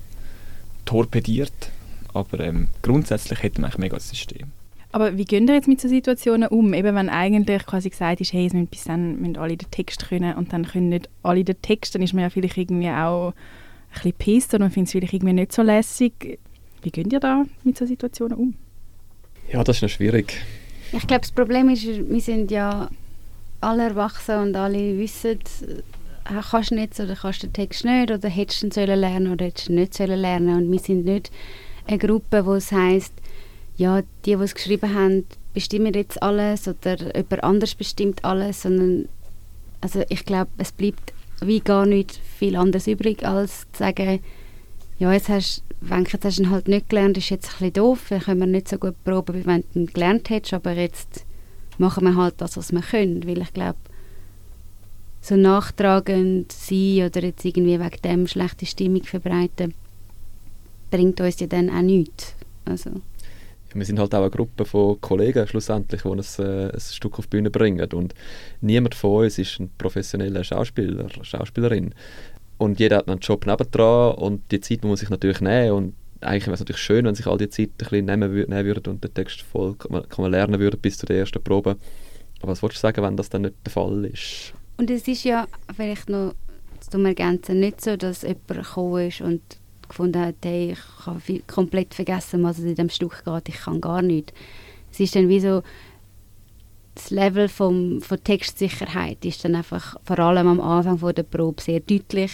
torpediert. 0.85 1.71
Aber 2.13 2.39
ähm, 2.39 2.67
grundsätzlich 2.81 3.41
hätte 3.41 3.59
man 3.59 3.69
eigentlich 3.69 3.79
mega 3.79 3.95
das 3.95 4.09
System. 4.09 4.51
Aber 4.91 5.17
wie 5.17 5.25
gehen 5.25 5.47
ihr 5.47 5.55
jetzt 5.55 5.67
mit 5.67 5.81
so 5.81 5.87
Situationen 5.87 6.49
um? 6.49 6.73
Eben 6.73 6.95
wenn 6.95 7.09
eigentlich 7.09 7.65
quasi 7.65 7.89
gesagt 7.89 8.21
ist, 8.21 8.31
hey, 8.31 8.45
es 8.45 8.53
müssen 8.53 8.67
bis 8.67 8.83
dann 8.83 9.19
müssen 9.19 9.37
alle 9.37 9.57
den 9.57 9.71
Text 9.71 10.07
können 10.07 10.35
und 10.35 10.53
dann 10.53 10.67
können 10.67 10.89
nicht 10.89 11.09
alle 11.23 11.43
den 11.43 11.59
Text, 11.63 11.95
dann 11.95 12.03
ist 12.03 12.13
man 12.13 12.21
ja 12.21 12.29
vielleicht 12.29 12.57
irgendwie 12.57 12.89
auch 12.89 13.29
ein 13.29 13.93
bisschen 13.93 14.13
pisst 14.13 14.53
oder 14.53 14.65
man 14.65 14.71
findet 14.71 14.89
es 14.89 14.91
vielleicht 14.91 15.13
irgendwie 15.13 15.33
nicht 15.33 15.51
so 15.51 15.63
lässig. 15.63 16.39
Wie 16.83 16.91
geht 16.91 17.11
ihr 17.11 17.19
da 17.19 17.43
mit 17.63 17.75
so 17.75 17.87
Situationen 17.87 18.37
um? 18.37 18.53
Ja, 19.51 19.63
das 19.63 19.77
ist 19.77 19.81
noch 19.81 19.89
schwierig. 19.89 20.41
Ich 20.95 21.07
glaube, 21.07 21.21
das 21.21 21.31
Problem 21.31 21.69
ist, 21.69 21.85
wir 21.85 22.21
sind 22.21 22.51
ja 22.51 22.87
alle 23.61 23.83
erwachsen 23.83 24.37
und 24.37 24.55
alle 24.55 24.95
wissen, 24.99 25.39
äh, 26.25 26.41
kannst 26.51 26.69
du 26.69 26.75
nicht 26.75 26.99
oder 26.99 27.15
kannst 27.15 27.41
den 27.41 27.51
Text 27.51 27.83
nicht 27.83 28.11
oder 28.11 28.29
hättest 28.29 28.61
du 28.61 28.67
ihn 28.67 28.71
sollen 28.71 28.99
lernen 28.99 29.33
oder 29.33 29.45
hättest 29.45 29.69
du 29.69 29.73
ihn 29.73 29.79
nicht 29.79 29.95
sollen 29.95 30.19
lernen. 30.19 30.55
Und 30.55 30.71
wir 30.71 30.79
sind 30.79 31.05
nicht 31.05 31.31
eine 31.87 31.97
Gruppe, 31.97 32.45
wo 32.45 32.53
es 32.53 32.71
heisst, 32.71 33.13
ja, 33.75 34.01
die, 34.23 34.35
die 34.35 34.43
es 34.43 34.53
geschrieben 34.53 34.93
haben, 34.93 35.25
bestimmen 35.55 35.95
jetzt 35.95 36.21
alles 36.21 36.67
oder 36.67 36.95
jemand 37.15 37.43
anders 37.43 37.73
bestimmt 37.73 38.23
alles, 38.23 38.61
sondern 38.61 39.09
also 39.81 40.03
ich 40.09 40.25
glaube, 40.25 40.51
es 40.59 40.71
bleibt 40.71 41.11
wie 41.41 41.59
gar 41.59 41.87
nicht 41.87 42.19
viel 42.37 42.55
anderes 42.55 42.85
übrig, 42.85 43.25
als 43.25 43.65
zu 43.71 43.79
sagen, 43.79 44.19
ja, 44.99 45.11
jetzt 45.11 45.29
hast, 45.29 45.63
wenn 45.81 46.03
du 46.03 46.27
ihn 46.27 46.49
halt 46.49 46.67
nicht 46.67 46.89
gelernt, 46.89 47.17
ist 47.17 47.29
jetzt 47.29 47.47
ein 47.47 47.51
bisschen 47.53 47.73
doof, 47.73 48.05
dann 48.09 48.21
können 48.21 48.39
wir 48.39 48.47
nicht 48.47 48.69
so 48.69 48.77
gut 48.77 48.95
proben, 49.03 49.35
wie 49.35 49.45
wenn 49.45 49.63
du 49.73 49.79
ihn 49.79 49.87
gelernt 49.87 50.29
hättest, 50.29 50.53
aber 50.53 50.73
jetzt 50.73 51.25
machen 51.77 52.05
wir 52.05 52.15
halt 52.15 52.35
das, 52.37 52.57
was 52.57 52.71
wir 52.71 52.81
können, 52.81 53.27
weil 53.27 53.41
ich 53.41 53.53
glaube, 53.53 53.79
so 55.21 55.35
nachtragend 55.35 56.51
sein 56.51 57.05
oder 57.05 57.23
jetzt 57.23 57.45
irgendwie 57.45 57.79
wegen 57.79 58.01
dem 58.03 58.27
schlechte 58.27 58.65
Stimmung 58.65 59.03
verbreiten, 59.03 59.73
bringt 60.91 61.19
uns 61.21 61.39
ja 61.39 61.47
dann 61.47 61.69
auch 61.69 61.81
nichts. 61.81 62.35
Also. 62.65 62.91
Wir 63.73 63.85
sind 63.85 63.97
halt 63.97 64.13
auch 64.13 64.21
eine 64.21 64.29
Gruppe 64.29 64.65
von 64.65 65.01
Kollegen 65.01 65.47
schlussendlich, 65.47 66.03
die 66.03 66.09
ein, 66.09 66.19
äh, 66.19 66.71
ein 66.71 66.79
Stück 66.79 67.17
auf 67.17 67.25
die 67.25 67.37
Bühne 67.37 67.49
bringen 67.49 67.91
und 67.93 68.13
niemand 68.61 68.93
von 68.93 69.23
uns 69.23 69.39
ist 69.39 69.59
ein 69.59 69.71
professioneller 69.77 70.43
Schauspieler, 70.43 71.07
Schauspielerin. 71.23 71.95
Und 72.63 72.79
jeder 72.79 72.97
hat 72.97 73.09
einen 73.09 73.19
Job 73.19 73.45
nebendran 73.45 74.15
und 74.15 74.49
die 74.51 74.61
Zeit 74.61 74.83
muss 74.83 74.89
man 74.89 74.97
sich 74.97 75.09
natürlich 75.09 75.41
nehmen 75.41 75.71
und 75.73 75.95
eigentlich 76.21 76.45
wäre 76.45 76.53
es 76.53 76.61
natürlich 76.61 76.81
schön, 76.81 77.03
wenn 77.05 77.13
sich 77.13 77.27
all 77.27 77.37
die 77.37 77.49
Zeit 77.49 77.71
ein 77.71 77.77
bisschen 77.77 78.05
nehmen, 78.05 78.33
nehmen 78.33 78.65
würden 78.65 78.93
und 78.93 79.03
den 79.03 79.13
Text 79.13 79.41
voll 79.41 79.75
kann 79.75 80.07
kann 80.07 80.21
man 80.21 80.31
lernen 80.31 80.59
würde 80.61 80.77
bis 80.77 80.97
zu 80.97 81.05
der 81.05 81.17
ersten 81.17 81.43
Probe. 81.43 81.75
Aber 82.41 82.51
was 82.53 82.61
wolltest 82.61 82.81
du 82.81 82.87
sagen, 82.87 83.03
wenn 83.03 83.17
das 83.17 83.29
dann 83.29 83.41
nicht 83.41 83.55
der 83.65 83.71
Fall 83.71 84.05
ist? 84.05 84.53
Und 84.77 84.89
es 84.89 85.05
ist 85.09 85.25
ja 85.25 85.45
vielleicht 85.75 86.07
noch 86.07 86.35
zum 86.79 87.05
Ergänzen 87.05 87.59
nicht 87.59 87.81
so, 87.81 87.97
dass 87.97 88.21
jemand 88.21 88.47
gekommen 88.47 89.07
ist 89.07 89.19
und 89.19 89.41
gefunden 89.89 90.21
hat, 90.21 90.35
hey, 90.45 90.71
ich 90.71 91.05
habe 91.05 91.41
komplett 91.47 91.93
vergessen, 91.93 92.43
was 92.43 92.59
es 92.59 92.65
in 92.65 92.75
dem 92.75 92.89
Stück 92.89 93.23
geht, 93.25 93.49
ich 93.49 93.57
kann 93.57 93.81
gar 93.81 94.01
nicht. 94.01 94.33
Es 94.89 95.01
ist 95.01 95.15
dann 95.15 95.27
wie 95.27 95.41
so, 95.41 95.63
das 96.95 97.09
Level 97.09 97.49
vom, 97.49 98.01
von 98.01 98.23
Textsicherheit 98.23 99.25
ist 99.25 99.43
dann 99.43 99.55
einfach 99.55 99.97
vor 100.05 100.19
allem 100.19 100.47
am 100.47 100.61
Anfang 100.61 100.99
von 100.99 101.13
der 101.13 101.23
Probe 101.23 101.61
sehr 101.61 101.81
deutlich 101.81 102.31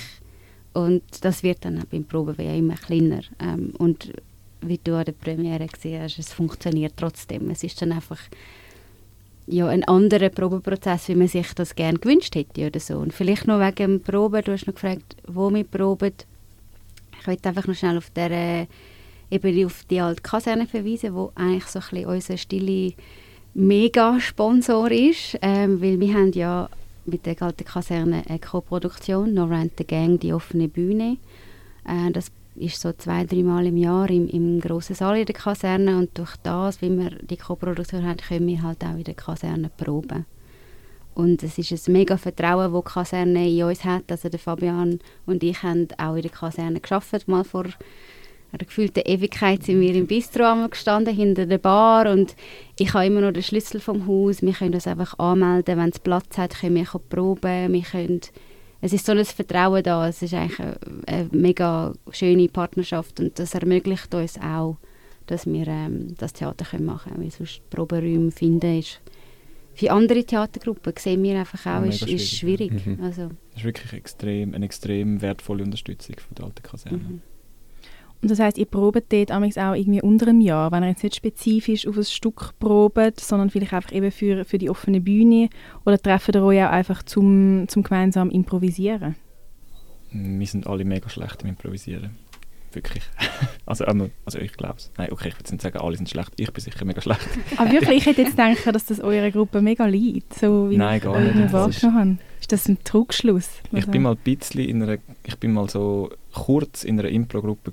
und 0.73 1.03
das 1.21 1.43
wird 1.43 1.65
dann 1.65 1.83
beim 1.89 2.03
Proben 2.03 2.35
immer 2.39 2.75
kleiner. 2.75 3.21
Ähm, 3.39 3.73
und 3.77 4.13
wie 4.61 4.79
du 4.83 4.95
an 4.95 5.05
der 5.05 5.13
Premiere 5.13 5.67
gesehen 5.67 6.03
hast, 6.03 6.19
es 6.19 6.33
funktioniert 6.33 6.93
trotzdem. 6.97 7.49
Es 7.49 7.63
ist 7.63 7.81
dann 7.81 7.91
einfach 7.91 8.19
ja, 9.47 9.67
ein 9.67 9.83
anderer 9.85 10.29
Probeprozess, 10.29 11.07
wie 11.07 11.15
man 11.15 11.27
sich 11.27 11.53
das 11.53 11.75
gerne 11.75 11.97
gewünscht 11.97 12.35
hätte 12.35 12.67
oder 12.67 12.79
so. 12.79 12.97
Und 12.97 13.13
vielleicht 13.13 13.47
noch 13.47 13.59
wegen 13.59 13.75
dem 13.75 14.01
Proben, 14.01 14.43
du 14.43 14.51
hast 14.51 14.67
noch 14.67 14.75
gefragt, 14.75 15.15
wo 15.27 15.49
wir 15.49 15.63
proben. 15.63 16.13
Ich 17.19 17.27
möchte 17.27 17.49
einfach 17.49 17.65
noch 17.65 17.75
schnell 17.75 17.97
auf, 17.97 18.09
der, 18.11 18.67
eben 19.31 19.65
auf 19.65 19.83
die 19.89 19.99
alte 19.99 20.21
Kaserne 20.21 20.67
verweisen, 20.67 21.15
wo 21.15 21.31
eigentlich 21.35 21.65
so 21.65 21.79
ein 21.79 21.85
bisschen 21.89 22.05
unser 22.05 22.37
stille 22.37 22.93
Mega-Sponsor 23.55 24.91
ist, 24.91 25.37
ähm, 25.41 25.81
weil 25.81 25.99
wir 25.99 26.13
haben 26.13 26.31
ja 26.33 26.69
mit 27.05 27.25
der 27.25 27.41
alten 27.41 27.65
Kaserne 27.65 28.23
eine 28.27 28.39
Co-Produktion, 28.39 29.33
No 29.33 29.45
Rent 29.45 29.73
the 29.77 29.85
Gang, 29.85 30.19
die 30.19 30.33
offene 30.33 30.67
Bühne. 30.67 31.17
Äh, 31.85 32.11
das 32.11 32.31
ist 32.55 32.81
so 32.81 32.91
zwei, 32.93 33.25
dreimal 33.25 33.65
im 33.65 33.77
Jahr 33.77 34.09
im, 34.09 34.27
im 34.27 34.59
grossen 34.59 34.95
Saal 34.95 35.17
in 35.17 35.25
der 35.25 35.35
Kaserne 35.35 35.97
und 35.97 36.17
durch 36.17 36.35
das, 36.43 36.81
wie 36.81 36.89
wir 36.89 37.11
die 37.11 37.37
Co-Produktion 37.37 38.05
haben, 38.05 38.17
können 38.17 38.47
wir 38.47 38.61
halt 38.61 38.83
auch 38.83 38.97
in 38.97 39.03
der 39.03 39.13
Kaserne 39.13 39.69
proben. 39.75 40.25
Und 41.15 41.43
es 41.43 41.57
ist 41.57 41.87
ein 41.87 41.93
mega 41.93 42.17
Vertrauen, 42.17 42.71
das 42.71 42.83
die 42.83 42.89
Kaserne 42.89 43.49
in 43.49 43.63
uns 43.63 43.83
hat. 43.83 44.11
Also 44.11 44.29
der 44.29 44.39
Fabian 44.39 44.99
und 45.25 45.43
ich 45.43 45.63
haben 45.63 45.87
auch 45.97 46.15
in 46.15 46.21
der 46.21 46.31
Kaserne 46.31 46.79
geschafft, 46.79 47.27
mal 47.27 47.43
vor 47.43 47.65
einer 48.51 48.65
gefühlten 48.65 49.03
Ewigkeit 49.05 49.63
sind 49.63 49.79
wir 49.79 49.93
im 49.95 50.07
Bistro 50.07 50.67
gestanden, 50.69 51.15
hinter 51.15 51.45
der 51.45 51.57
Bar 51.57 52.11
und 52.11 52.35
ich 52.77 52.93
habe 52.93 53.05
immer 53.05 53.21
noch 53.21 53.31
den 53.31 53.43
Schlüssel 53.43 53.79
vom 53.79 54.07
Haus. 54.07 54.41
Wir 54.41 54.53
können 54.53 54.71
das 54.71 54.87
einfach 54.87 55.17
anmelden, 55.19 55.77
wenn 55.77 55.89
es 55.89 55.99
Platz 55.99 56.37
hat, 56.37 56.59
können 56.59 56.75
wir 56.75 56.85
proben, 57.09 57.73
wir 57.73 57.81
können 57.83 58.21
es 58.81 58.93
ist 58.93 59.05
so 59.05 59.11
ein 59.11 59.25
Vertrauen 59.25 59.83
da. 59.83 60.07
Es 60.07 60.21
ist 60.21 60.33
eigentlich 60.33 60.59
eine, 60.59 60.77
eine 61.05 61.29
mega 61.33 61.93
schöne 62.11 62.47
Partnerschaft 62.47 63.19
und 63.19 63.37
das 63.37 63.53
ermöglicht 63.53 64.13
uns 64.15 64.39
auch, 64.39 64.77
dass 65.27 65.45
wir 65.45 65.67
ähm, 65.67 66.15
das 66.17 66.31
Theater 66.31 66.63
können 66.63 66.85
machen 66.85 67.11
können. 67.11 67.23
Weil 67.23 67.31
sonst 67.31 67.69
Proberäume 67.69 68.31
finden 68.31 68.79
ist 68.79 69.01
für 69.79 69.91
andere 69.91 70.25
Theatergruppen 70.25 70.93
sehen 70.97 71.23
wir 71.23 71.39
einfach 71.39 71.61
auch, 71.61 71.85
ja, 71.85 71.89
ist, 71.89 71.99
schwierig. 71.99 72.15
Ist 72.15 72.35
schwierig. 72.35 72.85
Mhm. 72.85 72.99
Also. 73.01 73.29
Das 73.51 73.59
ist 73.59 73.63
wirklich 73.63 73.93
extrem, 73.93 74.53
eine 74.53 74.65
extrem 74.65 75.21
wertvolle 75.21 75.63
Unterstützung 75.63 76.17
von 76.17 76.35
der 76.35 76.45
alten 76.45 76.63
Kaserne. 76.63 76.97
Mhm. 76.97 77.21
Und 78.21 78.29
das 78.29 78.39
heißt, 78.39 78.57
ihr 78.57 78.65
probt 78.65 79.13
dort 79.13 79.31
auch 79.31 79.41
irgendwie 79.41 80.01
unter 80.01 80.27
einem 80.27 80.41
Jahr, 80.41 80.71
wenn 80.71 80.83
ihr 80.83 80.89
jetzt 80.89 81.03
nicht 81.03 81.15
spezifisch 81.15 81.87
auf 81.87 81.97
ein 81.97 82.03
Stück 82.03 82.53
probt, 82.59 83.19
sondern 83.19 83.49
vielleicht 83.49 83.73
einfach 83.73 83.93
eben 83.93 84.11
für, 84.11 84.43
für 84.43 84.57
die 84.57 84.69
offene 84.69 84.99
Bühne 84.99 85.49
oder 85.85 85.97
treffen 85.97 86.35
ihr 86.35 86.43
euch 86.43 86.63
auch 86.63 86.71
einfach 86.71 87.03
zum, 87.03 87.65
zum 87.69 87.83
gemeinsam 87.83 88.29
Improvisieren? 88.29 89.15
Wir 90.11 90.47
sind 90.47 90.67
alle 90.67 90.83
mega 90.83 91.07
schlecht 91.09 91.43
im 91.43 91.49
Improvisieren. 91.49 92.17
Wirklich. 92.73 93.03
Also, 93.65 93.85
also 93.85 94.39
ich 94.39 94.53
glaube 94.53 94.77
es. 94.77 94.91
Nein, 94.97 95.11
okay, 95.11 95.27
ich 95.27 95.35
würde 95.39 95.51
nicht 95.51 95.61
sagen, 95.61 95.77
alle 95.77 95.95
sind 95.95 96.09
schlecht. 96.09 96.31
Ich 96.37 96.51
bin 96.51 96.63
sicher 96.63 96.83
mega 96.85 97.01
schlecht. 97.01 97.21
Aber 97.55 97.71
wirklich, 97.71 97.97
ich 97.97 98.05
hätte 98.07 98.23
jetzt 98.23 98.31
gedacht, 98.31 98.65
dass 98.65 98.85
das 98.85 98.99
eurer 98.99 99.29
Gruppe 99.29 99.61
mega 99.61 99.85
liegt, 99.85 100.33
so 100.33 100.71
wie 100.71 100.77
Nein, 100.77 100.99
gar 100.99 101.19
nicht. 101.19 101.53
wahrgenommen 101.53 101.99
habe. 101.99 102.17
Ist 102.41 102.51
das 102.51 102.67
ein 102.67 102.79
Trugschluss? 102.83 103.47
Ich 103.71 103.85
bin 103.85 104.01
mal 104.01 104.13
ein 104.13 104.17
bisschen 104.17 104.61
in 104.61 104.81
einer, 104.81 104.97
ich 105.23 105.37
bin 105.37 105.53
mal 105.53 105.69
so 105.69 106.09
kurz 106.33 106.83
in 106.83 106.99
einer 106.99 107.09
Impro-Gruppe 107.09 107.71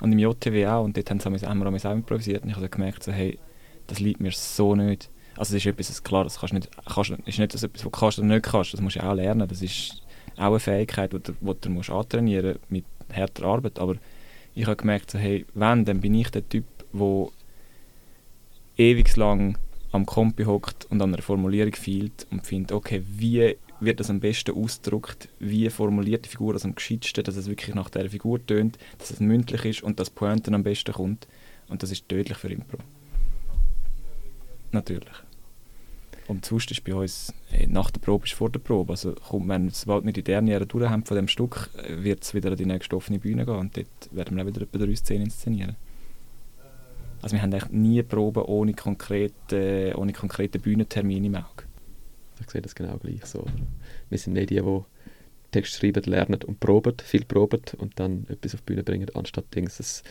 und 0.00 0.12
im 0.12 0.18
JTW 0.18 0.66
auch 0.66 0.84
und 0.84 0.96
dort 0.96 1.10
haben, 1.10 1.38
sie, 1.38 1.46
wir 1.46 1.66
auch 1.86 1.92
improvisiert 1.92 2.42
und 2.42 2.50
ich 2.50 2.56
habe 2.56 2.68
gemerkt, 2.68 3.02
so, 3.02 3.12
hey, 3.12 3.38
das 3.86 4.00
liegt 4.00 4.20
mir 4.20 4.32
so 4.32 4.74
nicht. 4.74 5.10
Also 5.36 5.56
es 5.56 5.64
ist 5.64 5.70
etwas, 5.70 6.02
klar, 6.02 6.24
das 6.24 6.38
kannst 6.38 6.54
nicht, 6.54 6.68
kannst, 6.86 7.10
ist 7.10 7.38
nicht 7.38 7.54
das 7.54 7.62
etwas, 7.62 7.84
was 7.84 7.92
kannst 7.92 8.18
oder 8.18 8.28
nicht 8.28 8.44
kannst, 8.44 8.72
das 8.72 8.80
musst 8.80 8.96
du 8.96 9.04
auch 9.04 9.14
lernen, 9.14 9.48
das 9.48 9.62
ist 9.62 10.02
auch 10.36 10.46
eine 10.46 10.60
Fähigkeit, 10.60 11.12
die 11.12 11.20
du, 11.20 11.32
die 11.32 11.60
du 11.60 11.70
musst 11.70 11.90
antrainieren 11.90 12.58
mit 12.68 12.84
harter 13.12 13.44
Arbeit, 13.44 13.78
aber 13.78 13.96
ich 14.54 14.66
habe 14.66 14.76
gemerkt, 14.76 15.10
so, 15.10 15.18
hey, 15.18 15.46
wenn, 15.54 15.84
dann 15.84 16.00
bin 16.00 16.14
ich 16.14 16.30
der 16.30 16.48
Typ, 16.48 16.64
der 16.92 17.28
ewig 18.76 19.16
lang 19.16 19.58
am 19.92 20.06
Kompi 20.06 20.44
hockt 20.44 20.86
und 20.90 21.02
an 21.02 21.12
einer 21.12 21.22
Formulierung 21.22 21.74
fehlt 21.74 22.26
und 22.30 22.46
findet, 22.46 22.72
okay, 22.72 23.02
wie 23.06 23.56
wird 23.80 24.00
das 24.00 24.10
am 24.10 24.20
besten 24.20 24.54
ausgedrückt, 24.54 25.28
wie 25.38 25.68
formuliert 25.70 26.24
die 26.24 26.28
Figur 26.28 26.52
das 26.52 26.64
am 26.64 26.74
gescheitsten, 26.74 27.24
dass 27.24 27.36
es 27.36 27.48
wirklich 27.48 27.74
nach 27.74 27.90
der 27.90 28.10
Figur 28.10 28.44
tönt, 28.44 28.78
dass 28.98 29.10
es 29.10 29.20
mündlich 29.20 29.64
ist 29.64 29.82
und 29.82 29.98
dass 29.98 30.10
Pointen 30.10 30.54
am 30.54 30.62
besten 30.62 30.92
kommt. 30.92 31.26
Und 31.68 31.82
das 31.82 31.90
ist 31.90 32.08
tödlich 32.08 32.38
für 32.38 32.48
Impro. 32.48 32.78
Natürlich. 34.72 35.14
Und 36.28 36.44
sonst 36.44 36.70
ist 36.70 36.84
bei 36.84 36.94
uns, 36.94 37.34
hey, 37.48 37.66
nach 37.66 37.90
der 37.90 38.00
Probe 38.00 38.24
ist 38.24 38.34
vor 38.34 38.50
der 38.50 38.60
Probe. 38.60 38.92
Also 38.92 39.14
kommt, 39.14 39.48
wenn, 39.48 39.70
sobald 39.70 40.04
wir 40.04 40.12
die 40.12 40.22
Derniere 40.22 40.64
durch 40.66 40.88
haben 40.88 41.04
von 41.04 41.16
dem 41.16 41.26
Stück, 41.26 41.70
wird 41.88 42.22
es 42.22 42.34
wieder 42.34 42.52
an 42.52 42.56
die 42.56 42.66
nächste 42.66 42.94
offene 42.94 43.18
Bühne 43.18 43.44
gehen 43.44 43.56
und 43.56 43.76
dort 43.76 43.88
werden 44.12 44.36
wir 44.36 44.44
auch 44.44 44.46
wieder 44.46 44.62
etwa 44.62 44.78
drei 44.78 44.94
Szenen 44.94 45.24
inszenieren. 45.24 45.76
Also 47.20 47.34
wir 47.34 47.42
haben 47.42 47.52
eigentlich 47.52 47.70
nie 47.70 48.02
Proben 48.02 48.44
ohne 48.44 48.74
konkrete, 48.74 49.92
ohne 49.96 50.12
konkrete 50.12 50.58
Bühnentermine 50.58 51.26
im 51.26 51.34
Auge. 51.34 51.64
Ich 52.40 52.50
sehe 52.50 52.62
das 52.62 52.74
genau 52.74 52.96
gleich 52.98 53.24
so. 53.24 53.44
Wir 54.08 54.18
sind 54.18 54.34
nicht 54.34 54.50
die, 54.50 54.60
die 54.60 54.80
Text 55.50 55.74
schreiben, 55.74 56.02
lernen 56.04 56.38
und 56.46 56.60
proben, 56.60 56.94
viel 57.02 57.24
proben 57.24 57.62
und 57.78 57.98
dann 57.98 58.26
etwas 58.28 58.54
auf 58.54 58.60
die 58.60 58.66
Bühne 58.66 58.82
bringen, 58.82 59.08
anstatt 59.14 59.44
Dings. 59.54 59.80
Es, 59.80 60.02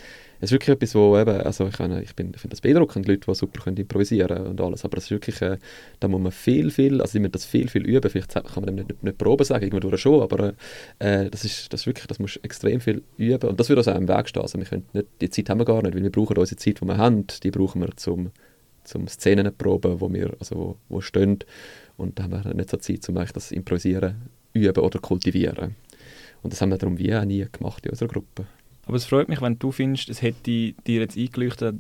ist 0.42 0.52
wirklich 0.52 0.76
etwas, 0.76 0.96
wo 0.96 1.18
eben, 1.18 1.42
also 1.42 1.68
ich, 1.68 1.80
meine, 1.80 2.02
ich, 2.02 2.16
bin, 2.16 2.32
ich 2.34 2.42
finde 2.42 2.54
das 2.54 2.62
beeindruckend, 2.62 3.08
Leute, 3.08 3.22
die 3.28 3.36
super 3.36 3.62
können 3.64 3.78
improvisieren 3.78 4.48
und 4.48 4.62
alles, 4.62 4.86
aber 4.86 4.98
es 4.98 5.06
ist 5.06 5.12
wirklich, 5.12 5.42
äh, 5.42 5.58
da 6.00 6.08
muss 6.08 6.22
man 6.22 6.32
viel, 6.32 6.72
viel, 6.72 7.02
also 7.02 7.20
man 7.20 7.32
das 7.32 7.46
viel, 7.46 7.70
viel 7.70 7.86
üben, 7.86 8.10
vielleicht 8.10 8.34
kann 8.34 8.46
man 8.56 8.66
dem 8.66 8.76
nicht, 8.76 9.04
nicht 9.04 9.18
proben 9.18 9.44
sagen, 9.44 9.66
irgendwo 9.66 9.96
schon, 9.98 10.22
aber 10.22 10.54
äh, 11.00 11.30
das 11.30 11.46
ist 11.46 11.72
das 11.74 11.86
wirklich, 11.86 12.08
das 12.08 12.20
muss 12.20 12.38
extrem 12.38 12.80
viel 12.82 13.04
üben 13.18 13.50
und 13.50 13.60
das 13.60 13.70
würde 13.70 13.80
uns 13.80 13.88
auch 13.88 13.96
im 13.96 14.08
Weg 14.08 14.30
stehen, 14.30 14.42
also 14.42 14.58
wir 14.58 14.66
können 14.66 14.86
nicht, 14.94 15.08
die 15.22 15.30
Zeit 15.30 15.50
haben 15.50 15.60
wir 15.60 15.66
gar 15.66 15.82
nicht, 15.82 15.96
weil 15.96 16.04
wir 16.04 16.12
brauchen 16.12 16.38
unsere 16.38 16.58
Zeit, 16.58 16.82
die 16.82 16.86
wir 16.86 16.98
haben, 16.98 17.26
die 17.44 17.52
brauchen 17.52 17.82
wir 17.82 17.96
zum, 17.98 18.32
zum 18.84 19.08
Szenen 19.08 19.54
proben, 19.58 20.00
wo 20.00 20.12
wir, 20.12 20.36
also 20.40 20.56
wo, 20.56 20.78
wo 20.88 21.02
stehen 21.02 21.40
und 22.00 22.18
da 22.18 22.24
haben 22.24 22.44
wir 22.44 22.54
nicht 22.54 22.70
so 22.70 22.78
Zeit, 22.78 23.08
um 23.10 23.16
das 23.16 23.52
Improvisieren 23.52 24.16
üben 24.54 24.84
oder 24.84 25.00
kultivieren. 25.00 25.76
Und 26.42 26.54
das 26.54 26.62
haben 26.62 26.70
wir 26.70 26.78
darum 26.78 26.98
wie 26.98 27.14
auch 27.14 27.26
nie 27.26 27.46
gemacht 27.52 27.86
in 27.86 27.92
unserer 27.92 28.10
Gruppe. 28.10 28.46
Aber 28.86 28.98
es 28.98 29.06
freut 29.06 29.30
mich, 29.30 29.42
wenn 29.42 29.60
du 29.60 29.72
findest, 29.72 30.10
es 30.10 30.22
hätte 30.22 30.42
dir 30.44 30.74
jetzt 30.86 31.18
eingeleuchtet, 31.18 31.76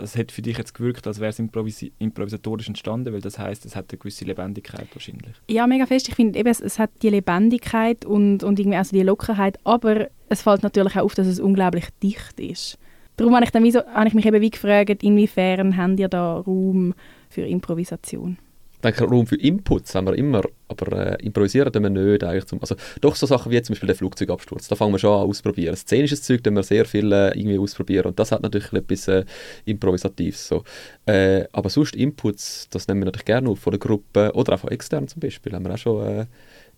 es 0.00 0.16
hätte 0.16 0.32
für 0.32 0.42
dich 0.42 0.58
jetzt 0.58 0.74
gewirkt, 0.74 1.06
als 1.06 1.18
wäre 1.18 1.30
es 1.30 1.38
improvisi 1.38 1.92
improvisatorisch 1.98 2.68
entstanden, 2.68 3.12
weil 3.12 3.20
das 3.20 3.38
heißt, 3.38 3.64
es 3.66 3.74
hat 3.74 3.90
eine 3.90 3.98
gewisse 3.98 4.24
Lebendigkeit 4.24 4.86
wahrscheinlich. 4.92 5.34
Ja, 5.48 5.66
mega 5.66 5.86
fest. 5.86 6.08
Ich 6.08 6.14
finde 6.14 6.38
eben, 6.38 6.48
es, 6.48 6.60
es, 6.60 6.78
hat 6.78 6.90
die 7.02 7.08
Lebendigkeit 7.08 8.04
und, 8.04 8.44
und 8.44 8.60
irgendwie 8.60 8.76
also 8.76 8.94
die 8.94 9.02
Lockerheit, 9.02 9.58
aber 9.64 10.08
es 10.28 10.42
fällt 10.42 10.62
natürlich 10.62 10.96
auch 10.96 11.04
auf, 11.04 11.14
dass 11.14 11.26
es 11.26 11.40
unglaublich 11.40 11.86
dicht 12.02 12.38
ist. 12.38 12.78
Darum 13.16 13.34
habe 13.34 13.44
ich, 13.44 13.50
dann 13.50 13.64
wie 13.64 13.72
so, 13.72 13.80
habe 13.80 14.08
ich 14.08 14.14
mich 14.14 14.26
eben 14.26 14.40
wie 14.40 14.50
gefragt, 14.50 15.02
inwiefern 15.02 15.76
habt 15.76 15.98
ihr 15.98 16.08
da 16.08 16.36
Raum 16.36 16.94
für 17.28 17.42
Improvisation? 17.42 18.38
Denke, 18.82 19.04
Raum 19.04 19.26
für 19.26 19.36
Inputs 19.36 19.94
haben 19.94 20.06
wir 20.06 20.14
immer, 20.14 20.42
aber 20.68 21.16
äh, 21.18 21.24
improvisieren 21.24 21.72
tun 21.72 21.82
wir 21.82 21.90
nicht. 21.90 22.24
Eigentlich 22.24 22.46
zum, 22.46 22.60
also, 22.60 22.74
doch 23.00 23.14
so 23.16 23.26
Sachen 23.26 23.50
wie 23.50 23.62
zum 23.62 23.74
Beispiel 23.74 23.86
der 23.86 23.96
Flugzeugabsturz, 23.96 24.68
da 24.68 24.76
fangen 24.76 24.92
wir 24.92 24.98
schon 24.98 25.12
an 25.12 25.28
ausprobieren. 25.28 25.76
Szenisches 25.76 26.22
Zeug 26.22 26.42
tun 26.42 26.54
wir 26.54 26.62
sehr 26.62 26.84
viel 26.84 27.10
äh, 27.12 27.28
irgendwie 27.28 27.58
ausprobieren 27.58 28.06
und 28.08 28.18
das 28.18 28.32
hat 28.32 28.42
natürlich 28.42 28.72
etwas 28.72 29.08
äh, 29.08 29.24
Improvisatives. 29.64 30.48
So. 30.48 30.64
Äh, 31.06 31.44
aber 31.52 31.70
sonst 31.70 31.96
Inputs, 31.96 32.68
das 32.70 32.88
nehmen 32.88 33.00
wir 33.00 33.06
natürlich 33.06 33.24
gerne 33.24 33.48
auf 33.48 33.60
von 33.60 33.70
der 33.70 33.80
Gruppe 33.80 34.32
oder 34.34 34.54
auch 34.54 34.60
von 34.60 34.70
extern 34.70 35.08
zum 35.08 35.20
Beispiel, 35.20 35.52
haben 35.52 35.64
wir 35.64 35.74
auch 35.74 35.78
schon 35.78 36.26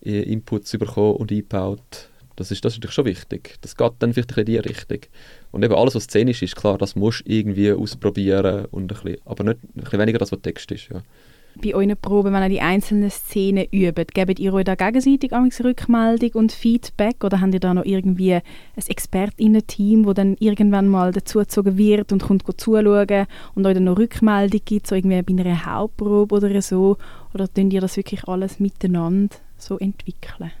äh, 0.03 0.21
Inputs 0.21 0.71
bekommen 0.71 1.15
und 1.15 1.31
eingebaut. 1.31 2.09
Das 2.35 2.51
ist, 2.51 2.65
das 2.65 2.73
ist 2.73 2.79
natürlich 2.79 2.95
schon 2.95 3.05
wichtig. 3.05 3.55
Das 3.61 3.77
geht 3.77 3.93
dann 3.99 4.13
vielleicht 4.13 4.37
in 4.37 4.45
die 4.45 4.57
Richtung. 4.57 4.99
Und 5.51 5.63
eben 5.63 5.73
alles, 5.73 5.95
was 5.95 6.03
szenisch 6.03 6.41
ist, 6.41 6.57
klar, 6.57 6.77
das 6.77 6.97
musst 6.97 7.21
du 7.21 7.31
irgendwie 7.31 7.71
ausprobieren, 7.71 8.65
und 8.71 8.83
ein 8.83 8.87
bisschen, 8.87 9.21
aber 9.23 9.45
nicht, 9.45 9.63
ein 9.63 9.83
bisschen 9.83 9.99
weniger 9.99 10.19
das, 10.19 10.33
was 10.33 10.41
Text 10.41 10.69
ist. 10.71 10.89
Ja 10.89 11.01
bei 11.61 11.73
euren 11.73 11.95
Proben, 11.97 12.33
wenn 12.33 12.43
ihr 12.43 12.49
die 12.49 12.61
einzelnen 12.61 13.09
Szenen 13.09 13.65
übt? 13.71 14.13
Gebt 14.13 14.39
ihr 14.39 14.53
euch 14.53 14.65
da 14.65 14.75
gegenseitig 14.75 15.31
Rückmeldung 15.31 16.31
und 16.33 16.51
Feedback 16.51 17.23
oder 17.23 17.41
habt 17.41 17.53
ihr 17.53 17.59
da 17.59 17.73
noch 17.73 17.85
irgendwie 17.85 18.33
ein 18.33 18.41
ExpertInnen-Team, 18.75 20.05
das 20.05 20.13
dann 20.15 20.35
irgendwann 20.39 20.87
mal 20.87 21.11
dazugezogen 21.11 21.77
wird 21.77 22.11
und 22.11 22.23
kommt 22.23 22.43
zuschauen 22.59 23.27
und 23.55 23.65
euch 23.65 23.73
dann 23.73 23.83
noch 23.85 23.97
Rückmeldung 23.97 24.61
gibt, 24.65 24.87
so 24.87 24.95
irgendwie 24.95 25.21
bei 25.21 25.43
einer 25.43 25.65
Hauptprobe 25.65 26.35
oder 26.35 26.61
so? 26.61 26.97
Oder 27.33 27.47
könnt 27.47 27.73
ihr 27.73 27.81
das 27.81 27.97
wirklich 27.97 28.25
alles 28.25 28.59
miteinander 28.59 29.35
so 29.57 29.77
entwickeln? 29.77 30.51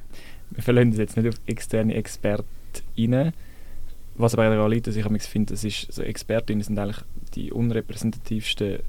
Wir 0.51 0.63
verlassen 0.63 0.89
uns 0.89 0.97
jetzt 0.97 1.17
nicht 1.17 1.27
auf 1.27 1.35
externe 1.47 1.95
ExpertInnen, 1.95 3.33
was 4.15 4.33
aber 4.33 4.45
in 4.45 4.51
der 4.51 4.59
Realität, 4.59 4.95
ich 4.95 5.23
finde, 5.23 5.53
das 5.53 5.63
ist, 5.63 5.91
so 5.91 6.01
Expertinnen 6.01 6.63
sind 6.63 6.79
eigentlich 6.79 7.03
die 7.35 7.51
unrepräsentativsten 7.51 8.79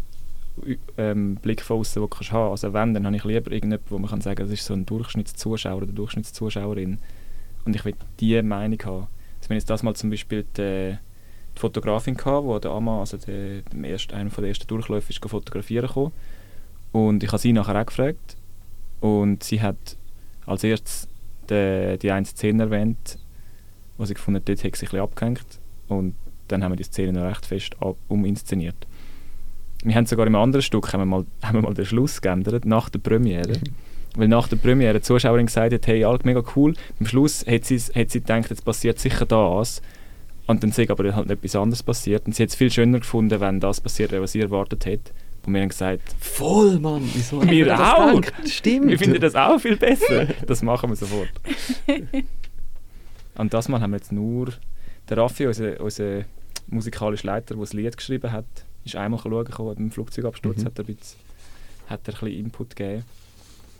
ähm, 0.96 1.36
Blick 1.36 1.62
von 1.62 1.80
außen, 1.80 2.02
den 2.02 2.08
du 2.08 2.16
haben 2.16 2.48
kannst. 2.48 2.64
Also 2.64 2.74
wenn, 2.74 2.94
dann 2.94 3.06
habe 3.06 3.16
ich 3.16 3.24
lieber 3.24 3.52
irgendjemanden, 3.52 3.90
wo 3.90 3.98
man 3.98 4.10
kann 4.10 4.20
sagen, 4.20 4.42
das 4.42 4.50
ist 4.50 4.64
so 4.64 4.74
ein 4.74 4.86
Durchschnittszuschauer 4.86 5.76
oder 5.76 5.86
Durchschnittszuschauerin. 5.86 6.98
Und 7.64 7.76
ich 7.76 7.84
will 7.84 7.94
diese 8.20 8.42
Meinung 8.42 8.78
haben. 8.84 9.06
Also 9.38 9.48
wenn 9.48 9.56
jetzt 9.56 9.70
das 9.70 9.82
mal 9.82 9.94
zum 9.94 10.10
Beispiel 10.10 10.44
die, 10.56 10.96
die 11.54 11.60
Fotografin 11.60 12.16
hatte, 12.16 12.44
wo 12.44 12.58
der 12.58 12.70
Amma, 12.70 13.00
also 13.00 13.16
der, 13.16 13.62
der 13.62 13.90
erste, 13.90 14.14
einer 14.16 14.30
der 14.30 14.44
ersten 14.44 14.66
Durchläufe 14.66 15.10
ist 15.10 15.24
fotografieren 15.24 15.88
kam. 15.88 16.12
Und 16.92 17.22
ich 17.22 17.28
habe 17.28 17.38
sie 17.38 17.52
nachher 17.52 17.80
auch 17.80 17.86
gefragt. 17.86 18.36
Und 19.00 19.44
sie 19.44 19.60
hat 19.60 19.96
als 20.46 20.64
erstes 20.64 21.08
die, 21.50 21.98
die 22.00 22.10
eine 22.10 22.26
Szene 22.26 22.64
erwähnt, 22.64 23.18
wo 23.98 24.04
sie 24.04 24.14
gefunden 24.14 24.40
hat, 24.40 24.48
dort 24.48 24.64
hat 24.64 24.76
sich 24.76 24.88
ein 24.88 24.90
bisschen 24.90 25.00
abgehängt. 25.00 25.60
Und 25.88 26.14
dann 26.48 26.62
haben 26.62 26.72
wir 26.72 26.76
die 26.76 26.84
Szene 26.84 27.26
recht 27.28 27.46
fest 27.46 27.76
uminszeniert. 28.08 28.86
Wir 29.84 29.94
haben 29.94 30.06
sogar 30.06 30.26
im 30.26 30.34
anderen 30.34 30.62
Stück 30.62 30.92
haben 30.92 31.00
wir 31.00 31.06
mal, 31.06 31.24
haben 31.42 31.54
wir 31.54 31.62
mal 31.62 31.74
den 31.74 31.86
Schluss 31.86 32.20
geändert, 32.20 32.64
nach 32.64 32.88
der 32.88 32.98
Premiere. 32.98 33.54
Weil 34.16 34.28
nach 34.28 34.48
der 34.48 34.56
Premiere 34.56 34.94
die 34.94 35.02
Zuschauerin 35.02 35.46
gesagt 35.46 35.74
hat, 35.74 35.86
hey, 35.86 36.04
alles 36.04 36.24
mega 36.24 36.42
cool. 36.56 36.74
Am 36.98 37.06
Schluss 37.06 37.46
hat 37.46 37.64
sie, 37.64 37.78
hat 37.78 38.10
sie 38.10 38.20
gedacht, 38.20 38.48
jetzt 38.48 38.64
passiert 38.64 38.98
sicher 38.98 39.26
das. 39.26 39.82
Und 40.46 40.62
dann 40.62 40.70
ist 40.70 40.90
aber 40.90 41.14
halt 41.14 41.30
etwas 41.30 41.56
anderes 41.56 41.82
passiert. 41.82 42.26
Und 42.26 42.34
sie 42.34 42.42
hat 42.42 42.50
es 42.50 42.56
viel 42.56 42.70
schöner 42.70 43.00
gefunden, 43.00 43.40
wenn 43.40 43.60
das 43.60 43.80
passiert 43.80 44.12
wäre, 44.12 44.22
was 44.22 44.32
sie 44.32 44.40
erwartet 44.40 44.86
hat. 44.86 45.12
Und 45.44 45.54
wir 45.54 45.60
haben 45.60 45.68
gesagt, 45.68 46.02
Voll, 46.18 46.78
Mann! 46.78 47.02
Wieso 47.14 47.42
Wir 47.48 47.78
auch. 47.78 48.20
Stimmt! 48.46 48.88
wir 48.88 48.98
finden 48.98 49.20
das 49.20 49.34
auch 49.34 49.60
viel 49.60 49.76
besser. 49.76 50.26
Das 50.46 50.62
machen 50.62 50.90
wir 50.90 50.96
sofort. 50.96 51.28
Und 53.36 53.52
das 53.54 53.68
Mal 53.68 53.80
haben 53.80 53.90
wir 53.90 53.98
jetzt 53.98 54.12
nur... 54.12 54.48
Der 55.08 55.18
Raffi, 55.18 55.46
unser, 55.46 55.80
unser 55.80 56.24
musikalischer 56.66 57.28
Leiter, 57.28 57.54
der 57.54 57.60
das 57.60 57.72
Lied 57.72 57.96
geschrieben 57.96 58.32
hat, 58.32 58.44
ist 58.86 58.96
einmal 58.96 59.20
schauen 59.20 59.44
gekommen, 59.44 59.74
beim 59.74 59.90
Flugzeugabsturz 59.90 60.62
Mhm. 60.62 60.66
hat, 60.66 60.78
er 60.78 60.84
ein 60.84 60.94
bisschen, 60.94 61.18
hat 61.88 62.08
er 62.08 62.14
ein 62.14 62.20
bisschen 62.20 62.38
Input 62.44 62.76
gegeben. 62.76 63.04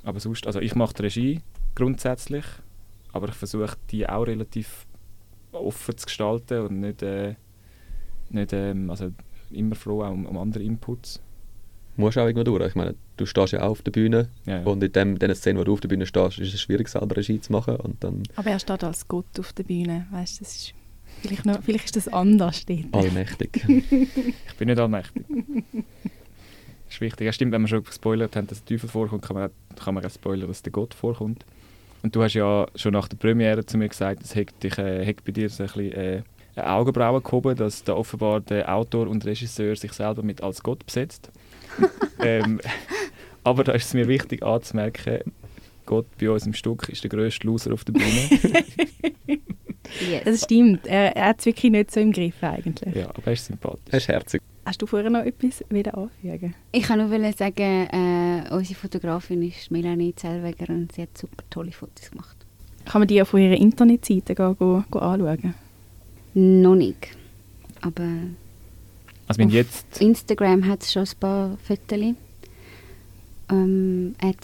Aber 0.04 0.20
sonst, 0.20 0.46
also 0.46 0.60
ich 0.60 0.74
mache 0.74 0.94
die 0.94 1.02
Regie 1.02 1.40
grundsätzlich, 1.74 2.44
aber 3.12 3.28
ich 3.28 3.34
versuche 3.34 3.76
die 3.90 4.08
auch 4.08 4.26
relativ 4.26 4.86
offen 5.52 5.96
zu 5.96 6.06
gestalten 6.06 6.60
und 6.66 6.80
nicht, 6.80 7.02
äh, 7.02 7.34
nicht 8.30 8.52
ähm, 8.52 8.90
also 8.90 9.10
immer 9.50 9.74
froh 9.74 10.02
auch 10.04 10.10
um, 10.12 10.26
um 10.26 10.36
andere 10.38 10.62
Inputs. 10.62 11.20
musst 11.96 12.18
auch 12.18 12.26
irgendwo 12.26 12.44
durch. 12.44 12.68
Ich 12.68 12.74
meine, 12.74 12.94
du 13.16 13.24
stehst 13.26 13.52
ja 13.52 13.62
auch 13.62 13.70
auf 13.70 13.82
der 13.82 13.90
Bühne 13.92 14.28
Ja, 14.44 14.58
ja. 14.60 14.64
und 14.66 14.82
in 14.84 14.92
dem, 14.92 15.18
den 15.18 15.34
Szenen, 15.34 15.58
wo 15.58 15.64
du 15.64 15.72
auf 15.72 15.80
der 15.80 15.88
Bühne 15.88 16.04
stehst, 16.06 16.38
ist 16.38 16.52
es 16.52 16.60
schwierig, 16.60 16.88
selber 16.88 17.16
Regie 17.16 17.40
zu 17.40 17.52
machen. 17.52 17.76
Und 17.76 18.02
dann 18.04 18.22
Aber 18.36 18.50
er 18.50 18.58
steht 18.58 18.84
als 18.84 19.08
Gott 19.08 19.38
auf 19.40 19.52
der 19.54 19.62
Bühne. 19.64 20.06
Weißt, 20.10 20.40
das 20.40 20.54
ist, 20.56 20.74
vielleicht, 21.26 21.46
noch, 21.46 21.62
vielleicht 21.62 21.84
ist 21.86 21.96
das 21.96 22.08
anders 22.08 22.64
dort. 22.66 22.84
allmächtig. 22.92 23.64
Ich 23.68 24.54
bin 24.58 24.68
nicht 24.68 24.78
allmächtig. 24.78 25.24
Das 25.28 26.94
ist 26.94 27.00
wichtig. 27.00 27.26
Ja, 27.26 27.32
stimmt, 27.32 27.52
wenn 27.52 27.62
wir 27.62 27.68
schon 27.68 27.84
gespoilert 27.84 28.36
haben, 28.36 28.46
dass 28.46 28.64
der 28.64 28.76
Teufel 28.76 28.88
vorkommt, 28.88 29.22
kann 29.22 29.34
man, 29.36 29.50
auch- 29.50 29.84
kann 29.84 29.94
man 29.94 30.04
auch 30.04 30.10
spoilern, 30.10 30.48
dass 30.48 30.62
der 30.62 30.72
Gott 30.72 30.94
vorkommt. 30.94 31.44
Und 32.02 32.14
du 32.14 32.22
hast 32.22 32.34
ja 32.34 32.66
schon 32.76 32.92
nach 32.92 33.08
der 33.08 33.16
Premiere 33.16 33.66
zu 33.66 33.78
mir 33.78 33.88
gesagt, 33.88 34.22
es 34.22 34.36
hat, 34.36 34.62
dich, 34.62 34.78
äh, 34.78 35.04
hat 35.04 35.24
bei 35.24 35.32
dir 35.32 35.48
so 35.48 35.64
ein 35.64 35.66
bisschen 35.66 35.92
äh, 35.92 36.22
eine 36.54 36.70
Augenbraue 36.70 37.20
gehoben, 37.20 37.56
dass 37.56 37.82
da 37.82 37.94
offenbar 37.94 38.40
der 38.40 38.72
Autor 38.72 39.08
und 39.08 39.24
Regisseur 39.26 39.74
sich 39.76 39.92
selber 39.92 40.22
mit 40.22 40.42
als 40.42 40.62
Gott 40.62 40.86
besetzt. 40.86 41.30
ähm, 42.20 42.60
aber 43.42 43.64
da 43.64 43.72
ist 43.72 43.86
es 43.86 43.94
mir 43.94 44.06
wichtig 44.08 44.42
anzumerken, 44.42 45.20
Gott 45.84 46.06
bei 46.18 46.30
uns 46.30 46.46
im 46.46 46.54
Stück 46.54 46.88
ist 46.88 47.02
der 47.04 47.10
grösste 47.10 47.46
Loser 47.46 47.72
auf 47.72 47.84
der 47.84 47.92
Bühne. 47.92 48.28
Yes. 50.10 50.24
Das 50.24 50.42
stimmt. 50.44 50.86
Er, 50.86 51.16
er 51.16 51.28
hat 51.28 51.40
es 51.40 51.46
wirklich 51.46 51.72
nicht 51.72 51.90
so 51.90 52.00
im 52.00 52.12
Griff 52.12 52.42
eigentlich. 52.42 52.94
ja, 52.94 53.08
aber 53.08 53.26
er 53.26 53.32
ist 53.32 53.46
sympathisch. 53.46 53.80
Er 53.90 53.96
ist 53.98 54.08
herzig. 54.08 54.42
Hast 54.64 54.82
du 54.82 54.86
vorher 54.86 55.10
noch 55.10 55.24
etwas 55.24 55.62
wieder 55.70 55.96
anfügen? 55.96 56.54
Ich 56.72 56.82
kann 56.82 56.98
nur 56.98 57.10
wollen 57.10 57.32
sagen, 57.32 57.86
äh, 57.86 58.52
unsere 58.52 58.74
Fotografin 58.74 59.42
ist 59.42 59.70
Melanie 59.70 60.14
Zellweger 60.14 60.72
und 60.72 60.90
sie 60.92 61.02
hat 61.02 61.16
super 61.16 61.44
tolle 61.50 61.70
Fotos 61.72 62.10
gemacht. 62.10 62.36
Kann 62.84 63.00
man 63.00 63.08
die 63.08 63.20
auf 63.22 63.32
ihrer 63.34 63.56
Internetseite 63.56 64.34
go, 64.34 64.54
go, 64.54 64.82
go 64.90 64.98
anschauen? 64.98 65.54
Noch 66.34 66.74
nicht. 66.74 67.08
Aber 67.80 68.02
Also 69.28 69.38
wenn 69.38 69.48
Auf 69.48 69.54
jetzt... 69.54 70.00
Instagram 70.00 70.66
hat 70.66 70.82
es 70.82 70.92
schon 70.92 71.02
ein 71.04 71.18
paar 71.20 71.58
Fotos. 71.58 72.14
Ähm, 73.50 74.14
at 74.20 74.36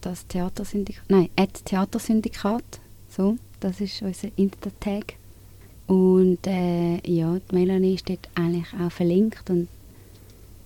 das 0.00 0.26
Theatersyndikat. 0.26 1.04
Nein, 1.08 1.28
at 1.36 1.64
Theatersyndikat. 1.66 2.64
So, 3.08 3.36
das 3.62 3.80
ist 3.80 4.02
unser 4.02 4.28
Insta-Tag. 4.36 5.14
Und 5.86 6.46
äh, 6.46 6.96
ja, 7.06 7.38
die 7.50 7.54
Melanie 7.54 7.94
ist 7.94 8.08
dort 8.08 8.28
eigentlich 8.34 8.66
auch 8.82 8.90
verlinkt 8.92 9.50
und 9.50 9.68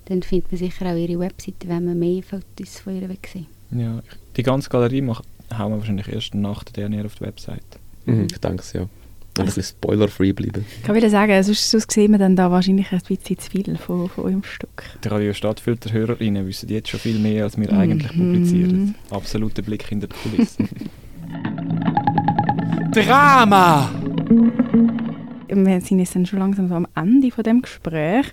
dann 0.06 0.22
findet 0.22 0.52
man 0.52 0.58
sicher 0.58 0.86
auch 0.86 0.96
ihre 0.96 1.18
Webseite, 1.18 1.66
wenn 1.68 1.84
man 1.84 1.98
mehr 1.98 2.22
Fotos 2.22 2.78
von 2.80 3.00
ihr 3.00 3.08
will 3.08 3.18
sehen. 3.32 3.46
Ja, 3.72 4.02
die 4.36 4.42
ganze 4.42 4.68
Galerie 4.70 5.00
macht, 5.00 5.24
hauen 5.56 5.72
wir 5.72 5.78
wahrscheinlich 5.78 6.08
erst 6.08 6.34
nach 6.34 6.62
der 6.64 6.88
DNA 6.88 7.04
auf 7.04 7.16
die 7.16 7.22
Website. 7.22 7.62
Mhm. 8.04 8.28
Ich 8.30 8.38
denke 8.38 8.62
es 8.62 8.72
ja. 8.72 8.82
Ein 9.38 9.44
bisschen 9.46 9.64
spoiler-free 9.64 10.32
bleiben. 10.32 10.64
Ich 10.78 10.82
kann 10.84 10.94
wieder 10.96 11.10
sagen, 11.10 11.42
sonst, 11.42 11.70
sonst 11.70 11.90
sehen 11.92 12.12
wir 12.12 12.18
dann 12.18 12.36
da 12.36 12.50
wahrscheinlich 12.50 12.90
ein 12.92 13.00
bisschen 13.06 13.38
zu 13.38 13.50
viel 13.50 13.76
von, 13.76 14.08
von 14.08 14.24
eurem 14.24 14.42
Stück. 14.44 14.84
Die 15.04 15.08
Radio 15.08 15.34
Stadtfilter-Hörerinnen 15.34 16.46
wissen 16.46 16.70
jetzt 16.70 16.88
schon 16.88 17.00
viel 17.00 17.18
mehr, 17.18 17.44
als 17.44 17.58
wir 17.58 17.70
Mhm. 17.70 17.78
eigentlich 17.78 18.12
publizieren. 18.12 18.94
Absoluter 19.10 19.60
Blick 19.62 19.82
hinter 19.88 20.06
die 20.06 20.14
Kulissen. 20.30 20.68
Drama! 22.96 23.90
Wir 25.48 25.80
sind 25.82 25.98
jetzt 25.98 26.14
dann 26.14 26.24
schon 26.24 26.38
langsam 26.38 26.66
so 26.68 26.74
am 26.76 26.86
Ende 26.94 27.30
von 27.30 27.44
dem 27.44 27.60
Gespräch. 27.60 28.24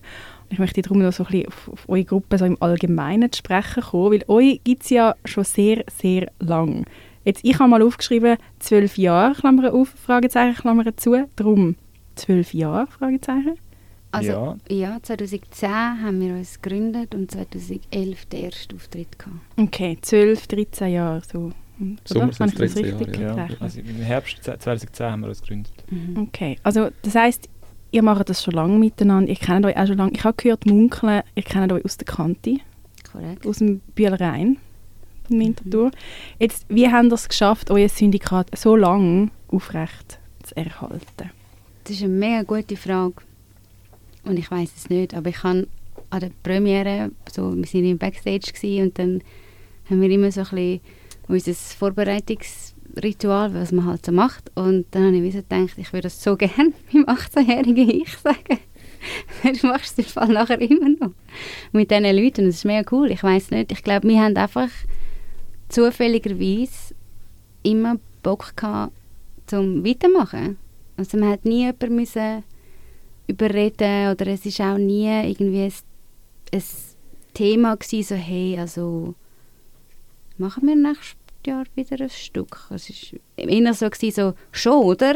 Ich 0.50 0.58
möchte 0.58 0.82
darum 0.82 1.00
noch 1.00 1.12
so 1.12 1.26
ein 1.26 1.32
bisschen 1.32 1.48
auf, 1.48 1.70
auf 1.70 1.90
eure 1.90 2.06
Gruppe 2.06 2.38
so 2.38 2.46
im 2.46 2.56
Allgemeinen 2.62 3.30
zu 3.30 3.40
sprechen 3.40 3.84
kommen, 3.84 4.14
weil 4.14 4.24
euch 4.30 4.62
gibt 4.64 4.84
es 4.84 4.90
ja 4.92 5.16
schon 5.26 5.44
sehr, 5.44 5.84
sehr 6.00 6.32
lang. 6.40 6.86
Jetzt, 7.26 7.44
ich 7.44 7.60
habe 7.60 7.70
mal 7.72 7.82
aufgeschrieben, 7.82 8.38
zwölf 8.60 8.98
Jahre, 8.98 9.34
Klammer 9.36 9.74
auf, 9.74 9.90
Fragezeichen, 9.90 10.56
Klammer 10.56 10.96
zu. 10.96 11.28
Darum 11.36 11.76
zwölf 12.16 12.54
Jahre, 12.54 12.88
Fragezeichen. 12.88 13.56
Also, 14.14 14.32
Ja. 14.32 14.58
ja. 14.70 14.98
2010 15.04 15.70
haben 15.70 16.22
wir 16.22 16.36
uns 16.36 16.62
gegründet 16.62 17.14
und 17.16 17.30
2011 17.30 18.28
den 18.28 18.46
ersten 18.46 18.76
Auftritt 18.78 19.20
gehabt. 19.20 19.36
Okay, 19.58 19.98
12, 20.02 20.48
13 20.48 20.94
Jahre 20.94 21.22
so. 21.30 21.52
Oder? 21.80 21.98
Sommer 22.06 22.26
Habe 22.26 22.38
das 22.38 22.54
13 22.56 22.86
richtig 22.86 23.20
Jahre, 23.20 23.40
ja, 23.40 23.48
also 23.60 23.80
Im 23.80 23.96
Herbst 23.98 24.44
2010 24.44 25.06
haben 25.06 25.22
wir 25.22 25.30
uns 25.30 25.42
gegründet. 25.42 25.74
Mhm. 25.90 26.18
Okay, 26.28 26.58
also 26.64 26.90
das 27.02 27.16
heisst, 27.16 27.50
ihr 27.92 28.04
macht 28.04 28.30
das 28.30 28.44
schon 28.44 28.54
lange 28.54 28.78
miteinander, 28.78 29.30
ihr 29.30 29.36
kennt 29.36 29.66
euch 29.66 29.78
auch 29.78 29.88
schon 29.88 29.98
lange. 29.98 30.12
Ich 30.14 30.24
habe 30.24 30.36
gehört, 30.36 30.66
munkeln, 30.66 31.22
ihr 31.36 31.44
kennt 31.44 31.72
euch 31.72 31.84
aus 31.86 31.98
der 31.98 32.06
Kante, 32.06 32.58
Korrekt. 33.12 33.46
aus 33.46 33.58
dem 33.60 33.80
Bühlerrhein 33.96 34.58
in 35.30 35.40
Winterthur. 35.40 35.92
Jetzt, 36.40 36.66
wie 36.70 36.92
habt 36.92 37.06
ihr 37.06 37.14
es 37.14 37.28
geschafft, 37.28 37.72
euer 37.72 37.90
Syndikat 37.90 38.48
so 38.58 38.76
lange 38.76 39.30
aufrecht 39.48 40.20
zu 40.44 40.58
erhalten? 40.58 41.32
Das 41.84 41.96
ist 41.96 42.04
eine 42.04 42.14
mega 42.14 42.44
gute 42.44 42.76
Frage. 42.78 43.16
Und 44.26 44.38
ich 44.40 44.50
weiß 44.50 44.72
es 44.76 44.90
nicht, 44.90 45.14
aber 45.14 45.30
ich 45.30 45.38
kann 45.38 45.68
an 46.10 46.20
der 46.22 46.32
Premiere, 46.44 47.12
so, 47.32 47.56
wir 47.56 47.66
sind 47.66 47.86
im 47.86 47.98
Backstage 47.98 48.54
und 48.82 48.98
dann 48.98 49.22
haben 49.90 50.02
wir 50.02 50.10
immer 50.10 50.32
so 50.32 50.42
ein 50.42 50.48
bisschen 50.50 50.82
unser 51.28 51.54
Vorbereitungsritual, 51.54 53.54
was 53.54 53.72
man 53.72 53.86
halt 53.86 54.06
so 54.06 54.12
macht. 54.12 54.52
Und 54.56 54.86
dann 54.92 55.08
habe 55.08 55.18
ich 55.18 55.34
so 55.34 55.42
gedacht, 55.42 55.78
ich 55.78 55.94
würde 55.94 56.04
das 56.04 56.24
so 56.24 56.36
gerne 56.38 56.74
meinem 56.92 57.06
18-jährigen 57.06 57.90
Ich 57.90 58.18
sagen. 58.18 58.60
du 59.44 59.68
machst 59.68 60.00
es 60.00 60.06
im 60.06 60.12
Fall 60.12 60.30
nachher 60.30 60.62
immer 60.62 60.90
noch. 60.90 61.12
Mit 61.72 61.92
diesen 61.92 62.04
Leuten. 62.04 62.46
Das 62.46 62.56
ist 62.56 62.66
mega 62.66 62.90
cool. 62.92 63.12
Ich 63.12 63.24
weiß 63.24 63.52
nicht. 63.52 63.72
Ich 63.72 63.84
glaube, 63.84 64.08
wir 64.08 64.22
haben 64.22 64.38
einfach 64.38 64.70
zufälligerweise 65.70 66.96
immer 67.64 67.98
Bock 68.22 68.56
gehabt, 68.56 68.94
zum 69.48 69.86
weitermachen. 69.86 70.58
Also 70.98 71.18
man 71.18 71.30
hat 71.30 71.46
nie 71.46 71.66
jemanden 71.66 71.96
müssen 71.96 72.44
überreden 73.28 74.12
oder 74.12 74.28
es 74.28 74.46
ist 74.46 74.62
auch 74.62 74.78
nie 74.78 75.08
irgendwie 75.08 75.64
ein, 75.64 75.74
ein 76.54 76.64
Thema 77.34 77.76
gewesen, 77.76 78.04
so 78.04 78.16
hey, 78.16 78.58
also 78.60 79.16
machen 80.38 80.68
wir 80.68 80.76
nächstes 80.76 81.16
Jahr 81.46 81.66
wieder 81.76 82.02
ein 82.04 82.10
Stück. 82.10 82.68
Es 82.70 82.90
ist 82.90 83.16
eher 83.36 83.74
so 83.74 83.90
gewesen, 83.90 84.12
so 84.16 84.34
schon, 84.52 84.84
oder? 84.84 85.16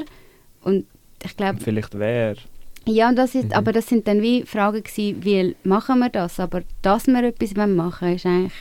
Und 0.61 0.85
ich 1.23 1.35
glaube, 1.37 1.59
vielleicht 1.59 1.97
wer. 1.97 2.35
ja, 2.85 3.11
das 3.13 3.33
ist, 3.35 3.45
Mhm. 3.45 3.53
aber 3.53 3.71
das 3.73 3.87
sind 3.87 4.07
dann 4.07 4.21
wie 4.21 4.43
Fragen 4.43 4.83
gewesen, 4.83 5.23
wie 5.23 5.55
machen 5.63 5.99
wir 5.99 6.09
das? 6.09 6.39
Aber 6.39 6.63
dass 6.81 7.07
wir 7.07 7.23
etwas 7.23 7.53
machen 7.55 8.01
wollen, 8.07 8.15
ist 8.15 8.25
eigentlich 8.25 8.53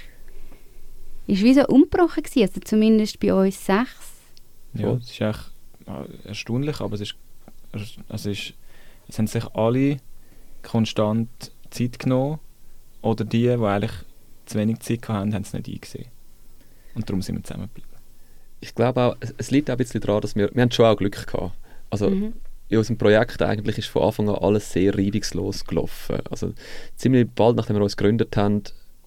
ist 1.29 1.43
wie 1.43 1.55
so 1.55 1.67
umgebrochen 1.67 2.23
gewesen, 2.23 2.43
also 2.43 2.61
zumindest 2.61 3.19
bei 3.19 3.35
uns 3.35 3.65
sechs. 3.67 4.13
Ja, 4.75 4.93
es 4.93 5.11
ist 5.11 5.21
echt 5.21 5.51
erstaunlich, 6.25 6.81
aber 6.81 6.95
es 6.95 7.01
ist, 7.01 7.17
also 7.73 7.85
es 8.09 8.27
ist, 8.27 8.55
es 9.09 9.19
haben 9.19 9.27
sich 9.27 9.45
alle 9.55 9.97
konstant 10.63 11.29
Zeit 11.71 11.99
genommen 11.99 12.39
oder 13.03 13.25
die, 13.25 13.43
die 13.43 13.51
eigentlich 13.51 13.93
zu 14.47 14.59
wenig 14.59 14.79
Zeit 14.81 15.09
hatten, 15.09 15.35
haben 15.35 15.43
es 15.43 15.53
nicht 15.53 15.69
eingesehen. 15.69 16.07
Und 16.97 17.09
darum 17.09 17.23
sind 17.23 17.37
wir 17.37 17.45
zusammengeblieben. 17.45 17.91
Ich 18.61 18.75
glaube 18.75 19.01
auch, 19.03 19.17
es, 19.21 19.35
es 19.37 19.51
liegt 19.51 19.69
auch 19.71 19.75
ein 19.75 19.79
bisschen 19.79 20.01
daran, 20.01 20.21
dass 20.23 20.35
wir, 20.35 20.51
wir 20.53 20.63
haben 20.63 20.71
schon 20.71 20.87
auch 20.87 20.97
Glück 20.97 21.27
gehabt. 21.27 21.53
Also 21.91 22.11
Mhm. 22.11 22.33
in 22.69 22.79
unserem 22.79 22.99
Projekt 22.99 23.41
eigentlich 23.43 23.79
ist 23.79 23.89
von 23.89 24.03
Anfang 24.03 24.29
an 24.29 24.37
alles 24.37 24.73
sehr 24.73 24.97
reibungslos 24.97 25.65
gelaufen. 25.65 26.19
Also 26.31 26.53
ziemlich 26.97 27.29
bald, 27.35 27.57
nachdem 27.57 27.77
wir 27.77 27.83
uns 27.83 27.97
gegründet 27.97 28.37
haben, 28.37 28.63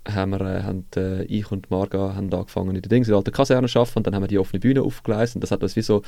haben, 0.08 0.32
wir, 0.32 0.42
äh, 0.42 0.64
haben 0.64 0.86
äh, 0.96 1.24
ich 1.26 1.52
und 1.52 1.70
Marga 1.70 2.16
haben 2.16 2.34
angefangen 2.34 2.76
in 2.76 2.82
der 2.82 2.90
Dings, 2.90 3.08
in 3.08 3.12
der 3.12 3.18
alten 3.18 3.32
Kaserne 3.34 3.68
zu 3.68 3.80
arbeiten 3.80 3.98
und 4.00 4.08
dann 4.08 4.16
haben 4.16 4.24
wir 4.24 4.28
die 4.28 4.40
offene 4.40 4.60
Bühne 4.60 4.82
aufgeleistet 4.82 5.36
und 5.36 5.42
das 5.42 5.52
hat 5.52 5.62
uns 5.62 5.76
wie 5.76 5.82
so, 5.82 6.04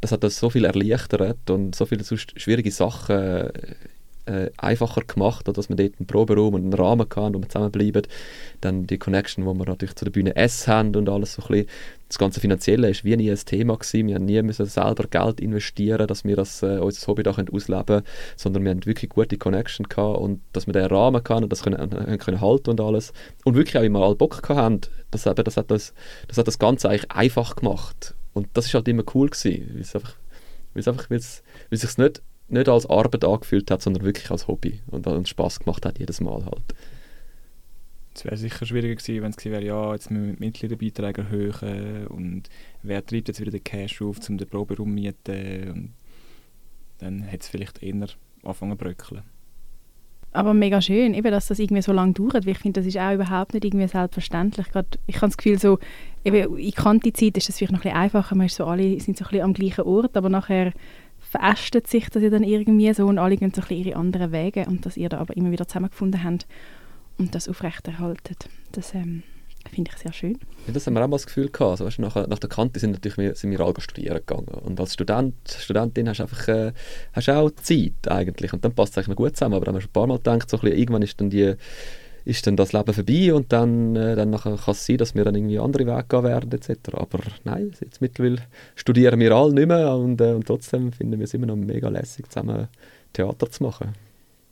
das 0.00 0.12
hat 0.12 0.22
uns 0.24 0.38
so 0.38 0.50
viel 0.50 0.64
erleichtert 0.64 1.50
und 1.50 1.74
so 1.74 1.84
viele 1.84 2.04
so 2.04 2.14
sch- 2.14 2.38
schwierige 2.38 2.70
Sachen 2.70 3.50
äh, 4.26 4.50
einfacher 4.56 5.02
gemacht, 5.02 5.46
dass 5.46 5.68
wir 5.68 5.76
dort 5.76 5.94
einen 5.98 6.06
Proberaum 6.06 6.54
und 6.54 6.62
einen 6.62 6.72
Rahmen 6.72 7.06
hatten, 7.08 7.34
wo 7.34 7.40
wir 7.40 7.48
zusammenbleiben. 7.48 8.02
Dann 8.60 8.86
die 8.86 8.98
Connection, 8.98 9.44
die 9.44 9.58
wir 9.58 9.66
natürlich 9.66 9.94
zu 9.94 10.04
der 10.04 10.12
Bühne 10.12 10.34
S 10.36 10.66
haben 10.66 10.94
und 10.96 11.08
alles 11.08 11.34
so 11.34 11.42
ein 11.42 11.48
bisschen. 11.48 11.66
Das 12.08 12.18
ganze 12.18 12.40
Finanzielle 12.40 12.88
war 12.88 13.04
wie 13.04 13.16
nie 13.16 13.30
ein 13.30 13.36
Thema. 13.36 13.76
Gewesen. 13.76 14.06
Wir 14.06 14.14
haben 14.14 14.24
nie 14.24 14.40
müssen 14.42 14.66
selber 14.66 15.04
Geld 15.08 15.40
investieren 15.40 16.06
dass 16.06 16.24
wir 16.24 16.36
das, 16.36 16.62
äh, 16.62 16.78
unser 16.78 17.06
Hobby 17.06 17.22
da 17.22 17.30
ausleben 17.30 17.86
können, 17.86 18.02
sondern 18.36 18.64
wir 18.64 18.70
haben 18.70 18.86
wirklich 18.86 19.10
gute 19.10 19.36
Connection 19.36 19.88
gehabt 19.88 20.18
und 20.18 20.40
dass 20.52 20.66
wir 20.66 20.72
den 20.72 20.86
Rahmen 20.86 21.16
hatten 21.16 21.44
und 21.44 21.50
das 21.50 21.62
können, 21.62 21.92
äh, 21.92 22.18
können 22.18 22.40
halten 22.40 22.70
und 22.70 22.80
alles. 22.80 23.12
Und 23.44 23.56
wirklich 23.56 23.76
auch 23.78 23.82
immer 23.82 24.02
alle 24.02 24.14
Bock 24.14 24.48
hatten, 24.48 24.82
das, 25.10 25.26
eben, 25.26 25.44
das, 25.44 25.56
hat 25.56 25.70
das, 25.70 25.92
das 26.28 26.38
hat 26.38 26.46
das 26.46 26.58
Ganze 26.58 26.88
eigentlich 26.88 27.10
einfach 27.10 27.56
gemacht. 27.56 28.14
Und 28.32 28.48
das 28.54 28.72
war 28.72 28.80
halt 28.80 28.88
immer 28.88 29.04
cool 29.14 29.28
gewesen, 29.28 29.70
weil 29.72 29.82
es 29.82 29.94
einfach, 29.94 30.14
weil 30.72 30.80
es 30.80 30.88
einfach, 30.88 31.10
weil 31.10 31.18
es, 31.18 31.42
weil 31.70 31.76
es 31.76 31.80
sich 31.82 31.98
nicht 31.98 32.22
nicht 32.48 32.68
als 32.68 32.88
Arbeit 32.88 33.24
angefühlt 33.24 33.70
hat, 33.70 33.82
sondern 33.82 34.04
wirklich 34.04 34.30
als 34.30 34.48
Hobby 34.48 34.80
und 34.90 35.06
uns 35.06 35.28
Spaß 35.28 35.60
gemacht 35.60 35.84
hat 35.86 35.98
jedes 35.98 36.20
Mal 36.20 36.44
halt. 36.44 36.74
Es 38.14 38.24
wäre 38.24 38.36
sicher 38.36 38.64
schwieriger 38.64 38.94
gewesen, 38.94 39.22
wenn 39.22 39.30
es 39.30 39.36
gewesen 39.36 39.52
wäre, 39.52 39.64
ja, 39.64 39.92
jetzt 39.92 40.10
müssen 40.10 40.26
wir 40.26 40.34
die 40.34 40.44
Mitgliederbeiträge 40.44 41.22
erhöhen 41.22 42.06
und 42.06 42.42
wer 42.82 43.04
treibt 43.04 43.28
jetzt 43.28 43.40
wieder 43.40 43.50
den 43.50 43.64
Cash 43.64 44.00
auf, 44.02 44.18
um 44.28 44.38
den 44.38 44.48
Proberaum 44.48 44.88
zu 44.88 44.94
mieten 44.94 45.70
und 45.70 45.94
dann 46.98 47.22
hätte 47.22 47.42
es 47.42 47.48
vielleicht 47.48 47.82
eher 47.82 48.06
anfangen 48.44 48.78
zu 48.78 48.84
bröckeln. 48.84 49.22
Aber 50.34 50.52
mega 50.52 50.80
schön, 50.80 51.14
eben, 51.14 51.30
dass 51.30 51.46
das 51.46 51.60
irgendwie 51.60 51.82
so 51.82 51.92
lange 51.92 52.12
dauert, 52.12 52.44
weil 52.44 52.52
ich 52.52 52.58
finde, 52.58 52.80
das 52.80 52.88
ist 52.88 52.98
auch 52.98 53.14
überhaupt 53.14 53.54
nicht 53.54 53.64
irgendwie 53.64 53.86
selbstverständlich. 53.86 54.68
Gerade, 54.68 54.88
ich 55.06 55.16
habe 55.16 55.28
das 55.28 55.36
Gefühl, 55.36 55.60
so, 55.60 55.78
eben, 56.24 56.58
in 56.58 56.72
Kanti-Zeit 56.72 57.36
ist 57.36 57.48
das 57.48 57.58
vielleicht 57.58 57.72
noch 57.72 57.78
ein 57.78 57.82
bisschen 57.82 57.96
einfacher, 57.96 58.34
man 58.34 58.46
ist 58.46 58.56
so, 58.56 58.64
alle 58.64 58.98
sind 58.98 59.16
so 59.16 59.24
ein 59.24 59.30
bisschen 59.30 59.44
am 59.44 59.54
gleichen 59.54 59.84
Ort, 59.84 60.16
aber 60.16 60.28
nachher 60.28 60.72
verästet 61.34 61.88
sich 61.88 62.08
das 62.10 62.22
ja 62.22 62.30
dann 62.30 62.44
irgendwie 62.44 62.94
so 62.94 63.06
und 63.06 63.18
alle 63.18 63.36
gehen 63.36 63.52
so 63.52 63.62
ihre 63.74 63.96
anderen 63.96 64.30
Wege 64.30 64.66
und 64.66 64.86
dass 64.86 64.96
ihr 64.96 65.08
da 65.08 65.18
aber 65.18 65.36
immer 65.36 65.50
wieder 65.50 65.66
zusammengefunden 65.66 66.22
habt 66.22 66.46
und 67.18 67.34
das 67.34 67.48
aufrechterhaltet. 67.48 68.48
Das 68.70 68.94
ähm, 68.94 69.24
finde 69.72 69.90
ich 69.92 70.00
sehr 70.00 70.12
schön. 70.12 70.38
Ja, 70.68 70.72
das 70.72 70.86
haben 70.86 70.94
wir 70.94 71.02
auch 71.02 71.08
mal 71.08 71.16
das 71.16 71.26
Gefühl 71.26 71.48
gehabt. 71.50 71.72
Also, 71.72 71.86
weißt, 71.86 71.98
nach, 71.98 72.14
nach 72.28 72.38
der 72.38 72.48
Kante 72.48 72.78
sind, 72.78 72.92
natürlich 72.92 73.18
wir, 73.18 73.34
sind 73.34 73.50
wir 73.50 73.60
alle 73.60 73.74
studieren 73.80 74.18
gegangen. 74.18 74.46
Und 74.46 74.78
als 74.78 74.94
Student, 74.94 75.34
Studentin 75.58 76.08
hast 76.08 76.18
du 76.18 76.22
einfach 76.22 76.48
äh, 76.48 76.72
hast 77.12 77.28
auch 77.28 77.50
Zeit 77.50 78.06
eigentlich. 78.06 78.52
Und 78.52 78.64
dann 78.64 78.72
passt 78.72 78.92
es 78.92 78.98
eigentlich 78.98 79.08
noch 79.08 79.16
gut 79.16 79.36
zusammen. 79.36 79.54
Aber 79.54 79.64
dann 79.64 79.74
haben 79.74 79.78
wir 79.78 79.82
schon 79.82 79.90
ein 79.90 79.92
paar 79.92 80.06
Mal 80.06 80.18
gedacht, 80.18 80.48
so 80.48 80.56
ein 80.56 80.60
bisschen, 80.60 80.78
irgendwann 80.78 81.02
ist 81.02 81.20
dann 81.20 81.30
die 81.30 81.54
ist 82.24 82.46
dann 82.46 82.56
das 82.56 82.72
Leben 82.72 82.92
vorbei 82.92 83.34
und 83.34 83.52
dann, 83.52 83.96
äh, 83.96 84.16
dann 84.16 84.32
kann 84.36 84.58
es 84.66 84.86
sein, 84.86 84.96
dass 84.96 85.14
wir 85.14 85.24
dann 85.24 85.34
irgendwie 85.34 85.58
andere 85.58 85.86
Wege 85.86 86.04
gehen 86.08 86.24
werden 86.24 86.52
etc. 86.52 86.94
Aber 86.94 87.18
nein, 87.44 87.72
jetzt 87.80 88.00
mittlerweile 88.00 88.38
studieren 88.74 89.20
wir 89.20 89.32
alle 89.32 89.54
nicht 89.54 89.68
mehr 89.68 89.94
und, 89.94 90.20
äh, 90.20 90.32
und 90.32 90.46
trotzdem 90.46 90.92
finden 90.92 91.18
wir 91.18 91.24
es 91.24 91.34
immer 91.34 91.46
noch 91.46 91.56
mega 91.56 91.88
lässig, 91.88 92.30
zusammen 92.30 92.68
Theater 93.12 93.50
zu 93.50 93.62
machen. 93.62 93.92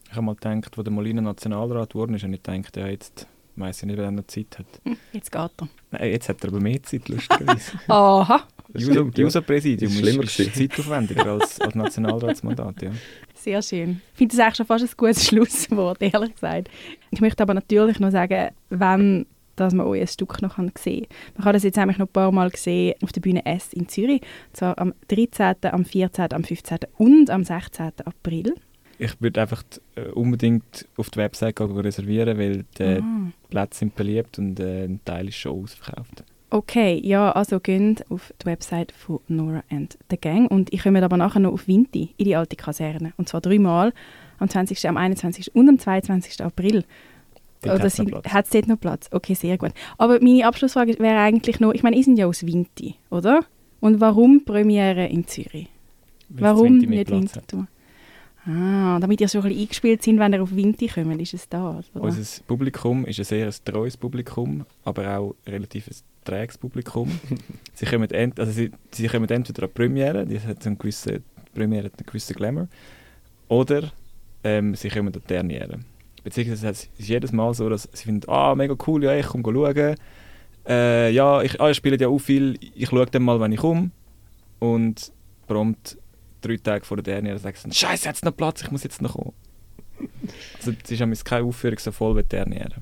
Ich 0.09 0.12
habe 0.12 0.27
mal 0.27 0.35
gedacht, 0.35 0.77
als 0.77 0.85
der 0.85 0.93
Molina 0.93 1.23
Nationalrat 1.23 1.91
geworden 1.91 2.14
ist, 2.14 2.23
habe 2.23 2.35
ich 2.35 2.43
gedacht, 2.43 2.77
ja, 2.77 2.87
jetzt 2.87 3.27
weiß 3.57 3.83
ich 3.83 3.87
nicht, 3.87 3.99
wer 3.99 4.11
noch 4.11 4.27
Zeit 4.27 4.59
hat. 4.59 4.66
Hm, 4.85 4.97
jetzt 5.12 5.33
geht 5.33 5.41
er. 5.41 5.68
Nein, 5.91 6.11
jetzt 6.11 6.29
hat 6.29 6.43
er 6.43 6.49
aber 6.49 6.61
mehr 6.61 6.83
Zeit, 6.83 7.09
lustigerweise. 7.09 7.73
Aha. 7.89 8.43
User-Präsidium 8.74 9.92
ist, 9.92 10.38
ist 10.38 10.54
zeitaufwendiger 10.54 11.26
als, 11.26 11.60
als 11.60 11.74
Nationalratsmandat, 11.74 12.82
ja. 12.82 12.90
Sehr 13.34 13.60
schön. 13.62 14.00
Ich 14.12 14.18
finde 14.18 14.36
das 14.36 14.44
eigentlich 14.44 14.56
schon 14.56 14.66
fast 14.66 14.84
ein 14.84 14.90
gutes 14.96 15.26
Schlusswort, 15.28 16.00
ehrlich 16.00 16.34
gesagt. 16.34 16.68
Ich 17.10 17.20
möchte 17.20 17.42
aber 17.42 17.54
natürlich 17.54 17.98
noch 17.98 18.10
sagen, 18.10 18.50
wenn 18.70 19.26
dass 19.56 19.74
man 19.74 19.86
euer 19.86 20.06
Stück 20.06 20.40
noch 20.40 20.56
sehen 20.56 20.72
kann. 20.72 21.06
Man 21.34 21.44
kann 21.44 21.52
das 21.52 21.62
jetzt 21.62 21.76
nämlich 21.76 21.98
noch 21.98 22.06
ein 22.06 22.12
paar 22.12 22.32
Mal 22.32 22.50
sehen 22.54 22.94
auf 23.02 23.12
der 23.12 23.20
Bühne 23.20 23.44
S 23.44 23.72
in 23.72 23.88
Zürich, 23.88 24.22
und 24.22 24.56
zwar 24.56 24.78
am 24.78 24.94
13., 25.08 25.56
am 25.62 25.84
14., 25.84 26.32
am 26.32 26.44
15. 26.44 26.78
und 26.96 27.30
am 27.30 27.44
16. 27.44 27.92
April. 28.04 28.54
Ich 28.98 29.20
würde 29.20 29.40
einfach 29.40 29.62
äh, 29.96 30.08
unbedingt 30.10 30.88
auf 30.96 31.10
die 31.10 31.18
Website 31.18 31.60
reservieren, 31.60 32.38
weil 32.38 32.64
die 32.78 33.02
ah. 33.02 33.32
Plätze 33.50 33.80
sind 33.80 33.94
beliebt 33.94 34.38
und 34.38 34.60
äh, 34.60 34.84
ein 34.84 35.00
Teil 35.04 35.28
ist 35.28 35.36
schon 35.36 35.62
ausverkauft. 35.62 36.24
Okay, 36.53 37.00
ja, 37.03 37.32
also 37.32 37.61
geht 37.61 38.05
auf 38.11 38.34
die 38.42 38.44
Website 38.44 38.92
von 38.92 39.20
Nora 39.26 39.64
and 39.70 39.96
the 40.11 40.18
Gang 40.18 40.50
und 40.50 40.70
ich 40.70 40.82
komme 40.82 41.03
aber 41.03 41.16
nachher 41.16 41.40
noch 41.40 41.55
auf 41.55 41.66
Vinti 41.66 42.11
in 42.18 42.26
die 42.26 42.36
alte 42.36 42.57
Kaserne 42.57 43.14
und 43.16 43.26
zwar 43.26 43.40
dreimal 43.40 43.94
am 44.38 44.50
20., 44.50 44.86
am 44.86 44.98
21. 44.98 45.55
und 45.55 45.66
am 45.66 45.78
22. 45.78 46.44
April. 46.44 46.84
Oder 47.64 47.78
hat 47.78 47.84
es 47.84 48.50
dort 48.50 48.68
noch 48.68 48.78
Platz? 48.78 49.09
Okay, 49.12 49.32
sehr 49.32 49.57
gut. 49.57 49.70
Aber 49.96 50.20
meine 50.20 50.46
Abschlussfrage 50.46 50.98
wäre 50.98 51.20
eigentlich 51.20 51.59
noch, 51.59 51.72
ich 51.72 51.82
meine, 51.82 51.96
ihr 51.96 52.05
seid 52.05 52.18
ja 52.18 52.26
aus 52.26 52.44
Vinti, 52.44 52.96
oder? 53.09 53.46
Und 53.80 54.03
warum 54.03 54.44
Premiere 54.44 55.07
in 55.07 55.26
Zürich? 55.26 55.68
Weil's 56.28 56.42
warum 56.42 56.76
nicht 56.76 57.11
Winterthur? 57.11 57.66
Ah, 58.45 58.99
damit 59.01 59.20
ihr 59.20 59.28
so 59.28 59.38
ein 59.38 59.45
bisschen 59.45 59.61
eingespielt 59.61 60.03
sind, 60.03 60.18
wenn 60.18 60.32
ihr 60.32 60.43
auf 60.43 60.55
Vinti 60.55 60.88
kommt, 60.88 61.20
ist 61.22 61.34
es 61.34 61.49
da, 61.49 61.78
oder? 61.78 62.03
Unser 62.03 62.43
Publikum 62.43 63.05
ist 63.07 63.20
ein 63.20 63.24
sehr 63.24 63.51
treues 63.64 63.97
Publikum, 63.97 64.66
aber 64.84 65.16
auch 65.16 65.34
relativ 65.47 65.86
ein 65.86 65.95
träges 66.24 66.59
Publikum. 66.59 67.09
sie, 67.74 67.86
kommen 67.86 68.11
ent 68.11 68.40
also 68.40 68.51
sie, 68.51 68.72
sie 68.90 69.07
kommen 69.07 69.30
entweder 69.30 69.62
an 69.62 69.68
die 69.68 69.74
Premiere, 69.74 70.26
die 70.26 70.40
hat 70.40 70.66
einen 70.66 70.76
gewissen, 70.76 71.22
die 71.36 71.51
Premiere 71.55 71.84
hat 71.84 71.99
einen 71.99 72.07
gewissen 72.07 72.34
Glamour, 72.34 72.68
oder 73.47 73.93
ähm, 74.43 74.74
sie 74.74 74.88
kommen 74.88 75.09
an 75.09 75.12
die 75.12 75.28
Derniere. 75.28 75.78
Beziehungsweise 76.24 76.68
es 76.68 76.88
ist 76.99 77.09
jedes 77.09 77.30
Mal 77.30 77.55
so, 77.55 77.68
dass 77.68 77.88
sie 77.93 78.05
finden, 78.05 78.28
ah, 78.28 78.57
mega 78.57 78.74
cool, 78.86 79.05
ja, 79.05 79.14
ich 79.14 79.26
komme 79.26 79.45
schauen. 79.45 79.97
Äh, 80.66 81.11
ja, 81.11 81.43
ich, 81.43 81.61
ah, 81.61 81.70
ich 81.70 81.76
spiele 81.76 81.99
ja 81.99 82.09
auch 82.09 82.18
viel, 82.18 82.59
ich 82.74 82.88
schaue 82.88 83.07
dann 83.07 83.22
mal, 83.22 83.40
wenn 83.40 83.53
ich 83.53 83.61
komme. 83.61 83.90
Und 84.59 85.12
prompt 85.47 85.99
drei 86.43 86.57
Tage 86.57 86.84
vor 86.84 86.97
der 86.99 87.05
Derniere 87.05 87.38
sagen 87.38 87.57
sie, 87.57 87.72
Scheiße, 87.72 88.09
jetzt 88.09 88.24
noch 88.24 88.36
Platz, 88.36 88.62
ich 88.62 88.70
muss 88.70 88.82
jetzt 88.82 89.01
noch 89.01 89.14
kommen. 89.14 89.32
Also 90.59 90.72
es 90.82 90.90
ist 90.90 91.24
keine 91.24 91.47
Aufführung 91.47 91.78
so 91.78 91.93
voll 91.93 92.16
wie 92.16 92.22
die 92.22 92.28
Derniere. 92.28 92.74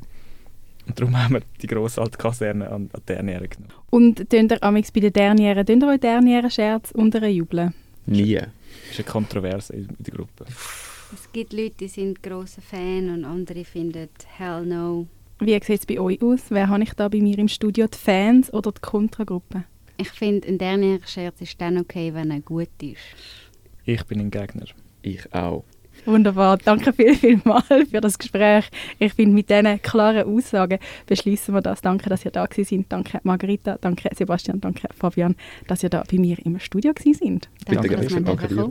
Und 0.87 0.99
darum 0.99 1.17
haben 1.23 1.35
wir 1.35 1.43
die 1.63 1.67
grosse 1.67 2.01
alte 2.01 2.19
Kaserne 2.19 2.69
an, 2.69 2.91
an 2.93 3.03
Derniere 3.07 3.47
genommen. 3.47 3.73
Und 3.91 4.29
tönt 4.29 4.53
ihr 4.53 4.63
amix 4.63 4.91
bei 4.91 5.01
den 5.01 5.13
Derniere, 5.13 5.65
tönt 5.65 5.83
ihr 5.85 5.89
euch 5.89 6.01
Derniere-Scherz 6.01 6.91
unter 6.93 7.27
jubeln? 7.29 7.75
Nie. 8.07 8.35
Das 8.35 8.49
ist 8.91 8.99
eine 8.99 9.05
Kontroverse 9.09 9.73
in 9.75 9.89
der 9.99 10.15
Gruppe. 10.15 10.47
Es 11.13 11.31
gibt 11.33 11.53
Leute, 11.53 11.75
die 11.81 11.89
sind 11.89 12.23
große 12.23 12.61
Fan 12.61 13.11
und 13.11 13.25
andere 13.25 13.65
finden 13.65 14.09
Hell 14.37 14.65
no. 14.65 15.07
Wie 15.41 15.53
sieht 15.53 15.81
es 15.81 15.87
bei 15.87 15.99
euch 15.99 16.23
aus? 16.23 16.41
Wer 16.51 16.69
habe 16.69 16.83
ich 16.83 16.93
da 16.95 17.09
bei 17.09 17.21
mir 17.21 17.39
im 17.39 17.49
Studio? 17.49 17.87
Die 17.87 17.97
Fans 17.97 18.53
oder 18.53 18.73
die 18.73 18.81
Kontragruppe? 18.81 19.65
Ich 19.97 20.11
finde, 20.11 20.49
ein 20.49 20.59
Derniere-Scherz 20.59 21.41
ist 21.41 21.61
dann 21.61 21.79
okay, 21.79 22.13
wenn 22.15 22.31
er 22.31 22.41
gut 22.41 22.69
ist. 22.83 22.99
Ich 23.85 24.05
bin 24.05 24.21
ein 24.21 24.31
Gegner. 24.31 24.67
Ich 25.03 25.33
auch. 25.33 25.65
Wunderbar. 26.07 26.57
Danke 26.59 26.93
viel, 26.93 27.15
viel 27.15 27.41
mal 27.45 27.63
für 27.63 28.01
das 28.01 28.19
Gespräch. 28.19 28.71
Ich 28.99 29.13
finde, 29.13 29.35
mit 29.35 29.51
diesen 29.51 29.81
klaren 29.83 30.27
Aussagen 30.27 30.79
beschließen 31.07 31.55
wir 31.55 31.61
das. 31.61 31.81
Danke, 31.83 32.09
dass 32.09 32.25
ihr 32.25 32.31
da 32.31 32.47
sind. 32.51 32.91
Danke, 32.91 33.21
Margarita. 33.23 33.77
Danke, 33.81 34.09
Sebastian. 34.17 34.61
Danke, 34.61 34.89
Fabian, 34.97 35.37
dass 35.67 35.83
ihr 35.83 35.91
da 35.91 36.03
bei 36.11 36.19
mir 36.19 36.39
im 36.45 36.59
Studio 36.59 36.93
sind. 36.97 37.49
Bitte 37.69 37.89
gerne. 37.89 38.07
Danke 38.23 38.49
dir. 38.49 38.69